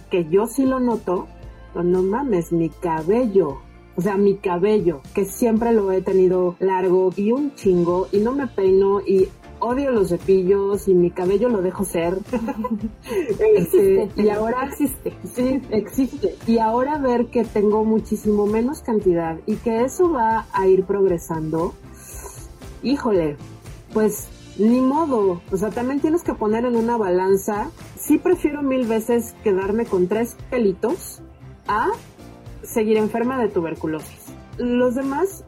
que 0.10 0.28
yo 0.30 0.48
sí 0.48 0.66
lo 0.66 0.80
noto. 0.80 1.28
no 1.76 2.04
mames, 2.04 2.52
mi 2.52 2.70
cabello. 2.70 3.62
O 3.96 4.02
sea, 4.02 4.18
mi 4.18 4.38
cabello, 4.38 5.02
que 5.14 5.26
siempre 5.26 5.72
lo 5.72 5.92
he 5.92 6.02
tenido 6.02 6.56
largo 6.60 7.12
y 7.16 7.32
un 7.32 7.54
chingo 7.54 8.08
y 8.12 8.20
no 8.20 8.32
me 8.32 8.48
peino 8.48 9.02
y 9.02 9.30
odio 9.64 9.92
los 9.92 10.10
cepillos 10.10 10.88
y 10.88 10.94
mi 10.94 11.10
cabello 11.10 11.50
lo 11.50 11.62
dejo 11.62 11.86
ser. 11.86 12.18
Este, 13.56 14.10
y 14.16 14.30
ahora 14.30 14.66
existe. 14.66 15.14
Sí, 15.34 15.62
existe. 15.70 16.36
Y 16.48 16.60
ahora 16.60 16.98
ver 16.98 17.28
que 17.28 17.44
tengo 17.44 17.84
muchísimo 17.84 18.46
menos 18.46 18.82
cantidad 18.82 19.38
y 19.46 19.56
que 19.58 19.84
eso 19.84 20.12
va 20.12 20.46
a 20.54 20.68
ir 20.68 20.84
progresando. 20.86 21.74
Híjole, 22.82 23.38
pues 23.94 24.28
ni 24.58 24.82
modo. 24.82 25.42
O 25.52 25.58
sea, 25.58 25.70
también 25.70 26.00
tienes 26.00 26.24
que 26.24 26.34
poner 26.34 26.66
en 26.66 26.76
una 26.76 26.98
balanza. 26.98 27.70
Sí 27.98 28.18
prefiero 28.18 28.62
mil 28.62 28.86
veces 28.86 29.36
quedarme 29.44 29.86
con 29.86 30.08
tres 30.08 30.36
pelitos 30.50 31.22
a 31.68 31.90
seguir 32.64 32.98
enferma 32.98 33.40
de 33.40 33.50
tuberculosis. 33.50 34.26
Los 34.58 34.96
demás, 34.96 35.44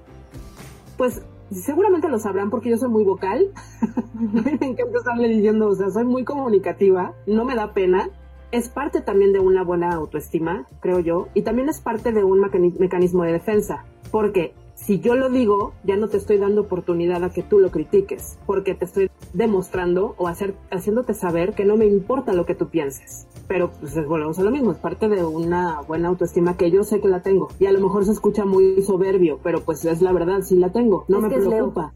pues 0.97 1.21
seguramente 1.51 2.09
lo 2.09 2.19
sabrán 2.19 2.49
porque 2.49 2.69
yo 2.69 2.77
soy 2.77 2.89
muy 2.89 3.03
vocal. 3.03 3.51
me 4.13 4.51
encanta 4.51 4.97
estarle 4.97 5.27
diciendo, 5.27 5.69
o 5.69 5.75
sea, 5.75 5.89
soy 5.89 6.05
muy 6.05 6.23
comunicativa, 6.23 7.13
no 7.27 7.45
me 7.45 7.55
da 7.55 7.73
pena. 7.73 8.09
Es 8.51 8.69
parte 8.69 9.01
también 9.01 9.33
de 9.33 9.39
una 9.39 9.63
buena 9.63 9.93
autoestima, 9.93 10.65
creo 10.79 10.99
yo, 10.99 11.27
y 11.33 11.41
también 11.41 11.67
es 11.67 11.81
parte 11.81 12.13
de 12.13 12.23
un 12.23 12.39
mecanismo 12.39 13.23
de 13.23 13.33
defensa, 13.33 13.83
porque 14.11 14.53
si 14.75 14.99
yo 14.99 15.15
lo 15.15 15.29
digo, 15.29 15.73
ya 15.83 15.97
no 15.97 16.09
te 16.09 16.17
estoy 16.17 16.37
dando 16.37 16.61
oportunidad 16.61 17.23
a 17.23 17.31
que 17.31 17.43
tú 17.43 17.59
lo 17.59 17.71
critiques, 17.71 18.37
porque 18.45 18.75
te 18.75 18.85
estoy 18.85 19.09
demostrando 19.33 20.15
o 20.17 20.27
hacer, 20.27 20.53
haciéndote 20.69 21.13
saber 21.13 21.53
que 21.53 21.65
no 21.65 21.75
me 21.75 21.85
importa 21.85 22.33
lo 22.33 22.45
que 22.45 22.55
tú 22.55 22.69
pienses. 22.69 23.27
Pero 23.47 23.71
pues 23.79 23.95
volvemos 24.07 24.39
a 24.39 24.43
lo 24.43 24.51
mismo, 24.51 24.71
es 24.71 24.79
parte 24.79 25.07
de 25.07 25.23
una 25.23 25.81
buena 25.81 26.07
autoestima 26.09 26.57
que 26.57 26.71
yo 26.71 26.83
sé 26.83 26.99
que 26.99 27.07
la 27.07 27.21
tengo. 27.21 27.49
Y 27.59 27.67
a 27.67 27.71
lo 27.71 27.79
mejor 27.79 28.05
se 28.05 28.11
escucha 28.11 28.43
muy 28.45 28.81
soberbio, 28.81 29.39
pero 29.43 29.61
pues 29.61 29.85
es 29.85 30.01
la 30.01 30.11
verdad, 30.11 30.41
sí 30.41 30.55
la 30.55 30.71
tengo. 30.71 31.05
No 31.07 31.21
me 31.21 31.29
preocupa. 31.29 31.93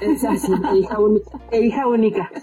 Es 0.00 0.24
así, 0.24 0.52
hija 0.74 0.98
única. 0.98 1.30
hija 1.52 1.86
única. 1.86 2.30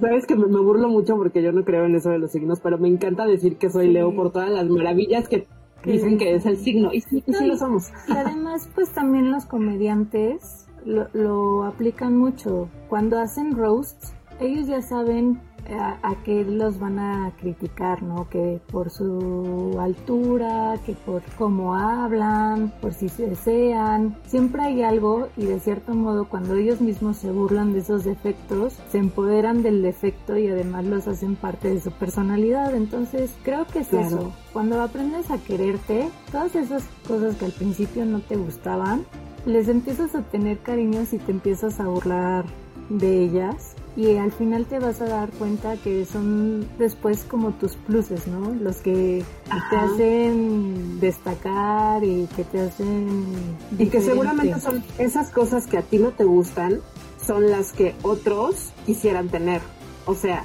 Sabes 0.00 0.24
que 0.26 0.34
me, 0.36 0.46
me, 0.46 0.60
burlo 0.60 0.88
mucho 0.88 1.16
porque 1.16 1.42
yo 1.42 1.52
no 1.52 1.64
creo 1.64 1.84
en 1.84 1.94
eso 1.96 2.10
de 2.10 2.18
los 2.18 2.30
signos, 2.30 2.60
pero 2.60 2.78
me 2.78 2.88
encanta 2.88 3.26
decir 3.26 3.58
que 3.58 3.68
soy 3.68 3.88
Leo 3.88 4.14
por 4.14 4.32
todas 4.32 4.50
las 4.50 4.66
maravillas 4.68 5.28
que 5.28 5.46
dicen 5.84 6.18
que 6.18 6.34
es 6.34 6.46
el 6.46 6.56
signo, 6.56 6.92
y 6.92 7.00
sí, 7.00 7.22
lo 7.26 7.56
somos. 7.56 7.90
Y 8.08 8.12
además, 8.12 8.68
pues 8.74 8.90
también 8.92 9.30
los 9.30 9.46
comediantes 9.46 10.66
lo, 10.84 11.64
aplican 11.64 12.16
mucho. 12.16 12.68
Cuando 12.88 13.18
hacen 13.18 13.56
roasts, 13.56 14.14
ellos 14.40 14.66
ya 14.66 14.82
saben 14.82 15.40
a, 15.70 15.98
a 16.02 16.14
qué 16.24 16.44
los 16.44 16.78
van 16.78 16.98
a 16.98 17.32
criticar, 17.38 18.02
¿no? 18.02 18.28
Que 18.28 18.60
por 18.70 18.90
su 18.90 19.76
altura, 19.80 20.76
que 20.86 20.94
por 20.94 21.22
cómo 21.36 21.74
hablan, 21.74 22.72
por 22.80 22.94
si 22.94 23.08
se 23.08 23.28
desean. 23.28 24.16
Siempre 24.26 24.62
hay 24.62 24.82
algo 24.82 25.28
y 25.36 25.44
de 25.44 25.60
cierto 25.60 25.94
modo 25.94 26.28
cuando 26.28 26.54
ellos 26.54 26.80
mismos 26.80 27.18
se 27.18 27.30
burlan 27.30 27.72
de 27.72 27.80
esos 27.80 28.04
defectos, 28.04 28.78
se 28.90 28.98
empoderan 28.98 29.62
del 29.62 29.82
defecto 29.82 30.36
y 30.36 30.48
además 30.48 30.84
los 30.84 31.08
hacen 31.08 31.36
parte 31.36 31.68
de 31.68 31.80
su 31.80 31.90
personalidad. 31.90 32.74
Entonces 32.74 33.34
creo 33.42 33.66
que 33.66 33.80
es 33.80 33.92
eso. 33.92 34.32
Cuando 34.52 34.80
aprendes 34.80 35.30
a 35.30 35.38
quererte, 35.38 36.08
todas 36.30 36.54
esas 36.54 36.84
cosas 37.06 37.36
que 37.36 37.44
al 37.44 37.52
principio 37.52 38.04
no 38.04 38.20
te 38.20 38.36
gustaban, 38.36 39.04
les 39.44 39.68
empiezas 39.68 40.14
a 40.14 40.22
tener 40.22 40.58
cariños 40.58 41.12
y 41.12 41.18
te 41.18 41.32
empiezas 41.32 41.80
a 41.80 41.88
burlar 41.88 42.44
de 42.88 43.24
ellas 43.24 43.76
y 43.98 44.16
al 44.16 44.30
final 44.30 44.64
te 44.66 44.78
vas 44.78 45.00
a 45.00 45.06
dar 45.06 45.28
cuenta 45.30 45.76
que 45.76 46.04
son 46.04 46.68
después 46.78 47.24
como 47.24 47.54
tus 47.54 47.74
pluses, 47.74 48.28
¿no? 48.28 48.54
Los 48.54 48.76
que 48.76 49.24
te 49.70 49.76
hacen 49.76 51.00
destacar 51.00 52.04
y 52.04 52.28
que 52.36 52.44
te 52.44 52.60
hacen... 52.60 53.56
Y 53.76 53.88
que 53.88 54.00
seguramente 54.00 54.60
son 54.60 54.84
esas 54.98 55.30
cosas 55.30 55.66
que 55.66 55.78
a 55.78 55.82
ti 55.82 55.98
no 55.98 56.12
te 56.12 56.22
gustan, 56.22 56.78
son 57.20 57.50
las 57.50 57.72
que 57.72 57.96
otros 58.02 58.72
quisieran 58.86 59.30
tener. 59.30 59.60
O 60.06 60.14
sea, 60.14 60.44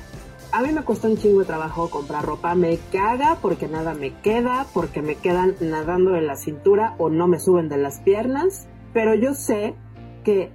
a 0.51 0.63
mí 0.63 0.71
me 0.71 0.81
cuesta 0.81 1.07
un 1.07 1.17
chingo 1.17 1.41
de 1.41 1.45
trabajo 1.45 1.91
comprar 1.91 2.25
ropa, 2.25 2.55
me 2.55 2.79
caga 2.91 3.37
porque 3.39 3.67
nada 3.67 3.93
me 3.93 4.19
queda, 4.21 4.65
porque 4.73 5.03
me 5.03 5.13
quedan 5.13 5.53
nadando 5.61 6.13
de 6.13 6.21
la 6.21 6.37
cintura 6.37 6.95
o 6.97 7.11
no 7.11 7.27
me 7.27 7.39
suben 7.39 7.69
de 7.69 7.77
las 7.77 7.99
piernas, 7.99 8.65
pero 8.93 9.13
yo 9.13 9.35
sé 9.35 9.75
que 10.23 10.51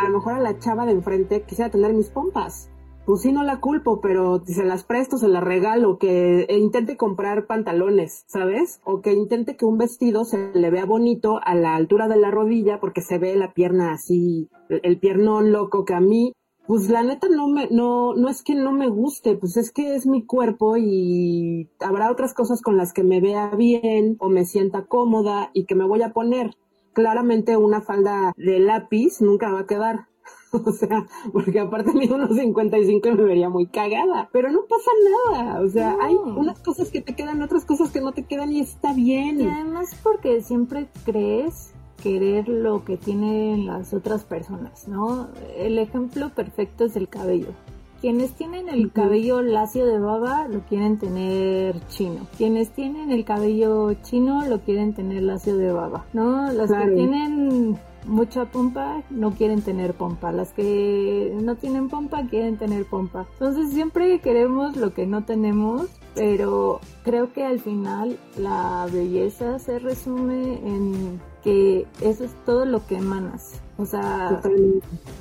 a 0.00 0.08
lo 0.08 0.18
mejor 0.18 0.34
a 0.34 0.40
la 0.40 0.58
chava 0.58 0.86
de 0.86 0.92
enfrente 0.92 1.42
quisiera 1.42 1.70
tener 1.70 1.92
mis 1.92 2.10
pompas. 2.10 2.70
Pues 3.06 3.22
sí, 3.22 3.32
no 3.32 3.42
la 3.42 3.60
culpo, 3.60 4.00
pero 4.00 4.42
se 4.44 4.64
las 4.64 4.84
presto, 4.84 5.16
se 5.16 5.26
las 5.26 5.42
regalo, 5.42 5.98
que 5.98 6.46
intente 6.50 6.96
comprar 6.96 7.46
pantalones, 7.46 8.24
¿sabes? 8.28 8.80
O 8.84 9.00
que 9.00 9.12
intente 9.14 9.56
que 9.56 9.64
un 9.64 9.78
vestido 9.78 10.24
se 10.24 10.52
le 10.54 10.70
vea 10.70 10.84
bonito 10.84 11.40
a 11.42 11.54
la 11.54 11.74
altura 11.74 12.08
de 12.08 12.18
la 12.18 12.30
rodilla 12.30 12.78
porque 12.78 13.00
se 13.00 13.18
ve 13.18 13.34
la 13.36 13.52
pierna 13.52 13.92
así, 13.92 14.48
el 14.68 14.98
piernón 14.98 15.50
loco 15.50 15.84
que 15.84 15.94
a 15.94 16.00
mí 16.00 16.32
pues 16.70 16.88
la 16.88 17.02
neta 17.02 17.26
no 17.28 17.48
me, 17.48 17.66
no, 17.68 18.14
no 18.14 18.28
es 18.28 18.44
que 18.44 18.54
no 18.54 18.70
me 18.70 18.88
guste, 18.88 19.34
pues 19.34 19.56
es 19.56 19.72
que 19.72 19.96
es 19.96 20.06
mi 20.06 20.24
cuerpo 20.24 20.76
y 20.76 21.68
habrá 21.80 22.12
otras 22.12 22.32
cosas 22.32 22.62
con 22.62 22.76
las 22.76 22.92
que 22.92 23.02
me 23.02 23.20
vea 23.20 23.50
bien 23.56 24.14
o 24.20 24.28
me 24.28 24.44
sienta 24.44 24.84
cómoda 24.84 25.50
y 25.52 25.64
que 25.64 25.74
me 25.74 25.84
voy 25.84 26.02
a 26.02 26.12
poner 26.12 26.52
claramente 27.00 27.56
una 27.56 27.80
falda 27.80 28.32
de 28.36 28.58
lápiz 28.60 29.20
nunca 29.20 29.50
va 29.50 29.60
a 29.60 29.66
quedar. 29.66 30.06
O 30.52 30.72
sea, 30.72 31.06
porque 31.32 31.60
aparte 31.60 31.92
mido 31.92 32.16
unos 32.16 32.34
55 32.36 33.08
y 33.08 33.12
me 33.12 33.22
vería 33.22 33.48
muy 33.48 33.66
cagada. 33.66 34.28
Pero 34.32 34.50
no 34.50 34.62
pasa 34.68 34.90
nada. 35.32 35.60
O 35.60 35.68
sea, 35.68 35.96
hay 36.00 36.16
unas 36.16 36.58
cosas 36.58 36.90
que 36.90 37.00
te 37.00 37.14
quedan, 37.14 37.40
otras 37.40 37.64
cosas 37.64 37.92
que 37.92 38.00
no 38.00 38.10
te 38.10 38.24
quedan 38.24 38.50
y 38.50 38.58
está 38.58 38.92
bien. 38.92 39.40
Y 39.40 39.46
además 39.46 39.96
porque 40.02 40.40
siempre 40.42 40.88
crees 41.04 41.72
querer 42.02 42.48
lo 42.48 42.84
que 42.84 42.96
tienen 42.96 43.66
las 43.66 43.94
otras 43.94 44.24
personas, 44.24 44.88
¿no? 44.88 45.28
El 45.56 45.78
ejemplo 45.78 46.30
perfecto 46.30 46.84
es 46.84 46.96
el 46.96 47.08
cabello. 47.08 47.54
Quienes 48.00 48.32
tienen 48.32 48.68
el 48.68 48.92
cabello 48.92 49.42
lacio 49.42 49.84
de 49.84 49.98
baba 49.98 50.48
lo 50.48 50.60
quieren 50.60 50.98
tener 50.98 51.78
chino. 51.88 52.26
Quienes 52.38 52.70
tienen 52.70 53.10
el 53.10 53.24
cabello 53.24 53.92
chino 54.02 54.46
lo 54.46 54.60
quieren 54.60 54.94
tener 54.94 55.22
lacio 55.22 55.56
de 55.56 55.70
baba, 55.72 56.06
¿no? 56.12 56.50
Las 56.52 56.70
que 56.70 56.90
tienen 56.92 57.78
mucha 58.06 58.46
pompa 58.46 59.02
no 59.10 59.32
quieren 59.32 59.62
tener 59.62 59.94
pompa, 59.94 60.32
las 60.32 60.52
que 60.52 61.36
no 61.42 61.56
tienen 61.56 61.88
pompa 61.88 62.26
quieren 62.26 62.56
tener 62.56 62.86
pompa. 62.86 63.26
Entonces 63.34 63.72
siempre 63.72 64.18
queremos 64.20 64.76
lo 64.76 64.94
que 64.94 65.06
no 65.06 65.24
tenemos, 65.24 65.88
pero 66.14 66.80
creo 67.04 67.32
que 67.32 67.44
al 67.44 67.60
final 67.60 68.18
la 68.38 68.86
belleza 68.90 69.58
se 69.58 69.78
resume 69.78 70.54
en 70.66 71.20
que 71.42 71.86
eso 72.00 72.24
es 72.24 72.32
todo 72.44 72.64
lo 72.64 72.86
que 72.86 72.96
emanas. 72.96 73.60
O 73.78 73.86
sea, 73.86 74.40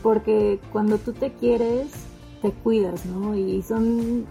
porque 0.04 0.60
cuando 0.72 0.98
tú 0.98 1.14
te 1.14 1.32
quieres, 1.32 1.92
te 2.42 2.52
cuidas, 2.52 3.06
¿no? 3.06 3.36
Y 3.36 3.62
son 3.62 4.26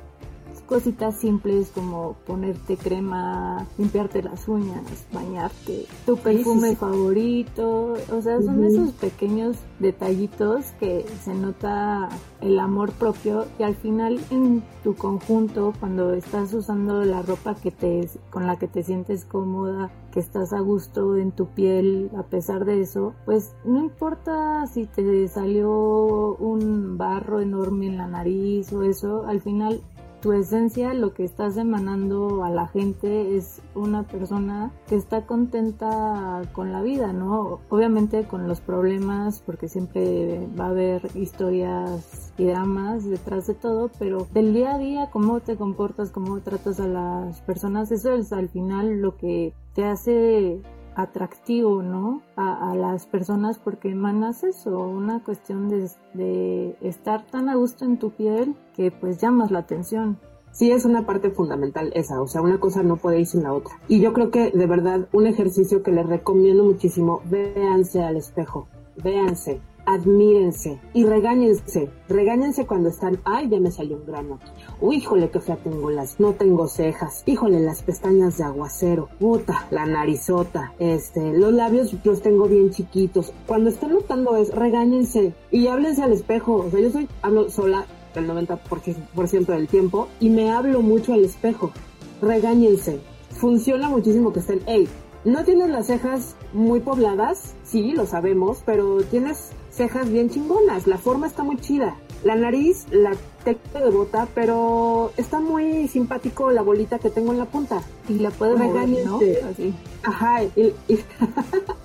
cositas 0.69 1.17
simples 1.17 1.71
como 1.75 2.15
ponerte 2.27 2.77
crema, 2.77 3.67
limpiarte 3.79 4.23
las 4.23 4.47
uñas, 4.47 4.83
bañarte, 5.13 5.87
tu 6.05 6.17
perfume 6.19 6.77
favorito, 6.77 7.95
o 8.13 8.23
sea, 8.23 8.41
son 8.43 8.63
esos 8.65 8.93
pequeños 8.93 9.57
detallitos 9.79 10.67
que 10.79 11.07
se 11.23 11.35
nota 11.35 12.09
el 12.41 12.59
amor 12.61 12.93
propio 12.93 13.47
y 13.59 13.63
al 13.63 13.75
final 13.75 14.21
en 14.31 14.63
tu 14.85 14.95
conjunto 14.95 15.73
cuando 15.81 16.13
estás 16.13 16.53
usando 16.53 17.03
la 17.05 17.23
ropa 17.23 17.55
que 17.55 17.71
te 17.71 18.09
con 18.31 18.47
la 18.47 18.59
que 18.59 18.69
te 18.69 18.83
sientes 18.83 19.25
cómoda, 19.25 19.91
que 20.13 20.21
estás 20.21 20.53
a 20.53 20.61
gusto 20.61 21.17
en 21.17 21.33
tu 21.33 21.47
piel 21.47 22.11
a 22.17 22.25
pesar 22.25 22.65
de 22.65 22.83
eso, 22.83 23.15
pues 23.25 23.55
no 23.65 23.81
importa 23.81 24.67
si 24.67 24.87
te 24.87 25.27
salió 25.29 26.37
un 26.37 26.99
barro 26.99 27.41
enorme 27.41 27.87
en 27.87 27.97
la 27.97 28.07
nariz 28.07 28.73
o 28.73 28.83
eso, 28.83 29.25
al 29.27 29.41
final 29.41 29.81
tu 30.21 30.33
esencia, 30.33 30.95
lo 30.95 31.15
que 31.15 31.25
estás 31.25 31.57
emanando 31.57 32.45
a 32.45 32.51
la 32.51 32.67
gente 32.67 33.37
es 33.37 33.63
una 33.75 34.03
persona 34.03 34.73
que 34.89 34.97
está 34.97 35.27
contenta 35.27 36.43
con 36.53 36.73
la 36.73 36.83
vida, 36.83 37.13
¿no? 37.13 37.61
Obviamente 37.69 38.25
con 38.25 38.49
los 38.49 38.61
problemas, 38.61 39.43
porque 39.45 39.69
siempre 39.69 40.49
va 40.59 40.67
a 40.67 40.71
haber 40.71 41.03
historias 41.15 42.33
y 42.37 42.45
dramas 42.45 43.09
detrás 43.09 43.47
de 43.47 43.55
todo, 43.55 43.91
pero 43.99 44.27
del 44.33 44.55
día 44.55 44.75
a 44.75 44.79
día, 44.79 45.11
cómo 45.11 45.41
te 45.41 45.57
comportas, 45.57 46.11
cómo 46.11 46.41
tratas 46.41 46.81
a 46.81 46.87
las 46.87 47.41
personas, 47.43 47.93
eso 47.93 48.13
es 48.13 48.33
al 48.33 48.49
final 48.49 49.01
lo 49.01 49.17
que 49.17 49.55
te 49.75 49.85
hace 49.85 50.61
atractivo, 50.99 51.83
¿no? 51.83 52.23
A, 52.37 52.75
las 52.75 53.07
personas 53.07 53.59
porque 53.59 53.89
emanas 53.89 54.43
eso, 54.43 54.79
una 54.81 55.23
cuestión 55.23 55.69
de, 55.69 55.89
de 56.13 56.77
estar 56.83 57.25
tan 57.27 57.49
a 57.49 57.55
gusto 57.55 57.85
en 57.85 57.99
tu 57.99 58.11
piel 58.11 58.57
que 58.75 58.91
pues 58.91 59.21
llamas 59.21 59.51
la 59.51 59.61
atención. 59.61 60.19
Sí, 60.51 60.73
es 60.73 60.85
una 60.85 61.07
parte 61.07 61.31
fundamental 61.31 61.93
esa, 61.95 62.21
o 62.21 62.27
sea, 62.27 62.43
una 62.43 62.59
cosa 62.59 62.83
no 62.83 62.97
puede 62.97 63.21
ir 63.21 63.27
sin 63.27 63.45
la 63.45 63.53
otra. 63.53 63.79
Y 63.87 64.01
yo 64.01 64.13
creo 64.13 64.31
que 64.31 64.51
de 64.51 64.67
verdad 64.67 65.09
un 65.13 65.29
ejercicio 65.29 65.85
que 65.85 65.93
les 65.93 66.07
recomiendo 66.07 66.65
muchísimo, 66.65 67.23
véanse 67.31 68.03
al 68.03 68.17
espejo, 68.17 68.67
véanse, 69.03 69.61
admírense 69.89 70.79
y 70.93 71.05
regáñense. 71.07 71.89
Regáñense 72.09 72.67
cuando 72.67 72.91
están, 72.91 73.21
ay, 73.25 73.49
ya 73.49 73.59
me 73.59 73.71
salió 73.71 73.97
un 73.97 74.05
grano. 74.05 74.39
Uy, 74.83 74.97
híjole, 74.97 75.31
qué 75.31 75.41
fea 75.41 75.57
tengo 75.57 75.91
las, 75.91 76.21
no 76.21 76.35
tengo 76.35 76.69
cejas. 76.69 77.23
Híjole, 77.25 77.59
las 77.61 77.83
pestañas 77.83 78.37
de 78.37 78.45
aguacero. 78.45 79.09
Puta, 79.19 79.67
la 79.71 79.87
narizota. 79.87 80.75
Este, 80.79 81.33
los 81.33 81.55
labios 81.55 81.95
los 82.05 82.21
tengo 82.21 82.47
bien 82.49 82.71
chiquitos. 82.71 83.33
Cuando 83.47 83.71
estén 83.71 83.95
notando 83.95 84.37
eso, 84.37 84.55
regáñense 84.55 85.33
y 85.51 85.69
háblense 85.69 86.03
al 86.03 86.13
espejo. 86.13 86.57
O 86.67 86.71
sea, 86.71 86.81
yo 86.81 86.91
soy, 86.91 87.09
hablo 87.23 87.49
sola 87.49 87.87
el 88.15 88.29
90% 88.29 89.47
del 89.47 89.69
tiempo 89.69 90.09
y 90.21 90.29
me 90.29 90.51
hablo 90.51 90.83
mucho 90.83 91.15
al 91.15 91.25
espejo. 91.25 91.73
Regáñense. 92.21 93.01
Funciona 93.31 93.89
muchísimo 93.89 94.35
que 94.35 94.41
estén, 94.41 94.61
hey, 94.67 94.87
no 95.25 95.45
tienes 95.45 95.69
las 95.69 95.87
cejas 95.87 96.37
muy 96.53 96.81
pobladas, 96.81 97.55
sí, 97.65 97.93
lo 97.93 98.07
sabemos, 98.07 98.63
pero 98.65 98.99
tienes 99.03 99.53
cejas 99.79 100.11
bien 100.11 100.29
chingonas, 100.29 100.89
la 100.89 100.99
forma 100.99 101.29
está 101.29 101.45
muy 101.45 101.57
chida. 101.57 101.97
La 102.25 102.35
nariz 102.35 102.87
la 102.91 103.13
tengo 103.45 103.85
de 103.85 103.91
bota, 103.93 104.27
pero 104.35 105.13
está 105.17 105.39
muy 105.39 105.87
simpático 105.87 106.51
la 106.51 106.63
bolita 106.63 106.99
que 106.99 107.11
tengo 107.11 107.31
en 107.33 107.39
la 107.39 107.45
punta. 107.45 107.81
Y 108.09 108.15
la 108.15 108.31
puedo 108.31 108.59
mover, 108.59 108.89
¿no? 108.89 109.21
Así. 109.49 109.73
Ajá, 110.03 110.45
y, 110.45 110.75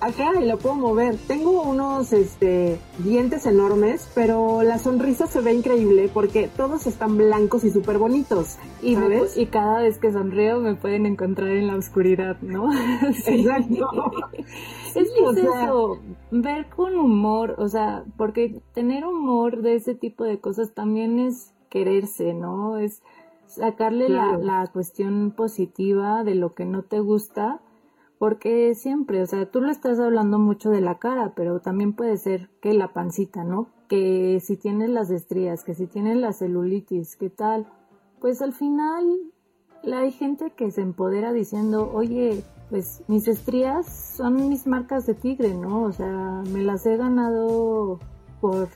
ajá, 0.00 0.40
y 0.40 0.44
la 0.46 0.56
puedo 0.56 0.74
mover. 0.76 1.16
Tengo 1.26 1.62
unos 1.62 2.12
este 2.12 2.78
dientes 2.98 3.46
enormes, 3.46 4.10
pero 4.14 4.62
la 4.62 4.78
sonrisa 4.78 5.26
se 5.26 5.40
ve 5.40 5.52
increíble 5.52 6.08
porque 6.12 6.48
todos 6.56 6.86
están 6.86 7.16
blancos 7.16 7.64
y 7.64 7.70
súper 7.70 7.98
bonitos. 7.98 8.56
Y, 8.82 8.96
y 9.36 9.46
cada 9.46 9.82
vez 9.82 9.98
que 9.98 10.12
sonrío 10.12 10.60
me 10.60 10.74
pueden 10.74 11.06
encontrar 11.06 11.50
en 11.50 11.66
la 11.66 11.76
oscuridad, 11.76 12.40
¿no? 12.40 12.70
Exacto. 13.26 13.88
es 14.94 15.10
que 15.10 15.40
eso, 15.40 15.98
ver 16.30 16.66
con 16.66 16.96
humor, 16.96 17.56
o 17.58 17.68
sea, 17.68 18.04
porque 18.16 18.60
tener 18.74 19.04
humor 19.04 19.62
de 19.62 19.74
ese 19.74 19.94
tipo 19.94 20.24
de 20.24 20.38
cosas 20.38 20.72
también 20.72 21.18
es 21.18 21.52
quererse, 21.68 22.34
¿no? 22.34 22.78
Es 22.78 23.02
sacarle 23.46 24.08
la, 24.08 24.38
la 24.38 24.66
cuestión 24.72 25.32
positiva 25.32 26.24
de 26.24 26.34
lo 26.34 26.54
que 26.54 26.64
no 26.64 26.82
te 26.82 27.00
gusta, 27.00 27.60
porque 28.24 28.74
siempre, 28.74 29.20
o 29.20 29.26
sea, 29.26 29.44
tú 29.44 29.60
le 29.60 29.70
estás 29.70 30.00
hablando 30.00 30.38
mucho 30.38 30.70
de 30.70 30.80
la 30.80 30.94
cara, 30.94 31.34
pero 31.36 31.60
también 31.60 31.92
puede 31.92 32.16
ser 32.16 32.48
que 32.62 32.72
la 32.72 32.94
pancita, 32.94 33.44
¿no? 33.44 33.66
Que 33.86 34.40
si 34.42 34.56
tienes 34.56 34.88
las 34.88 35.10
estrías, 35.10 35.62
que 35.62 35.74
si 35.74 35.86
tienes 35.86 36.16
la 36.16 36.32
celulitis, 36.32 37.16
¿qué 37.16 37.28
tal? 37.28 37.66
Pues 38.22 38.40
al 38.40 38.54
final 38.54 39.04
hay 39.92 40.10
gente 40.10 40.52
que 40.56 40.70
se 40.70 40.80
empodera 40.80 41.34
diciendo, 41.34 41.90
oye, 41.92 42.42
pues 42.70 43.02
mis 43.08 43.28
estrías 43.28 44.14
son 44.16 44.48
mis 44.48 44.66
marcas 44.66 45.04
de 45.04 45.12
tigre, 45.12 45.52
¿no? 45.52 45.82
O 45.82 45.92
sea, 45.92 46.42
me 46.50 46.62
las 46.62 46.86
he 46.86 46.96
ganado 46.96 48.00
por 48.40 48.70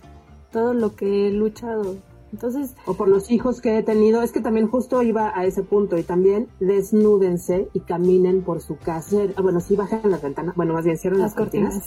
todo 0.52 0.74
lo 0.74 0.94
que 0.94 1.28
he 1.28 1.32
luchado 1.32 1.96
Entonces, 2.32 2.74
o 2.86 2.94
por 2.94 3.08
los 3.08 3.30
hijos 3.30 3.60
que 3.60 3.78
he 3.78 3.82
tenido, 3.82 4.22
es 4.22 4.32
que 4.32 4.40
también 4.40 4.68
justo 4.68 5.02
iba 5.02 5.32
a 5.34 5.44
ese 5.44 5.62
punto 5.62 5.96
y 5.96 6.02
también 6.02 6.48
desnúdense 6.60 7.68
y 7.72 7.80
caminen 7.80 8.42
por 8.42 8.60
su 8.60 8.76
casa. 8.76 9.18
Ah, 9.36 9.42
bueno, 9.42 9.60
si 9.60 9.76
bajen 9.76 10.10
las 10.10 10.22
ventanas, 10.22 10.54
bueno, 10.56 10.74
más 10.74 10.84
bien 10.84 10.98
cierren 10.98 11.20
las, 11.20 11.34
cortinas. 11.34 11.82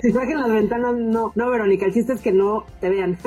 si 0.00 0.12
bajen 0.12 0.38
las 0.38 0.50
ventanas, 0.50 0.94
no, 0.96 1.32
no, 1.34 1.50
Verónica, 1.50 1.86
el 1.86 1.94
chiste 1.94 2.12
es 2.12 2.20
que 2.20 2.32
no 2.32 2.64
te 2.80 2.90
vean. 2.90 3.18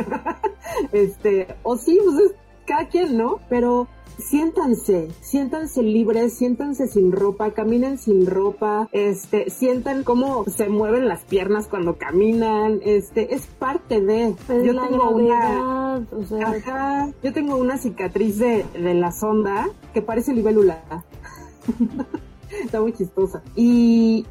este, 0.92 1.48
o 1.64 1.76
sí, 1.78 2.00
pues 2.04 2.18
es 2.26 2.36
cada 2.70 2.88
quien, 2.88 3.18
¿no? 3.18 3.40
Pero 3.50 3.88
siéntanse, 4.20 5.10
siéntanse 5.22 5.82
libres, 5.82 6.38
siéntanse 6.38 6.88
sin 6.88 7.12
ropa, 7.12 7.52
caminen 7.52 7.98
sin 7.98 8.28
ropa, 8.28 8.88
este, 8.92 9.50
sientan 9.50 10.04
cómo 10.04 10.46
se 10.46 10.70
mueven 10.70 11.08
las 11.08 11.24
piernas 11.24 11.68
cuando 11.68 11.98
caminan, 11.98 12.80
este, 12.84 13.34
es 13.34 13.48
parte 13.48 14.02
de. 14.02 14.36
Pues 14.46 14.64
yo 14.64 14.80
tengo 14.80 15.10
una, 15.10 16.06
o 16.12 16.24
sea, 16.26 17.12
yo 17.24 17.34
tengo 17.34 17.56
una 17.56 17.80
cicatriz 17.80 18.38
de, 18.38 18.66
de 18.74 18.94
la 18.94 19.12
sonda 19.12 19.68
que 19.94 20.04
parece 20.04 20.34
libélula. 20.34 21.04
Está 22.64 22.82
muy 22.82 22.94
chistosa. 22.94 23.42
Y 23.56 24.28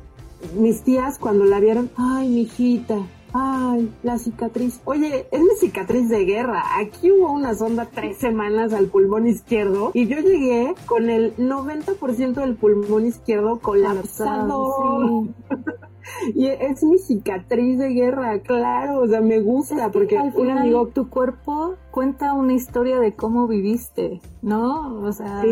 mis 0.56 0.82
tías 0.82 1.18
cuando 1.18 1.44
la 1.44 1.58
vieron, 1.58 1.90
ay, 1.96 2.28
mi 2.28 2.42
hijita, 2.42 2.98
Ay, 3.32 3.92
la 4.02 4.18
cicatriz. 4.18 4.80
Oye, 4.84 5.26
es 5.30 5.40
mi 5.40 5.56
cicatriz 5.58 6.08
de 6.08 6.24
guerra. 6.24 6.62
Aquí 6.78 7.10
hubo 7.10 7.32
una 7.32 7.54
sonda 7.54 7.88
tres 7.92 8.18
semanas 8.18 8.72
al 8.72 8.86
pulmón 8.86 9.26
izquierdo 9.26 9.90
y 9.94 10.06
yo 10.06 10.18
llegué 10.18 10.74
con 10.86 11.10
el 11.10 11.36
90% 11.36 12.34
del 12.34 12.56
pulmón 12.56 13.06
izquierdo 13.06 13.58
colapsado. 13.58 15.28
y 16.34 16.46
es 16.46 16.82
mi 16.82 16.98
cicatriz 16.98 17.78
de 17.78 17.90
guerra, 17.90 18.40
claro, 18.40 19.00
o 19.00 19.06
sea, 19.06 19.20
me 19.20 19.40
gusta 19.40 19.90
porque 19.90 20.16
al 20.18 20.32
final 20.32 20.64
digo, 20.64 20.88
tu 20.88 21.08
cuerpo 21.08 21.74
cuenta 21.90 22.34
una 22.34 22.54
historia 22.54 22.98
de 22.98 23.14
cómo 23.14 23.46
viviste, 23.46 24.20
¿no? 24.42 25.02
O 25.02 25.12
sea, 25.12 25.42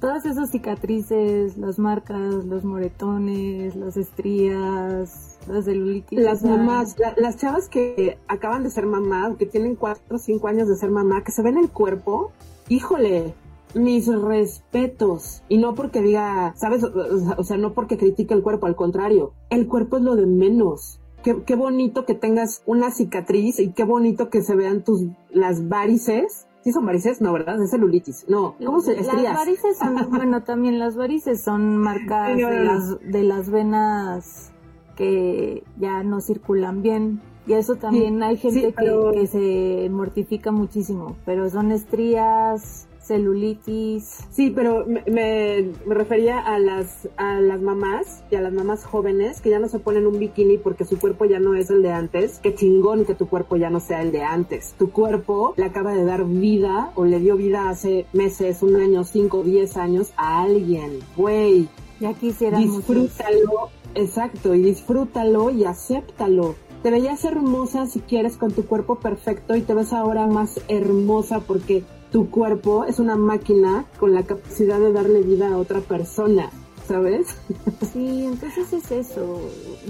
todas 0.00 0.24
esas 0.24 0.50
cicatrices, 0.50 1.56
las 1.56 1.78
marcas, 1.78 2.44
los 2.44 2.64
moretones, 2.64 3.76
las 3.76 3.96
estrías, 3.96 5.31
las 5.48 5.64
celulitis. 5.64 6.18
Las 6.18 6.42
mamás, 6.42 6.96
las 7.16 7.36
chavas 7.36 7.68
que 7.68 8.18
acaban 8.28 8.62
de 8.62 8.70
ser 8.70 8.86
mamás, 8.86 9.36
que 9.36 9.46
tienen 9.46 9.76
cuatro 9.76 10.16
o 10.16 10.18
cinco 10.18 10.48
años 10.48 10.68
de 10.68 10.76
ser 10.76 10.90
mamá, 10.90 11.24
que 11.24 11.32
se 11.32 11.42
ven 11.42 11.58
el 11.58 11.70
cuerpo, 11.70 12.32
híjole, 12.68 13.34
mis 13.74 14.06
respetos. 14.06 15.42
Y 15.48 15.58
no 15.58 15.74
porque 15.74 16.02
diga, 16.02 16.54
¿sabes? 16.56 16.84
O 16.84 17.44
sea, 17.44 17.56
no 17.56 17.72
porque 17.72 17.98
critique 17.98 18.34
el 18.34 18.42
cuerpo, 18.42 18.66
al 18.66 18.76
contrario, 18.76 19.32
el 19.50 19.66
cuerpo 19.68 19.96
es 19.98 20.02
lo 20.02 20.16
de 20.16 20.26
menos. 20.26 21.00
Qué, 21.22 21.42
qué 21.44 21.54
bonito 21.54 22.04
que 22.04 22.14
tengas 22.14 22.62
una 22.66 22.90
cicatriz 22.90 23.60
y 23.60 23.72
qué 23.72 23.84
bonito 23.84 24.28
que 24.28 24.42
se 24.42 24.56
vean 24.56 24.82
tus, 24.82 25.04
las 25.30 25.68
varices 25.68 26.46
¿Sí 26.62 26.70
son 26.70 26.86
varices? 26.86 27.20
No, 27.20 27.32
¿verdad? 27.32 27.60
Es 27.60 27.70
celulitis. 27.70 28.26
No, 28.28 28.54
¿cómo 28.64 28.80
se 28.80 28.92
estrías? 28.92 29.22
Las 29.22 29.36
varices 29.36 29.78
son, 29.78 30.10
bueno, 30.10 30.44
también 30.44 30.78
las 30.78 30.96
varices 30.96 31.42
son 31.42 31.76
marcas 31.76 32.36
de 32.36 32.64
las, 32.64 33.00
de 33.00 33.22
las 33.24 33.50
venas 33.50 34.51
que 34.96 35.64
ya 35.78 36.02
no 36.02 36.20
circulan 36.20 36.82
bien. 36.82 37.20
Y 37.46 37.54
eso 37.54 37.74
también 37.74 38.22
hay 38.22 38.36
gente 38.36 38.72
que, 38.72 39.26
se 39.26 39.88
mortifica 39.90 40.52
muchísimo, 40.52 41.16
pero 41.24 41.50
son 41.50 41.72
estrías, 41.72 42.86
celulitis. 43.02 44.26
Sí, 44.30 44.50
pero 44.50 44.86
me, 44.86 45.02
me, 45.10 45.72
refería 45.86 46.38
a 46.38 46.58
las, 46.58 47.08
a 47.16 47.40
las 47.40 47.60
mamás 47.60 48.22
y 48.30 48.36
a 48.36 48.40
las 48.40 48.52
mamás 48.52 48.84
jóvenes 48.84 49.40
que 49.40 49.50
ya 49.50 49.58
no 49.58 49.68
se 49.68 49.78
ponen 49.78 50.06
un 50.06 50.18
bikini 50.18 50.58
porque 50.58 50.84
su 50.84 50.98
cuerpo 50.98 51.24
ya 51.24 51.40
no 51.40 51.54
es 51.54 51.70
el 51.70 51.82
de 51.82 51.90
antes. 51.90 52.38
Qué 52.38 52.54
chingón 52.54 53.04
que 53.04 53.14
tu 53.14 53.28
cuerpo 53.28 53.56
ya 53.56 53.70
no 53.70 53.80
sea 53.80 54.02
el 54.02 54.12
de 54.12 54.22
antes. 54.22 54.74
Tu 54.78 54.90
cuerpo 54.90 55.54
le 55.56 55.64
acaba 55.64 55.94
de 55.94 56.04
dar 56.04 56.24
vida 56.24 56.92
o 56.94 57.04
le 57.04 57.18
dio 57.18 57.36
vida 57.36 57.68
hace 57.68 58.06
meses, 58.12 58.62
un 58.62 58.76
año, 58.76 59.04
cinco, 59.04 59.42
diez 59.42 59.76
años 59.76 60.12
a 60.16 60.42
alguien. 60.42 61.00
Güey. 61.16 61.68
Ya 62.00 62.14
quisiera 62.14 62.58
Disfrútalo. 62.58 63.70
Exacto, 63.94 64.54
y 64.54 64.62
disfrútalo 64.62 65.50
y 65.50 65.64
acéptalo. 65.64 66.54
Te 66.82 66.90
veías 66.90 67.24
hermosa 67.24 67.86
si 67.86 68.00
quieres 68.00 68.36
con 68.36 68.52
tu 68.52 68.66
cuerpo 68.66 68.96
perfecto 68.96 69.54
y 69.54 69.62
te 69.62 69.74
ves 69.74 69.92
ahora 69.92 70.26
más 70.26 70.60
hermosa 70.68 71.40
porque 71.40 71.84
tu 72.10 72.28
cuerpo 72.30 72.84
es 72.84 72.98
una 72.98 73.16
máquina 73.16 73.84
con 74.00 74.14
la 74.14 74.24
capacidad 74.24 74.80
de 74.80 74.92
darle 74.92 75.22
vida 75.22 75.48
a 75.48 75.58
otra 75.58 75.80
persona, 75.80 76.50
¿sabes? 76.86 77.36
Sí, 77.92 78.24
entonces 78.24 78.72
es 78.72 78.90
eso. 78.90 79.40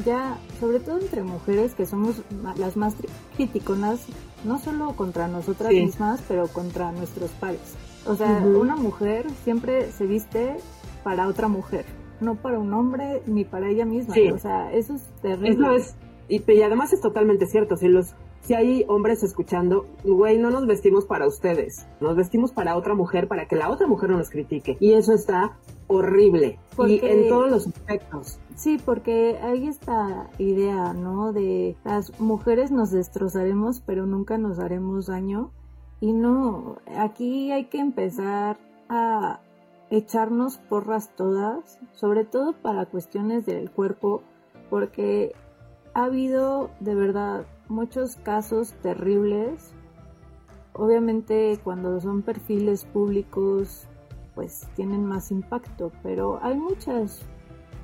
Ya, 0.04 0.38
sobre 0.60 0.80
todo 0.80 0.98
entre 0.98 1.22
mujeres 1.22 1.74
que 1.74 1.86
somos 1.86 2.16
las 2.56 2.76
más 2.76 2.94
criticonas, 3.36 4.00
no 4.44 4.58
solo 4.58 4.94
contra 4.96 5.28
nosotras 5.28 5.72
mismas, 5.72 6.20
pero 6.26 6.48
contra 6.48 6.92
nuestros 6.92 7.30
pares. 7.30 7.74
O 8.06 8.16
sea, 8.16 8.44
una 8.44 8.74
mujer 8.74 9.26
siempre 9.44 9.92
se 9.92 10.06
viste 10.06 10.56
para 11.04 11.28
otra 11.28 11.46
mujer 11.46 12.01
no 12.22 12.36
para 12.36 12.58
un 12.58 12.72
hombre 12.72 13.22
ni 13.26 13.44
para 13.44 13.68
ella 13.68 13.84
misma. 13.84 14.14
O 14.34 14.38
sea, 14.38 14.72
eso 14.72 14.94
es 14.94 15.02
terrible. 15.20 15.50
Eso 15.50 15.72
es, 15.72 15.96
y, 16.28 16.62
además 16.62 16.92
es 16.92 17.00
totalmente 17.00 17.46
cierto. 17.46 17.76
Si 17.76 17.88
los 17.88 18.14
si 18.42 18.54
hay 18.54 18.84
hombres 18.88 19.22
escuchando, 19.22 19.86
güey, 20.02 20.38
no 20.38 20.50
nos 20.50 20.66
vestimos 20.66 21.06
para 21.06 21.28
ustedes, 21.28 21.86
nos 22.00 22.16
vestimos 22.16 22.52
para 22.52 22.76
otra 22.76 22.94
mujer, 22.94 23.28
para 23.28 23.46
que 23.46 23.54
la 23.54 23.70
otra 23.70 23.86
mujer 23.86 24.10
no 24.10 24.18
nos 24.18 24.30
critique. 24.30 24.76
Y 24.80 24.94
eso 24.94 25.12
está 25.14 25.58
horrible. 25.86 26.58
y 26.88 27.04
en 27.04 27.28
todos 27.28 27.50
los 27.50 27.66
aspectos. 27.68 28.40
Sí, 28.56 28.78
porque 28.84 29.38
hay 29.40 29.68
esta 29.68 30.28
idea, 30.38 30.92
¿no? 30.92 31.32
De 31.32 31.76
las 31.84 32.18
mujeres 32.18 32.72
nos 32.72 32.90
destrozaremos, 32.90 33.80
pero 33.80 34.06
nunca 34.06 34.38
nos 34.38 34.58
haremos 34.58 35.06
daño. 35.06 35.52
Y 36.00 36.12
no, 36.12 36.78
aquí 36.96 37.52
hay 37.52 37.66
que 37.66 37.78
empezar 37.78 38.58
a 38.88 39.40
echarnos 39.92 40.56
porras 40.56 41.14
todas, 41.16 41.78
sobre 41.92 42.24
todo 42.24 42.54
para 42.54 42.86
cuestiones 42.86 43.44
del 43.44 43.70
cuerpo, 43.70 44.22
porque 44.70 45.34
ha 45.92 46.04
habido 46.04 46.70
de 46.80 46.94
verdad 46.94 47.44
muchos 47.68 48.16
casos 48.16 48.72
terribles. 48.82 49.74
Obviamente 50.72 51.60
cuando 51.62 52.00
son 52.00 52.22
perfiles 52.22 52.86
públicos 52.86 53.86
pues 54.34 54.66
tienen 54.76 55.04
más 55.04 55.30
impacto, 55.30 55.92
pero 56.02 56.38
hay 56.42 56.56
muchas 56.56 57.20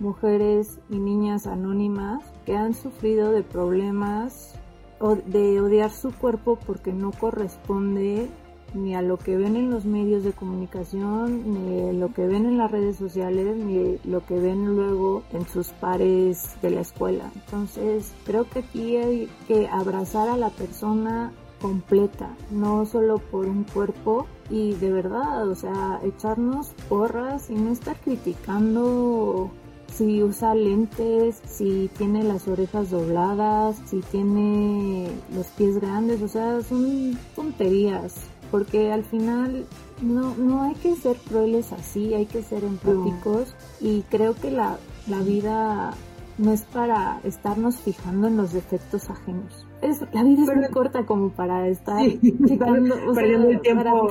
mujeres 0.01 0.81
y 0.89 0.99
niñas 0.99 1.47
anónimas 1.47 2.25
que 2.47 2.57
han 2.57 2.73
sufrido 2.73 3.33
de 3.33 3.43
problemas 3.43 4.55
o 4.99 5.15
de 5.15 5.61
odiar 5.61 5.91
su 5.91 6.11
cuerpo 6.11 6.59
porque 6.67 6.95
no 6.95 7.11
corresponde 7.11 8.31
ni 8.75 8.95
a 8.95 9.03
lo 9.03 9.19
que 9.19 9.37
ven 9.37 9.57
en 9.57 9.71
los 9.71 9.85
medios 9.85 10.25
de 10.25 10.33
comunicación, 10.33 11.55
ni 11.55 11.93
lo 11.99 12.13
que 12.13 12.27
ven 12.27 12.47
en 12.47 12.59
las 12.59 12.71
redes 12.71 12.97
sociales, 12.97 13.57
ni 13.57 13.99
lo 14.05 14.25
que 14.25 14.39
ven 14.39 14.77
luego 14.77 15.23
en 15.33 15.47
sus 15.49 15.69
pares 15.69 16.57
de 16.63 16.71
la 16.71 16.81
escuela. 16.81 17.31
Entonces, 17.35 18.13
creo 18.25 18.49
que 18.49 18.61
aquí 18.61 18.97
hay 18.97 19.29
que 19.47 19.69
abrazar 19.69 20.29
a 20.29 20.37
la 20.37 20.51
persona 20.51 21.33
completa, 21.61 22.37
no 22.51 22.87
solo 22.87 23.19
por 23.19 23.47
un 23.47 23.65
cuerpo 23.65 24.27
y 24.51 24.75
de 24.75 24.93
verdad, 24.93 25.49
o 25.49 25.55
sea, 25.55 26.01
echarnos 26.05 26.69
porras 26.89 27.51
y 27.51 27.55
no 27.55 27.73
estar 27.73 27.97
criticando 27.97 29.51
si 29.93 30.23
usa 30.23 30.55
lentes, 30.55 31.41
si 31.47 31.91
tiene 31.97 32.23
las 32.23 32.47
orejas 32.47 32.91
dobladas, 32.91 33.77
si 33.87 34.01
tiene 34.01 35.09
los 35.35 35.47
pies 35.49 35.79
grandes, 35.81 36.23
o 36.23 36.29
sea, 36.29 36.63
son 36.63 37.19
tonterías 37.35 38.15
porque 38.51 38.93
al 38.93 39.05
final 39.05 39.67
no, 40.03 40.35
no 40.37 40.63
hay 40.63 40.75
que 40.75 40.95
ser 40.97 41.17
crueles 41.17 41.73
así, 41.73 42.15
hay 42.15 42.27
que 42.27 42.43
ser 42.43 42.65
empáticos 42.65 43.55
y 43.81 44.03
creo 44.03 44.35
que 44.35 44.51
la, 44.51 44.79
la 45.09 45.21
vida 45.21 45.95
no 46.39 46.53
es 46.53 46.63
para 46.63 47.21
estarnos 47.25 47.81
fijando 47.81 48.29
en 48.29 48.37
los 48.37 48.53
defectos 48.53 49.11
ajenos. 49.11 49.67
Es, 49.83 50.01
la 50.13 50.23
vida 50.23 50.43
es 50.43 50.57
muy 50.57 50.69
corta 50.69 51.05
como 51.05 51.31
para 51.31 51.69
estar 51.69 52.01
fijando, 52.21 52.95
perdiendo 53.15 53.49
el 53.51 53.61
tiempo 53.61 54.09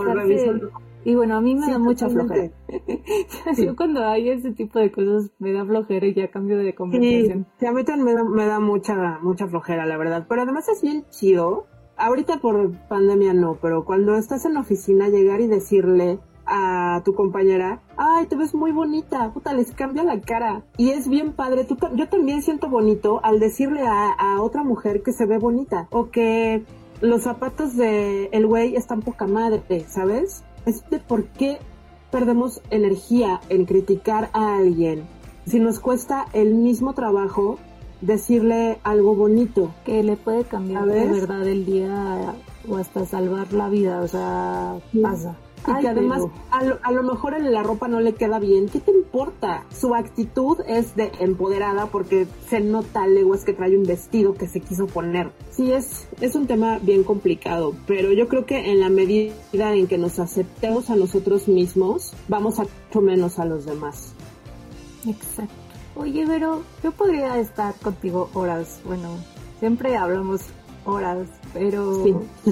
Y 1.05 1.15
bueno, 1.15 1.38
a 1.38 1.41
mí 1.41 1.55
me 1.55 1.71
da 1.71 1.79
mucha 1.79 2.09
flojera. 2.09 2.51
Yo 3.57 3.75
cuando 3.75 4.05
hay 4.05 4.29
ese 4.29 4.51
tipo 4.51 4.79
de 4.79 4.91
cosas 4.91 5.31
me 5.39 5.53
da 5.53 5.65
flojera 5.65 6.05
y 6.05 6.13
ya 6.13 6.29
cambio 6.29 6.57
de 6.57 6.75
conversación. 6.75 7.47
Sí, 7.59 7.65
a 7.65 7.71
mí 7.71 7.83
también 7.83 8.05
me 8.05 8.13
da, 8.13 8.23
me 8.23 8.45
da 8.45 8.59
mucha, 8.59 9.19
mucha 9.21 9.47
flojera, 9.47 9.85
la 9.85 9.97
verdad. 9.97 10.25
Pero 10.27 10.41
además 10.41 10.67
es 10.67 10.81
bien 10.81 11.05
chido 11.09 11.67
ahorita 11.97 12.37
por 12.37 12.71
pandemia 12.87 13.33
no, 13.33 13.57
pero 13.61 13.85
cuando 13.85 14.15
estás 14.15 14.45
en 14.45 14.53
la 14.53 14.61
oficina 14.61 15.09
llegar 15.09 15.41
y 15.41 15.47
decirle 15.47 16.19
a 16.45 17.01
tu 17.03 17.13
compañera, 17.13 17.81
ay, 17.97 18.25
te 18.27 18.37
ves 18.37 18.55
muy 18.55 18.71
bonita, 18.71 19.33
puta, 19.33 19.53
les 19.53 19.71
cambia 19.71 20.03
la 20.03 20.21
cara. 20.21 20.63
Y 20.77 20.91
es 20.91 21.09
bien 21.09 21.33
padre, 21.33 21.65
Tú, 21.65 21.77
yo 21.95 22.07
también 22.07 22.41
siento 22.41 22.69
bonito 22.69 23.19
al 23.23 23.39
decirle 23.39 23.81
a, 23.85 24.41
otra 24.41 24.63
mujer 24.63 25.03
que 25.03 25.11
se 25.11 25.25
ve 25.25 25.37
bonita 25.37 25.87
o 25.91 26.09
que 26.09 26.63
los 27.01 27.23
zapatos 27.23 27.75
de 27.75 28.29
el 28.31 28.47
güey 28.47 28.75
están 28.75 29.01
poca 29.01 29.27
madre, 29.27 29.85
¿sabes? 29.87 30.43
Es 30.65 30.89
de 30.89 30.99
por 30.99 31.25
qué 31.25 31.57
perdemos 32.11 32.61
energía 32.69 33.41
en 33.49 33.65
criticar 33.65 34.29
a 34.31 34.55
alguien 34.55 35.05
si 35.47 35.61
nos 35.61 35.79
cuesta 35.79 36.25
el 36.33 36.55
mismo 36.55 36.93
trabajo 36.93 37.57
decirle 38.01 38.79
algo 38.83 39.15
bonito. 39.15 39.73
Que 39.85 40.03
le 40.03 40.17
puede 40.17 40.43
cambiar 40.43 40.85
de 40.85 41.07
verdad 41.07 41.47
el 41.47 41.65
día 41.65 42.35
o 42.67 42.77
hasta 42.77 43.05
salvar 43.05 43.53
la 43.53 43.69
vida, 43.69 44.01
o 44.01 44.07
sea, 44.07 44.77
pasa. 45.01 45.37
Y 45.67 45.81
que 45.81 45.87
además 45.87 46.23
a 46.51 46.63
lo, 46.63 46.77
a 46.83 46.91
lo, 46.91 47.03
mejor 47.03 47.33
en 47.33 47.51
la 47.51 47.63
ropa 47.63 47.87
no 47.87 47.99
le 47.99 48.13
queda 48.13 48.39
bien. 48.39 48.69
¿Qué 48.69 48.79
te 48.79 48.91
importa? 48.91 49.65
Su 49.73 49.95
actitud 49.95 50.59
es 50.67 50.95
de 50.95 51.11
empoderada 51.19 51.87
porque 51.87 52.27
se 52.47 52.61
nota 52.61 53.07
leguas 53.07 53.43
que 53.43 53.53
trae 53.53 53.75
un 53.75 53.83
vestido 53.83 54.33
que 54.35 54.47
se 54.47 54.61
quiso 54.61 54.85
poner. 54.85 55.31
Sí, 55.49 55.71
es, 55.71 56.07
es 56.21 56.35
un 56.35 56.47
tema 56.47 56.79
bien 56.79 57.03
complicado, 57.03 57.73
pero 57.85 58.13
yo 58.13 58.27
creo 58.27 58.45
que 58.45 58.71
en 58.71 58.79
la 58.79 58.89
medida 58.89 59.73
en 59.73 59.87
que 59.87 59.97
nos 59.97 60.19
aceptemos 60.19 60.89
a 60.89 60.95
nosotros 60.95 61.47
mismos, 61.47 62.13
vamos 62.27 62.59
a 62.59 62.63
mucho 62.63 63.01
menos 63.01 63.39
a 63.39 63.45
los 63.45 63.65
demás. 63.65 64.13
Exacto. 65.05 65.66
Oye, 65.97 66.25
pero 66.27 66.61
yo 66.83 66.91
podría 66.91 67.39
estar 67.39 67.73
contigo 67.75 68.29
horas. 68.33 68.81
Bueno, 68.85 69.09
siempre 69.59 69.97
hablamos 69.97 70.41
horas, 70.85 71.27
pero 71.53 72.03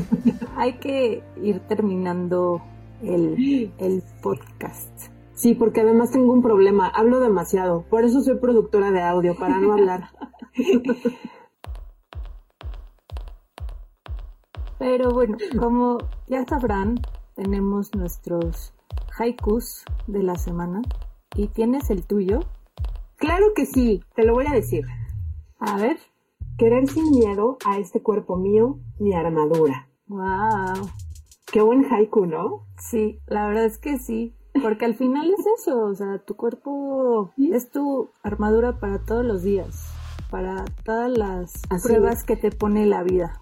hay 0.56 0.74
que 0.74 1.24
ir 1.42 1.60
terminando 1.62 2.62
el, 3.04 3.72
el 3.78 4.04
podcast. 4.22 4.90
Sí, 5.34 5.54
porque 5.54 5.82
además 5.82 6.12
tengo 6.12 6.32
un 6.32 6.42
problema, 6.42 6.88
hablo 6.88 7.20
demasiado, 7.20 7.84
por 7.90 8.06
eso 8.06 8.22
soy 8.22 8.38
productora 8.38 8.92
de 8.92 9.02
audio, 9.02 9.36
para 9.36 9.60
no 9.60 9.74
hablar. 9.74 10.10
Pero 14.80 15.12
bueno, 15.12 15.38
como 15.60 15.98
ya 16.28 16.46
sabrán, 16.46 17.00
tenemos 17.36 17.94
nuestros 17.96 18.74
haikus 19.18 19.84
de 20.08 20.24
la 20.24 20.36
semana. 20.36 20.82
¿Y 21.36 21.48
tienes 21.48 21.90
el 21.90 22.06
tuyo? 22.06 22.42
Claro 23.18 23.54
que 23.56 23.66
sí, 23.66 24.04
te 24.16 24.24
lo 24.24 24.34
voy 24.34 24.46
a 24.48 24.54
decir. 24.54 24.86
A 25.60 25.78
ver. 25.78 25.98
Querer 26.58 26.88
sin 26.88 27.10
miedo 27.12 27.58
a 27.66 27.78
este 27.80 28.02
cuerpo 28.02 28.38
mío, 28.38 28.80
mi 29.00 29.14
armadura. 29.14 29.90
Wow. 30.08 30.90
Qué 31.52 31.62
buen 31.62 31.86
haiku, 31.92 32.26
¿no? 32.26 32.66
Sí, 32.78 33.20
la 33.28 33.48
verdad 33.48 33.66
es 33.66 33.78
que 33.78 33.98
sí. 34.00 34.36
Porque 34.62 34.86
al 34.86 34.96
final 34.96 35.34
es 35.34 35.46
eso, 35.60 35.86
o 35.86 35.96
sea, 35.96 36.20
tu 36.20 36.36
cuerpo 36.36 37.34
es 37.38 37.70
tu 37.72 38.10
armadura 38.24 38.80
para 38.80 39.00
todos 39.00 39.26
los 39.26 39.44
días, 39.44 39.92
para 40.32 40.64
todas 40.86 41.12
las 41.12 41.62
pruebas 41.84 42.24
que 42.24 42.38
te 42.38 42.52
pone 42.52 42.86
la 42.86 43.04
vida. 43.04 43.42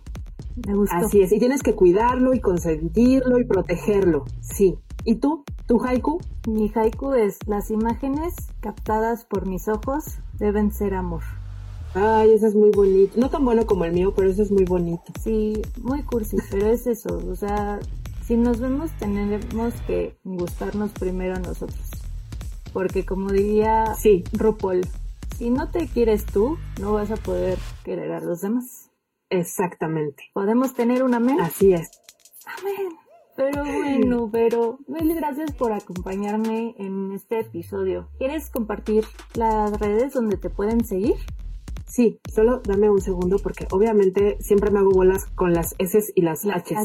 Me 0.66 0.76
gustó. 0.76 0.96
Así 0.96 1.22
es, 1.22 1.32
y 1.32 1.40
tienes 1.40 1.64
que 1.64 1.76
cuidarlo 1.76 2.34
y 2.34 2.40
consentirlo 2.40 3.40
y 3.40 3.46
protegerlo, 3.46 4.26
sí. 4.42 4.76
¿Y 5.06 5.16
tú? 5.16 5.44
¿Tu 5.68 5.84
haiku? 5.84 6.22
Mi 6.48 6.72
haiku 6.74 7.14
es, 7.14 7.38
las 7.46 7.72
imágenes 7.72 8.34
captadas 8.62 9.26
por 9.26 9.48
mis 9.48 9.68
ojos 9.68 10.20
deben 10.40 10.72
ser 10.72 10.94
amor. 10.94 11.24
Ay, 11.96 12.32
eso 12.32 12.48
es 12.48 12.56
muy 12.56 12.72
bonito. 12.72 13.20
No 13.20 13.30
tan 13.30 13.46
bueno 13.46 13.66
como 13.66 13.86
el 13.86 13.94
mío, 13.94 14.14
pero 14.16 14.30
eso 14.30 14.42
es 14.42 14.52
muy 14.52 14.66
bonito. 14.66 15.04
Sí, 15.22 15.62
muy 15.82 16.04
cursi, 16.04 16.38
pero 16.52 16.68
es 16.68 16.88
eso. 16.88 17.22
O 17.30 17.36
sea, 17.36 17.80
si 18.26 18.38
nos 18.38 18.60
vemos, 18.60 18.92
tenemos 18.98 19.74
que 19.86 20.18
gustarnos 20.24 20.92
primero 20.92 21.36
a 21.36 21.40
nosotros. 21.40 21.90
Porque 22.72 23.06
como 23.06 23.30
diría 23.30 23.94
sí. 23.96 24.24
RuPaul, 24.32 24.82
si 25.38 25.50
no 25.50 25.70
te 25.70 25.88
quieres 25.88 26.26
tú, 26.26 26.58
no 26.80 26.94
vas 26.94 27.12
a 27.12 27.18
poder 27.18 27.60
querer 27.84 28.12
a 28.12 28.22
los 28.22 28.42
demás. 28.42 28.90
Exactamente. 29.34 30.26
¿Podemos 30.34 30.76
tener 30.76 31.04
un 31.04 31.16
amén? 31.16 31.40
Así 31.42 31.74
es. 31.74 31.90
Amén. 32.46 32.90
Pero 33.36 33.64
bueno, 33.64 34.30
pero 34.32 34.78
mil 34.88 35.16
gracias 35.16 35.52
por 35.54 35.74
acompañarme 35.74 36.76
en 36.78 37.12
este 37.14 37.40
episodio. 37.40 38.10
¿Quieres 38.20 38.52
compartir 38.52 39.06
las 39.34 39.72
redes 39.80 40.14
donde 40.14 40.38
te 40.38 40.52
pueden 40.52 40.86
seguir? 40.86 41.16
Sí, 41.88 42.20
solo 42.32 42.62
dame 42.64 42.92
un 42.92 43.02
segundo 43.02 43.38
porque 43.42 43.66
obviamente 43.72 44.38
siempre 44.40 44.70
me 44.70 44.80
hago 44.80 44.92
bolas 44.92 45.26
con 45.34 45.52
las 45.52 45.74
S 45.80 46.00
y 46.14 46.22
las, 46.22 46.46
H. 46.46 46.76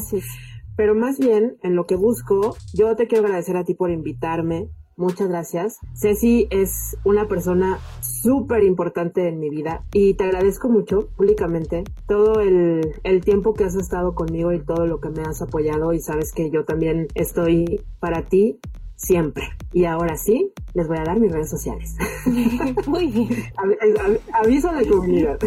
Pero 0.75 0.95
más 0.95 1.19
bien, 1.19 1.57
en 1.61 1.75
lo 1.75 1.85
que 1.85 1.95
busco, 1.95 2.55
yo 2.73 2.95
te 2.95 3.05
quiero 3.05 3.25
agradecer 3.25 3.57
a 3.57 3.63
ti 3.63 3.75
por 3.75 3.91
invitarme. 3.91 4.71
Muchas 4.99 5.29
gracias. 5.29 5.79
Ceci 5.95 6.49
es 6.49 6.97
una 7.05 7.29
persona 7.29 7.79
súper 8.01 8.65
importante 8.65 9.29
en 9.29 9.39
mi 9.39 9.49
vida 9.49 9.85
y 9.93 10.15
te 10.15 10.25
agradezco 10.25 10.67
mucho 10.67 11.07
públicamente 11.15 11.85
todo 12.05 12.41
el, 12.41 12.81
el, 13.03 13.21
tiempo 13.23 13.53
que 13.53 13.63
has 13.63 13.75
estado 13.75 14.13
conmigo 14.13 14.51
y 14.51 14.59
todo 14.59 14.85
lo 14.85 14.99
que 14.99 15.07
me 15.07 15.21
has 15.21 15.41
apoyado 15.41 15.93
y 15.93 16.01
sabes 16.01 16.33
que 16.33 16.51
yo 16.51 16.65
también 16.65 17.07
estoy 17.15 17.81
para 18.01 18.23
ti 18.23 18.59
siempre. 18.97 19.45
Y 19.71 19.85
ahora 19.85 20.17
sí, 20.17 20.51
les 20.73 20.89
voy 20.89 20.97
a 20.97 21.05
dar 21.05 21.17
mis 21.17 21.31
redes 21.31 21.49
sociales. 21.49 21.95
Muy 22.85 23.07
bien. 23.07 23.29
aviso 24.33 24.69
de 24.73 24.85
comunidad. 24.85 25.39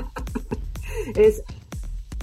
es 1.14 1.42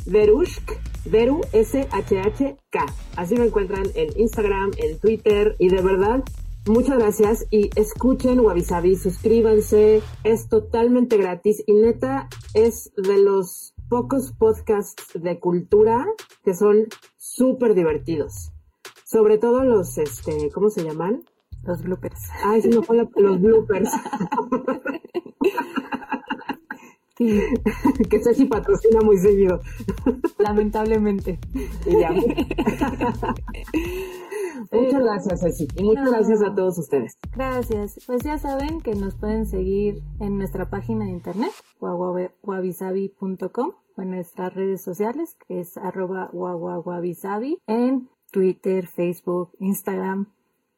Verushk, 0.07 0.79
Veru 1.05 1.41
S-H-H-K. 1.51 2.85
Así 3.15 3.35
me 3.35 3.45
encuentran 3.45 3.85
en 3.95 4.19
Instagram, 4.19 4.71
en 4.77 4.99
Twitter 4.99 5.55
y 5.59 5.69
de 5.69 5.81
verdad 5.81 6.23
Muchas 6.67 6.97
gracias 6.97 7.45
y 7.49 7.69
escuchen 7.79 8.41
Wabi 8.41 8.65
suscríbanse, 8.97 10.01
es 10.25 10.49
totalmente 10.49 11.15
gratis 11.15 11.63
y 11.65 11.71
neta 11.71 12.27
es 12.53 12.91
de 12.97 13.19
los 13.19 13.73
pocos 13.87 14.33
podcasts 14.33 15.13
de 15.13 15.39
cultura 15.39 16.05
que 16.43 16.53
son 16.53 16.87
súper 17.15 17.73
divertidos. 17.73 18.51
Sobre 19.05 19.37
todo 19.37 19.63
los, 19.63 19.97
este, 19.97 20.51
¿cómo 20.51 20.69
se 20.69 20.83
llaman? 20.83 21.23
Los 21.63 21.83
bloopers. 21.83 22.19
Ay, 22.43 22.61
sí, 22.61 22.67
no 22.67 22.83
fue 22.83 22.97
los 22.97 23.41
bloopers. 23.41 23.89
Sí. 27.17 27.41
que 28.09 28.19
Ceci 28.19 28.45
patrocina 28.45 29.01
muy 29.01 29.17
seguido. 29.17 29.59
Lamentablemente. 30.37 31.39
Y 31.85 31.99
ya. 31.99 32.11
muchas 34.71 35.03
gracias, 35.03 35.41
Ceci. 35.41 35.67
Y 35.75 35.83
muchas 35.83 36.09
gracias 36.11 36.41
a 36.43 36.53
todos 36.53 36.77
ustedes. 36.77 37.17
Gracias. 37.35 37.99
Pues 38.05 38.21
ya 38.23 38.37
saben 38.37 38.81
que 38.81 38.93
nos 38.95 39.15
pueden 39.15 39.47
seguir 39.47 40.03
en 40.19 40.37
nuestra 40.37 40.69
página 40.69 41.05
de 41.05 41.11
internet, 41.11 41.51
wawabisabi.com, 41.79 43.71
o 43.95 44.01
en 44.01 44.11
nuestras 44.11 44.53
redes 44.53 44.83
sociales, 44.83 45.37
que 45.47 45.61
es 45.61 45.77
arroba 45.77 46.29
en 47.67 48.09
Twitter, 48.31 48.87
Facebook, 48.87 49.51
Instagram, 49.59 50.27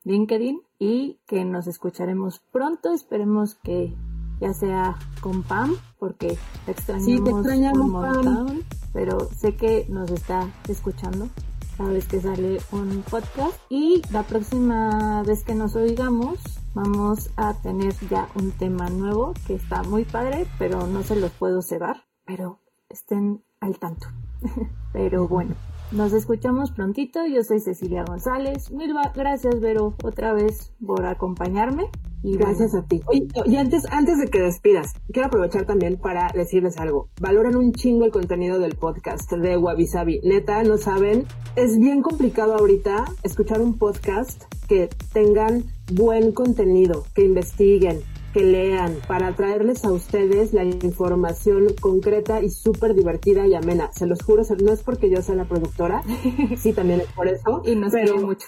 LinkedIn 0.04 0.62
y 0.78 1.20
que 1.28 1.44
nos 1.44 1.66
escucharemos 1.68 2.40
pronto. 2.52 2.94
Esperemos 2.94 3.56
que 3.56 3.96
ya 4.40 4.54
sea 4.54 4.98
con 5.22 5.44
Pam, 5.44 5.76
porque 5.98 6.38
te 6.66 6.72
extrañamos, 6.72 7.80
un 7.80 7.92
montón, 7.92 8.64
pero 8.94 9.30
sé 9.38 9.56
que 9.56 9.86
nos 9.90 10.10
está 10.12 10.48
escuchando 10.68 11.30
cada 11.78 11.92
vez 11.92 12.08
que 12.08 12.20
sale 12.20 12.62
un 12.72 13.04
podcast 13.10 13.56
y 13.70 14.02
la 14.12 14.24
próxima 14.24 15.24
vez 15.24 15.44
que 15.44 15.56
nos 15.56 15.76
oigamos 15.76 16.40
vamos 16.74 17.30
a 17.38 17.54
tener 17.54 17.94
ya 18.10 18.30
un 18.36 18.52
tema 18.52 18.90
nuevo 18.90 19.34
que 19.48 19.56
está 19.56 19.84
muy 19.84 20.04
padre, 20.04 20.46
pero 20.58 20.88
no 20.88 21.04
se 21.04 21.16
los 21.16 21.32
puedo 21.32 21.62
cebar, 21.62 22.04
pero 22.26 22.60
estén 22.90 23.44
al 23.60 23.80
tanto. 23.80 24.08
pero 24.94 25.28
bueno. 25.28 25.56
Nos 25.92 26.14
escuchamos 26.14 26.72
prontito. 26.72 27.26
Yo 27.26 27.44
soy 27.44 27.60
Cecilia 27.60 28.06
González. 28.06 28.72
Mil 28.72 28.94
gracias, 29.16 29.60
Vero, 29.60 29.96
otra 30.04 30.34
vez 30.34 30.72
por 30.86 31.04
acompañarme. 31.08 31.90
Y 32.22 32.38
gracias 32.38 32.76
a 32.76 32.84
ti. 32.84 33.02
Y, 33.12 33.56
antes, 33.56 33.86
antes 33.90 34.20
de 34.20 34.28
que 34.28 34.40
despidas, 34.40 34.94
quiero 35.12 35.30
aprovechar 35.30 35.66
también 35.66 35.98
para 35.98 36.30
decirles 36.36 36.78
algo. 36.78 37.10
Valoran 37.20 37.56
un 37.56 37.74
chingo 37.74 38.06
el 38.06 38.12
contenido 38.12 38.60
del 38.60 38.76
podcast 38.76 39.32
de 39.32 39.58
Wabi 39.58 39.88
Sabi. 39.88 40.20
Neta, 40.24 40.62
no 40.64 40.78
saben, 40.78 41.26
es 41.56 41.80
bien 41.80 42.04
complicado 42.04 42.54
ahorita 42.56 43.06
escuchar 43.24 43.60
un 43.60 43.80
podcast 43.80 44.44
que 44.68 44.90
tengan 45.12 45.64
buen 45.94 46.34
contenido, 46.34 47.06
que 47.16 47.24
investiguen, 47.24 48.02
que 48.34 48.44
lean 48.44 48.96
para 49.08 49.36
traerles 49.36 49.86
a 49.86 49.92
ustedes 49.92 50.54
la 50.54 50.64
información 50.64 51.68
concreta 51.80 52.42
y 52.42 52.50
súper 52.50 52.94
divertida 52.94 53.48
y 53.48 53.56
amena. 53.56 53.92
Se 53.92 54.06
los 54.06 54.22
juro, 54.22 54.44
no 54.62 54.74
es 54.74 54.84
porque 54.84 55.10
yo 55.10 55.22
sea 55.22 55.36
la 55.36 55.46
productora, 55.46 56.02
sí, 56.58 56.74
también 56.74 57.02
es 57.02 57.12
por 57.14 57.28
eso. 57.28 57.62
Y 57.66 57.76
nos 57.76 57.92
pero, 57.92 58.18
mucho. 58.18 58.48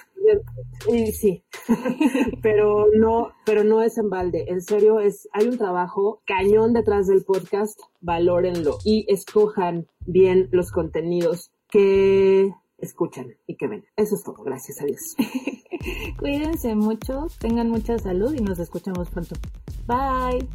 Y, 0.90 1.12
sí, 1.12 1.44
pero 2.42 2.86
no, 2.94 3.32
pero 3.44 3.64
no 3.64 3.82
es 3.82 3.98
en 3.98 4.08
balde. 4.08 4.46
En 4.48 4.60
serio, 4.60 5.00
es, 5.00 5.28
hay 5.32 5.46
un 5.46 5.58
trabajo 5.58 6.22
cañón 6.26 6.72
detrás 6.72 7.06
del 7.06 7.24
podcast, 7.24 7.78
valórenlo 8.00 8.78
y 8.84 9.04
escojan 9.08 9.86
bien 10.06 10.48
los 10.52 10.70
contenidos 10.70 11.50
que 11.68 12.52
escuchan 12.82 13.34
y 13.46 13.56
que 13.56 13.68
ven. 13.68 13.84
Eso 13.96 14.16
es 14.16 14.22
todo. 14.22 14.42
Gracias 14.44 14.82
a 14.82 14.84
Dios. 14.84 15.16
Cuídense 16.18 16.74
mucho, 16.74 17.28
tengan 17.38 17.70
mucha 17.70 17.98
salud 17.98 18.34
y 18.34 18.40
nos 18.40 18.58
escuchamos 18.58 19.08
pronto. 19.08 19.34
Bye. 19.86 20.46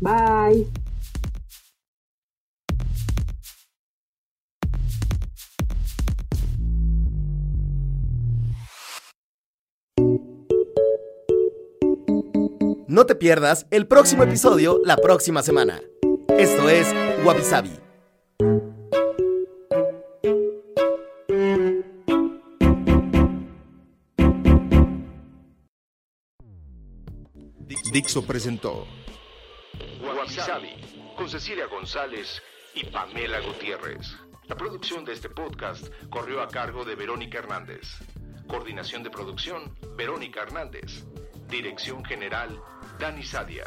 Bye. 0.00 0.66
No 12.86 13.06
te 13.06 13.14
pierdas 13.14 13.66
el 13.70 13.86
próximo 13.86 14.22
episodio 14.22 14.78
la 14.84 14.98
próxima 14.98 15.42
semana. 15.42 15.80
Esto 16.28 16.68
es 16.68 16.86
Wabi 17.24 17.42
Sabi. 17.42 17.70
Dixo 27.92 28.22
presentó 28.22 28.86
Wabi 30.00 30.30
Sabi 30.30 30.70
con 31.14 31.28
Cecilia 31.28 31.66
González 31.66 32.42
y 32.74 32.86
Pamela 32.86 33.38
Gutiérrez. 33.40 34.16
La 34.48 34.56
producción 34.56 35.04
de 35.04 35.12
este 35.12 35.28
podcast 35.28 35.88
corrió 36.08 36.40
a 36.40 36.48
cargo 36.48 36.86
de 36.86 36.94
Verónica 36.94 37.40
Hernández. 37.40 37.98
Coordinación 38.46 39.02
de 39.02 39.10
producción, 39.10 39.76
Verónica 39.94 40.40
Hernández. 40.40 41.04
Dirección 41.48 42.02
General, 42.02 42.58
Dani 42.98 43.22
Sadia. 43.22 43.66